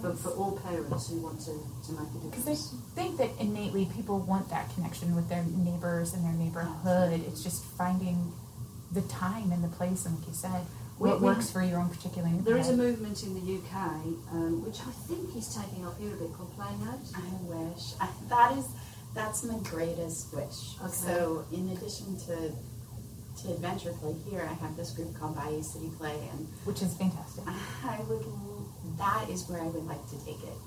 for, 0.00 0.14
for 0.14 0.30
all 0.30 0.56
parents 0.58 1.10
who 1.10 1.20
want 1.20 1.40
to, 1.40 1.58
to 1.86 1.92
make 1.92 2.08
a 2.10 2.30
difference. 2.30 2.46
because 2.46 2.74
I 2.74 2.94
think 2.94 3.18
that 3.18 3.30
innately 3.40 3.88
people 3.94 4.20
want 4.20 4.48
that 4.50 4.72
connection 4.74 5.16
with 5.16 5.28
their 5.28 5.44
neighbors 5.44 6.14
and 6.14 6.24
their 6.24 6.32
neighborhood. 6.32 7.20
It's 7.26 7.42
just 7.42 7.64
finding 7.76 8.32
the 8.92 9.02
time 9.02 9.52
and 9.52 9.62
the 9.62 9.68
place, 9.68 10.06
and 10.06 10.16
like 10.18 10.28
you 10.28 10.34
said, 10.34 10.64
what 10.98 11.20
we- 11.20 11.26
works 11.26 11.50
for 11.50 11.62
your 11.62 11.78
own 11.80 11.88
particular. 11.88 12.28
There 12.42 12.56
is 12.56 12.68
a 12.68 12.76
movement 12.76 13.22
in 13.22 13.34
the 13.34 13.40
UK, 13.40 13.74
um, 14.32 14.64
which 14.64 14.80
I 14.80 14.90
think 15.06 15.34
is 15.36 15.54
taking 15.54 15.86
off 15.86 15.98
here 15.98 16.12
a 16.14 16.16
bit, 16.16 16.32
called 16.34 16.54
Playing 16.56 16.82
Out. 16.88 17.00
I 17.14 17.20
wish. 17.42 17.94
I, 18.00 18.08
that 18.28 18.58
is, 18.58 18.66
that's 19.14 19.44
my 19.44 19.58
greatest 19.64 20.34
wish. 20.34 20.76
Okay. 20.82 20.92
So, 20.92 21.44
in 21.52 21.70
addition 21.70 22.18
to 22.26 22.52
to 23.42 23.52
adventure 23.52 23.92
play 23.92 24.12
here, 24.28 24.42
I 24.50 24.54
have 24.54 24.76
this 24.76 24.90
group 24.90 25.14
called 25.16 25.36
Bayou 25.36 25.62
City 25.62 25.88
Play, 25.96 26.28
and 26.32 26.48
which 26.64 26.82
is 26.82 26.92
fantastic. 26.96 27.44
I 27.46 28.00
would. 28.08 28.24
That 28.98 29.30
is 29.30 29.48
where 29.48 29.60
I 29.60 29.66
would 29.66 29.84
like 29.86 30.04
to 30.10 30.18
take 30.24 30.42
it, 30.42 30.58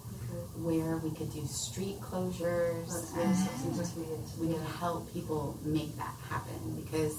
where 0.55 0.95
we 0.97 1.11
could 1.11 1.33
do 1.33 1.45
street 1.47 1.99
closures. 1.99 3.11
And 3.19 3.29
yes, 3.29 3.45
that's 3.45 3.65
exactly 3.67 4.03
it. 4.05 4.19
we 4.39 4.53
can 4.53 4.63
help 4.79 5.11
people 5.11 5.57
make 5.65 5.97
that 5.97 6.15
happen 6.29 6.81
because 6.81 7.17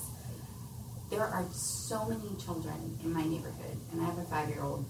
there 1.12 1.26
are 1.26 1.44
so 1.52 2.06
many 2.06 2.34
children 2.42 2.98
in 3.04 3.12
my 3.12 3.22
neighborhood, 3.22 3.76
and 3.92 4.00
I 4.00 4.04
have 4.06 4.16
a 4.18 4.24
five 4.24 4.48
year 4.48 4.62
old, 4.62 4.86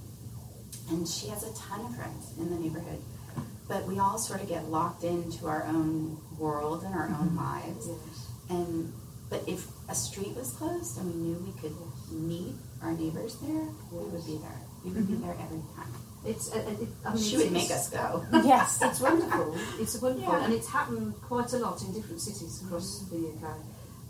and 0.89 1.07
she 1.07 1.27
has 1.29 1.43
a 1.43 1.53
ton 1.59 1.85
of 1.85 1.97
friends 1.97 2.33
in 2.39 2.49
the 2.49 2.57
neighborhood. 2.57 3.03
But 3.69 3.87
we 3.87 3.99
all 3.99 4.19
sort 4.19 4.41
of 4.41 4.49
get 4.49 4.69
locked 4.69 5.03
into 5.03 5.47
our 5.49 5.65
own 5.65 6.17
world 6.39 6.85
and 6.85 6.95
our 6.95 7.09
own 7.21 7.35
lives. 7.37 7.89
Yes. 7.89 8.29
And 8.51 8.93
but 9.31 9.43
if 9.49 9.67
a 9.89 9.95
street 9.95 10.37
was 10.37 10.53
closed 10.53 10.99
and 10.99 11.07
we 11.13 11.19
knew 11.21 11.37
we 11.45 11.61
could 11.61 11.75
meet 12.13 12.55
our 12.83 12.93
neighbors 12.93 13.37
there, 13.41 13.67
we 13.91 13.99
would 14.11 14.25
be 14.27 14.39
there. 14.39 14.61
We 14.85 14.91
would 14.93 15.09
be 15.09 15.15
there 15.15 15.33
every 15.41 15.63
time. 15.75 15.93
It's, 16.25 16.53
uh, 16.55 16.59
it, 16.59 16.89
I 17.05 17.15
mean, 17.15 17.23
she 17.23 17.35
it's- 17.37 17.43
would 17.45 17.53
make 17.53 17.71
us 17.71 17.89
go. 17.91 18.25
yes. 18.45 18.79
It's 18.83 19.01
wonderful. 19.09 19.57
It's 19.81 20.01
wonderful, 20.01 20.33
Yeah. 20.35 20.45
and 20.45 20.53
it's 20.53 20.69
happened 20.69 21.15
quite 21.23 21.53
a 21.53 21.59
lot 21.59 21.81
in 21.83 21.93
different 21.95 22.21
cities 22.21 22.63
across 22.63 23.01
the 23.11 23.17
UK. 23.17 23.57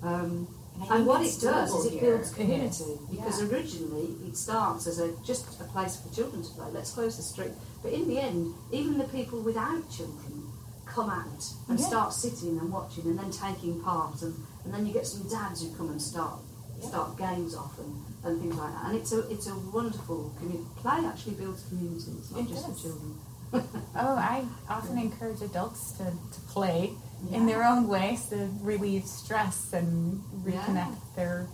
Um, 0.02 0.48
And 0.74 0.82
I 0.84 0.86
and 0.86 1.04
think 1.04 1.08
what 1.08 1.20
it 1.22 1.38
does 1.40 1.70
is 1.74 1.92
it 1.92 2.00
builds 2.00 2.30
community 2.34 2.84
is. 2.84 2.98
because 3.10 3.40
Yeah. 3.42 3.48
originally 3.48 4.08
it 4.26 4.36
starts 4.36 4.86
as 4.86 4.98
a 4.98 5.12
just 5.24 5.60
a 5.60 5.64
place 5.64 5.96
for 5.96 6.08
children 6.14 6.42
to 6.42 6.50
play. 6.50 6.66
Let's 6.72 6.92
close 6.92 7.16
the 7.16 7.22
street, 7.22 7.52
but 7.82 7.92
in 7.92 8.08
the 8.08 8.18
end, 8.18 8.54
even 8.72 8.98
the 8.98 9.04
people 9.04 9.40
without 9.40 9.88
children 9.90 10.50
come 10.86 11.10
out 11.10 11.44
and 11.68 11.78
Yeah. 11.78 11.86
start 11.86 12.12
sitting 12.14 12.58
and 12.58 12.72
watching 12.72 13.04
and 13.06 13.18
then 13.18 13.30
taking 13.30 13.80
part, 13.80 14.20
and, 14.22 14.34
and 14.64 14.72
then 14.74 14.86
you 14.86 14.92
get 14.92 15.06
some 15.06 15.28
dads 15.28 15.62
who 15.62 15.70
come 15.76 15.88
and 15.90 16.00
start 16.00 16.38
Yeah. 16.80 16.88
start 16.88 17.16
games 17.18 17.54
off 17.54 17.78
and, 17.78 17.92
and 18.24 18.40
things 18.40 18.54
like 18.56 18.72
that. 18.72 18.84
And 18.86 18.96
it's 18.96 19.12
a 19.12 19.20
it's 19.30 19.46
a 19.46 19.54
wonderful 19.72 20.32
community. 20.38 20.68
Play 20.76 21.04
actually 21.06 21.34
builds 21.34 21.62
community. 21.68 22.12
It's 22.18 22.30
not 22.30 22.40
It 22.40 22.48
just 22.48 22.66
does. 22.66 22.76
for 22.80 22.82
children. 22.88 23.18
Oh, 23.54 24.16
I 24.34 24.44
often 24.70 24.96
encourage 24.98 25.42
adults 25.42 25.92
to, 25.98 26.04
to 26.04 26.40
play 26.48 26.92
in 27.30 27.46
their 27.46 27.62
own 27.64 27.86
ways 27.88 28.26
to 28.30 28.48
relieve 28.60 29.06
stress 29.06 29.72
and 29.72 30.22
Yeah. 30.46 30.60
reconnect 30.62 31.14
their 31.16 31.48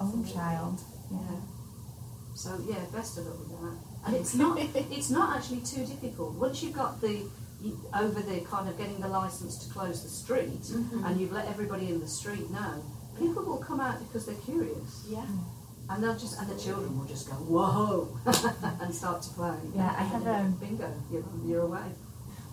own 0.00 0.24
child. 0.24 0.80
Yeah. 1.10 1.18
So 2.34 2.58
yeah, 2.68 2.78
best 2.92 3.18
of 3.18 3.26
luck 3.26 3.38
with 3.38 3.60
that. 3.60 3.76
And 4.04 4.16
it's 4.16 4.34
not 4.34 4.58
it's 4.58 5.10
not 5.10 5.36
actually 5.36 5.60
too 5.60 5.86
difficult. 5.86 6.34
Once 6.34 6.60
you've 6.62 6.74
got 6.74 7.00
the 7.00 7.22
you- 7.62 7.78
over 7.94 8.20
the 8.20 8.40
kind 8.40 8.68
of 8.68 8.76
getting 8.76 8.98
the 9.00 9.06
license 9.06 9.56
to 9.64 9.72
close 9.72 10.02
the 10.02 10.08
street 10.08 10.62
Mhm. 10.62 11.04
and 11.06 11.20
you've 11.20 11.30
let 11.32 11.46
everybody 11.46 11.88
in 11.92 12.00
the 12.00 12.08
street 12.08 12.50
know, 12.50 12.82
people 13.16 13.44
will 13.44 13.58
come 13.68 13.78
out 13.80 14.00
because 14.00 14.26
they're 14.26 14.44
curious. 14.52 15.04
Yeah. 15.08 15.24
And 15.88 16.02
they'll 16.02 16.18
just 16.18 16.36
and 16.40 16.48
the 16.48 16.56
children 16.58 16.98
will 16.98 17.04
just 17.06 17.28
go, 17.30 17.34
Whoa 17.34 18.08
and 18.82 18.92
start 18.92 19.22
to 19.22 19.30
play. 19.30 19.54
Yeah, 19.76 19.94
I 19.96 20.02
have 20.02 20.26
a- 20.26 20.52
bingo, 20.58 20.90
you're, 21.12 21.24
you're 21.46 21.62
away. 21.62 21.86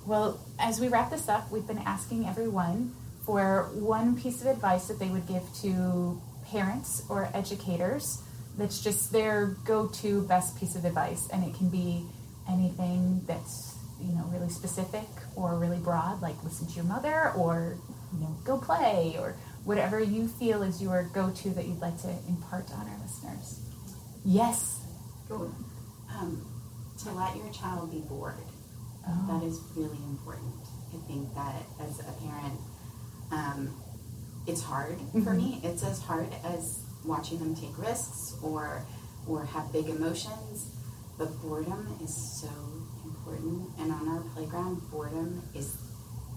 Well, 0.09 0.39
as 0.57 0.79
we 0.81 0.87
wrap 0.87 1.11
this 1.11 1.29
up, 1.29 1.51
we've 1.51 1.67
been 1.67 1.77
asking 1.77 2.25
everyone 2.25 2.95
for 3.27 3.69
one 3.75 4.19
piece 4.19 4.41
of 4.41 4.47
advice 4.47 4.87
that 4.87 4.97
they 4.97 5.09
would 5.09 5.27
give 5.27 5.43
to 5.61 6.19
parents 6.49 7.03
or 7.09 7.29
educators 7.35 8.23
that's 8.57 8.81
just 8.81 9.11
their 9.11 9.55
go-to 9.65 10.23
best 10.23 10.59
piece 10.59 10.75
of 10.75 10.83
advice 10.83 11.29
and 11.31 11.43
it 11.43 11.55
can 11.55 11.69
be 11.69 12.03
anything 12.49 13.21
that's 13.27 13.75
you 14.01 14.11
know 14.13 14.23
really 14.33 14.49
specific 14.49 15.05
or 15.35 15.59
really 15.59 15.77
broad 15.77 16.19
like 16.23 16.43
listen 16.43 16.65
to 16.65 16.73
your 16.73 16.85
mother 16.85 17.31
or 17.37 17.77
you 18.11 18.19
know 18.19 18.35
go 18.43 18.57
play 18.57 19.15
or 19.19 19.35
whatever 19.63 19.99
you 19.99 20.27
feel 20.27 20.63
is 20.63 20.81
your 20.81 21.03
go-to 21.13 21.51
that 21.51 21.67
you'd 21.67 21.79
like 21.81 22.01
to 22.01 22.09
impart 22.27 22.65
on 22.73 22.89
our 22.89 22.97
listeners 23.03 23.59
yes 24.25 24.81
Go. 25.29 25.53
Um, 26.09 26.43
to 27.03 27.11
let 27.11 27.35
your 27.37 27.53
child 27.53 27.91
be 27.91 27.99
bored. 27.99 28.33
Oh. 29.09 29.39
That 29.39 29.45
is 29.45 29.59
really 29.75 29.97
important. 30.09 30.53
I 30.93 30.97
think 31.07 31.33
that 31.35 31.63
as 31.81 31.99
a 31.99 32.11
parent, 32.23 32.59
um, 33.31 33.75
it's 34.47 34.61
hard 34.61 34.97
for 35.23 35.33
me. 35.33 35.59
It's 35.63 35.83
as 35.83 36.01
hard 36.01 36.27
as 36.43 36.83
watching 37.05 37.39
them 37.39 37.55
take 37.55 37.77
risks 37.77 38.35
or 38.43 38.83
or 39.27 39.45
have 39.45 39.71
big 39.71 39.87
emotions. 39.87 40.71
But 41.17 41.29
boredom 41.41 41.97
is 42.03 42.15
so 42.41 42.49
important. 43.03 43.69
And 43.79 43.91
on 43.91 44.07
our 44.07 44.21
playground, 44.33 44.81
boredom 44.91 45.43
is 45.53 45.77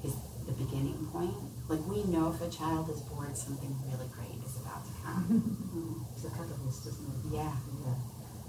is 0.05 0.15
the 0.47 0.53
beginning 0.53 1.07
point. 1.13 1.35
Like 1.69 1.87
we 1.87 2.05
know 2.05 2.33
if 2.33 2.41
a 2.43 2.51
child 2.51 2.91
is 2.91 3.01
bored, 3.03 3.37
something 3.37 3.75
really 3.87 4.09
great 4.13 4.43
is 4.45 4.57
about 4.61 4.85
to 4.85 4.93
come. 5.05 5.59
It's 6.15 6.25
a 6.27 6.31
catalyst, 6.31 6.87
isn't 6.87 7.09
it? 7.09 7.35
yeah. 7.37 7.53
Yeah. 7.85 7.95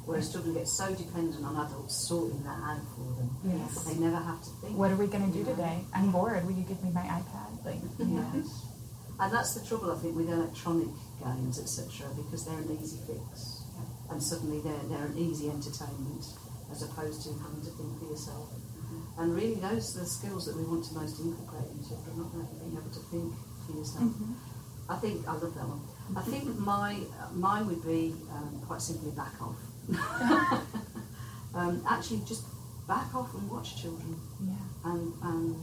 Whereas 0.06 0.32
children 0.32 0.54
get 0.54 0.68
so 0.68 0.94
dependent 0.94 1.46
on 1.46 1.56
adults 1.56 2.08
sorting 2.08 2.44
that 2.44 2.60
out 2.60 2.84
for 2.92 3.08
them. 3.16 3.30
Yes. 3.46 3.84
They 3.86 3.96
never 3.96 4.18
have 4.18 4.42
to 4.44 4.50
think. 4.62 4.78
what 4.78 4.92
are 4.92 4.96
we 4.96 5.08
going 5.08 5.32
to 5.32 5.38
do 5.38 5.44
today 5.46 5.80
i'm 5.94 6.12
bored 6.12 6.44
will 6.46 6.52
you 6.52 6.64
give 6.64 6.84
me 6.84 6.92
my 6.92 7.02
ipad 7.02 7.64
like 7.64 7.80
Yes. 8.00 8.74
And 9.20 9.32
that's 9.32 9.54
the 9.54 9.66
trouble, 9.66 9.92
I 9.92 9.98
think, 10.02 10.16
with 10.16 10.30
electronic 10.30 10.90
games, 11.22 11.60
etc., 11.60 12.10
because 12.16 12.46
they're 12.46 12.58
an 12.58 12.78
easy 12.82 12.98
fix. 13.06 13.64
And 14.10 14.22
suddenly 14.22 14.60
they're, 14.62 14.84
they're 14.90 15.06
an 15.06 15.18
easy 15.18 15.50
entertainment 15.50 16.26
as 16.72 16.84
opposed 16.84 17.24
to 17.24 17.30
having 17.40 17.62
to 17.62 17.72
think 17.72 18.00
for 18.00 18.06
yourself. 18.06 18.50
Mm-hmm. 18.50 19.22
And 19.22 19.36
really, 19.36 19.56
those 19.56 19.96
are 19.96 20.02
the 20.02 20.06
skills 20.06 20.46
that 20.46 20.58
we 20.58 20.64
want 20.64 20.86
to 20.86 20.94
most 20.96 21.20
inculcate 21.20 21.70
in 21.72 21.80
children, 21.86 22.18
not 22.18 22.34
really 22.34 22.58
being 22.60 22.74
able 22.74 22.90
to 22.90 23.04
think 23.14 23.34
for 23.66 23.78
yourself. 23.78 24.12
Mm-hmm. 24.12 24.92
I 24.92 24.96
think, 24.98 25.28
I 25.28 25.34
love 25.34 25.54
that 25.56 25.68
one. 25.70 25.82
I 26.18 26.20
mm-hmm. 26.20 26.32
think 26.32 26.60
my 26.60 27.00
mine 27.32 27.68
would 27.68 27.86
be 27.86 28.14
um, 28.34 28.62
quite 28.66 28.82
simply 28.82 29.12
back 29.12 29.40
off. 29.42 29.58
um, 31.56 31.84
actually, 31.90 32.22
just 32.28 32.46
back 32.88 33.14
off 33.16 33.34
and 33.34 33.50
watch 33.50 33.82
children 33.82 34.20
yeah 34.46 34.92
and, 34.92 35.14
and 35.24 35.56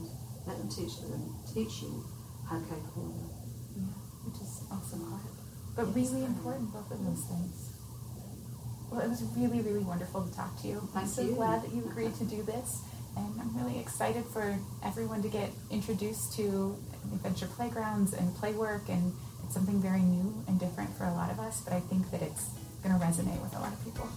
let 0.47 0.57
them 0.57 0.69
teach 0.69 0.99
them, 1.01 1.35
teach 1.53 1.81
you 1.83 2.03
how 2.49 2.59
capable 2.61 3.13
they 3.13 3.21
are. 3.21 3.85
Yeah, 3.85 3.93
which 4.25 4.41
is 4.41 4.63
also 4.71 4.97
hard, 5.05 5.21
but 5.75 5.93
really 5.95 6.25
important, 6.25 6.73
both 6.73 6.91
of 6.91 7.03
those 7.05 7.23
things. 7.25 7.71
Well, 8.91 9.01
it 9.01 9.07
was 9.07 9.23
really, 9.37 9.61
really 9.61 9.85
wonderful 9.85 10.27
to 10.27 10.35
talk 10.35 10.59
to 10.63 10.67
you. 10.67 10.89
I'm 10.95 11.07
so 11.07 11.21
you. 11.21 11.35
glad 11.35 11.63
that 11.63 11.73
you 11.73 11.85
agreed 11.85 12.13
to 12.15 12.25
do 12.25 12.43
this, 12.43 12.81
and 13.15 13.39
I'm 13.39 13.55
really 13.55 13.79
excited 13.79 14.25
for 14.25 14.57
everyone 14.83 15.21
to 15.21 15.29
get 15.29 15.49
introduced 15.69 16.33
to 16.37 16.75
adventure 17.13 17.47
playgrounds 17.47 18.13
and 18.13 18.35
play 18.35 18.53
work, 18.53 18.89
and 18.89 19.13
it's 19.45 19.53
something 19.53 19.81
very 19.81 20.01
new 20.01 20.43
and 20.47 20.59
different 20.59 20.95
for 20.97 21.05
a 21.05 21.13
lot 21.13 21.31
of 21.31 21.39
us, 21.39 21.61
but 21.61 21.73
I 21.73 21.79
think 21.79 22.11
that 22.11 22.21
it's 22.21 22.49
going 22.81 22.99
to 22.99 23.05
resonate 23.05 23.41
with 23.41 23.55
a 23.55 23.59
lot 23.59 23.73
of 23.73 23.83
people. 23.83 24.07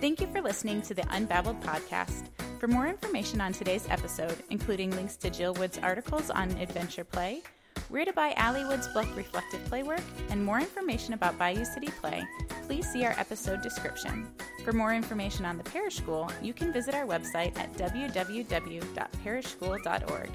Thank 0.00 0.20
you 0.20 0.26
for 0.28 0.40
listening 0.40 0.82
to 0.82 0.94
the 0.94 1.02
Unbabbled 1.02 1.60
podcast. 1.62 2.28
For 2.60 2.68
more 2.68 2.86
information 2.86 3.40
on 3.40 3.52
today's 3.52 3.86
episode, 3.88 4.36
including 4.50 4.90
links 4.90 5.16
to 5.16 5.30
Jill 5.30 5.54
Wood's 5.54 5.78
articles 5.78 6.30
on 6.30 6.50
adventure 6.52 7.04
play, 7.04 7.42
where 7.88 8.04
to 8.04 8.12
buy 8.12 8.34
Ali 8.36 8.64
Wood's 8.64 8.88
book 8.88 9.06
Reflective 9.16 9.64
Playwork, 9.64 10.02
and 10.30 10.44
more 10.44 10.58
information 10.58 11.14
about 11.14 11.38
Bayou 11.38 11.64
City 11.64 11.88
Play, 12.00 12.24
please 12.66 12.90
see 12.90 13.04
our 13.04 13.12
episode 13.12 13.62
description. 13.62 14.26
For 14.64 14.72
more 14.72 14.92
information 14.94 15.44
on 15.44 15.56
the 15.56 15.62
Parish 15.64 15.96
School, 15.96 16.30
you 16.42 16.52
can 16.52 16.72
visit 16.72 16.94
our 16.94 17.06
website 17.06 17.56
at 17.58 17.72
www.parishschool.org. 17.74 20.30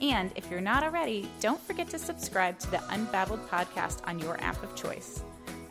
And 0.00 0.30
if 0.36 0.50
you're 0.50 0.60
not 0.60 0.82
already, 0.82 1.28
don't 1.40 1.60
forget 1.60 1.88
to 1.90 1.98
subscribe 1.98 2.58
to 2.60 2.70
the 2.70 2.78
Unbabbled 2.78 3.46
podcast 3.48 4.06
on 4.06 4.18
your 4.18 4.40
app 4.40 4.62
of 4.62 4.74
choice. 4.74 5.22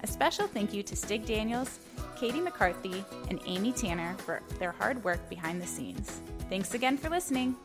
A 0.04 0.08
special 0.08 0.48
thank 0.48 0.74
you 0.74 0.84
to 0.84 0.96
Stig 0.96 1.26
Daniels, 1.26 1.80
Katie 2.16 2.42
McCarthy, 2.42 3.04
and 3.30 3.40
Amy 3.46 3.72
Tanner 3.72 4.16
for 4.20 4.42
their 4.60 4.72
hard 4.72 5.04
work 5.04 5.30
behind 5.30 5.62
the 5.62 5.68
scenes. 5.68 6.22
Thanks 6.50 6.74
again 6.74 6.98
for 6.98 7.10
listening. 7.10 7.56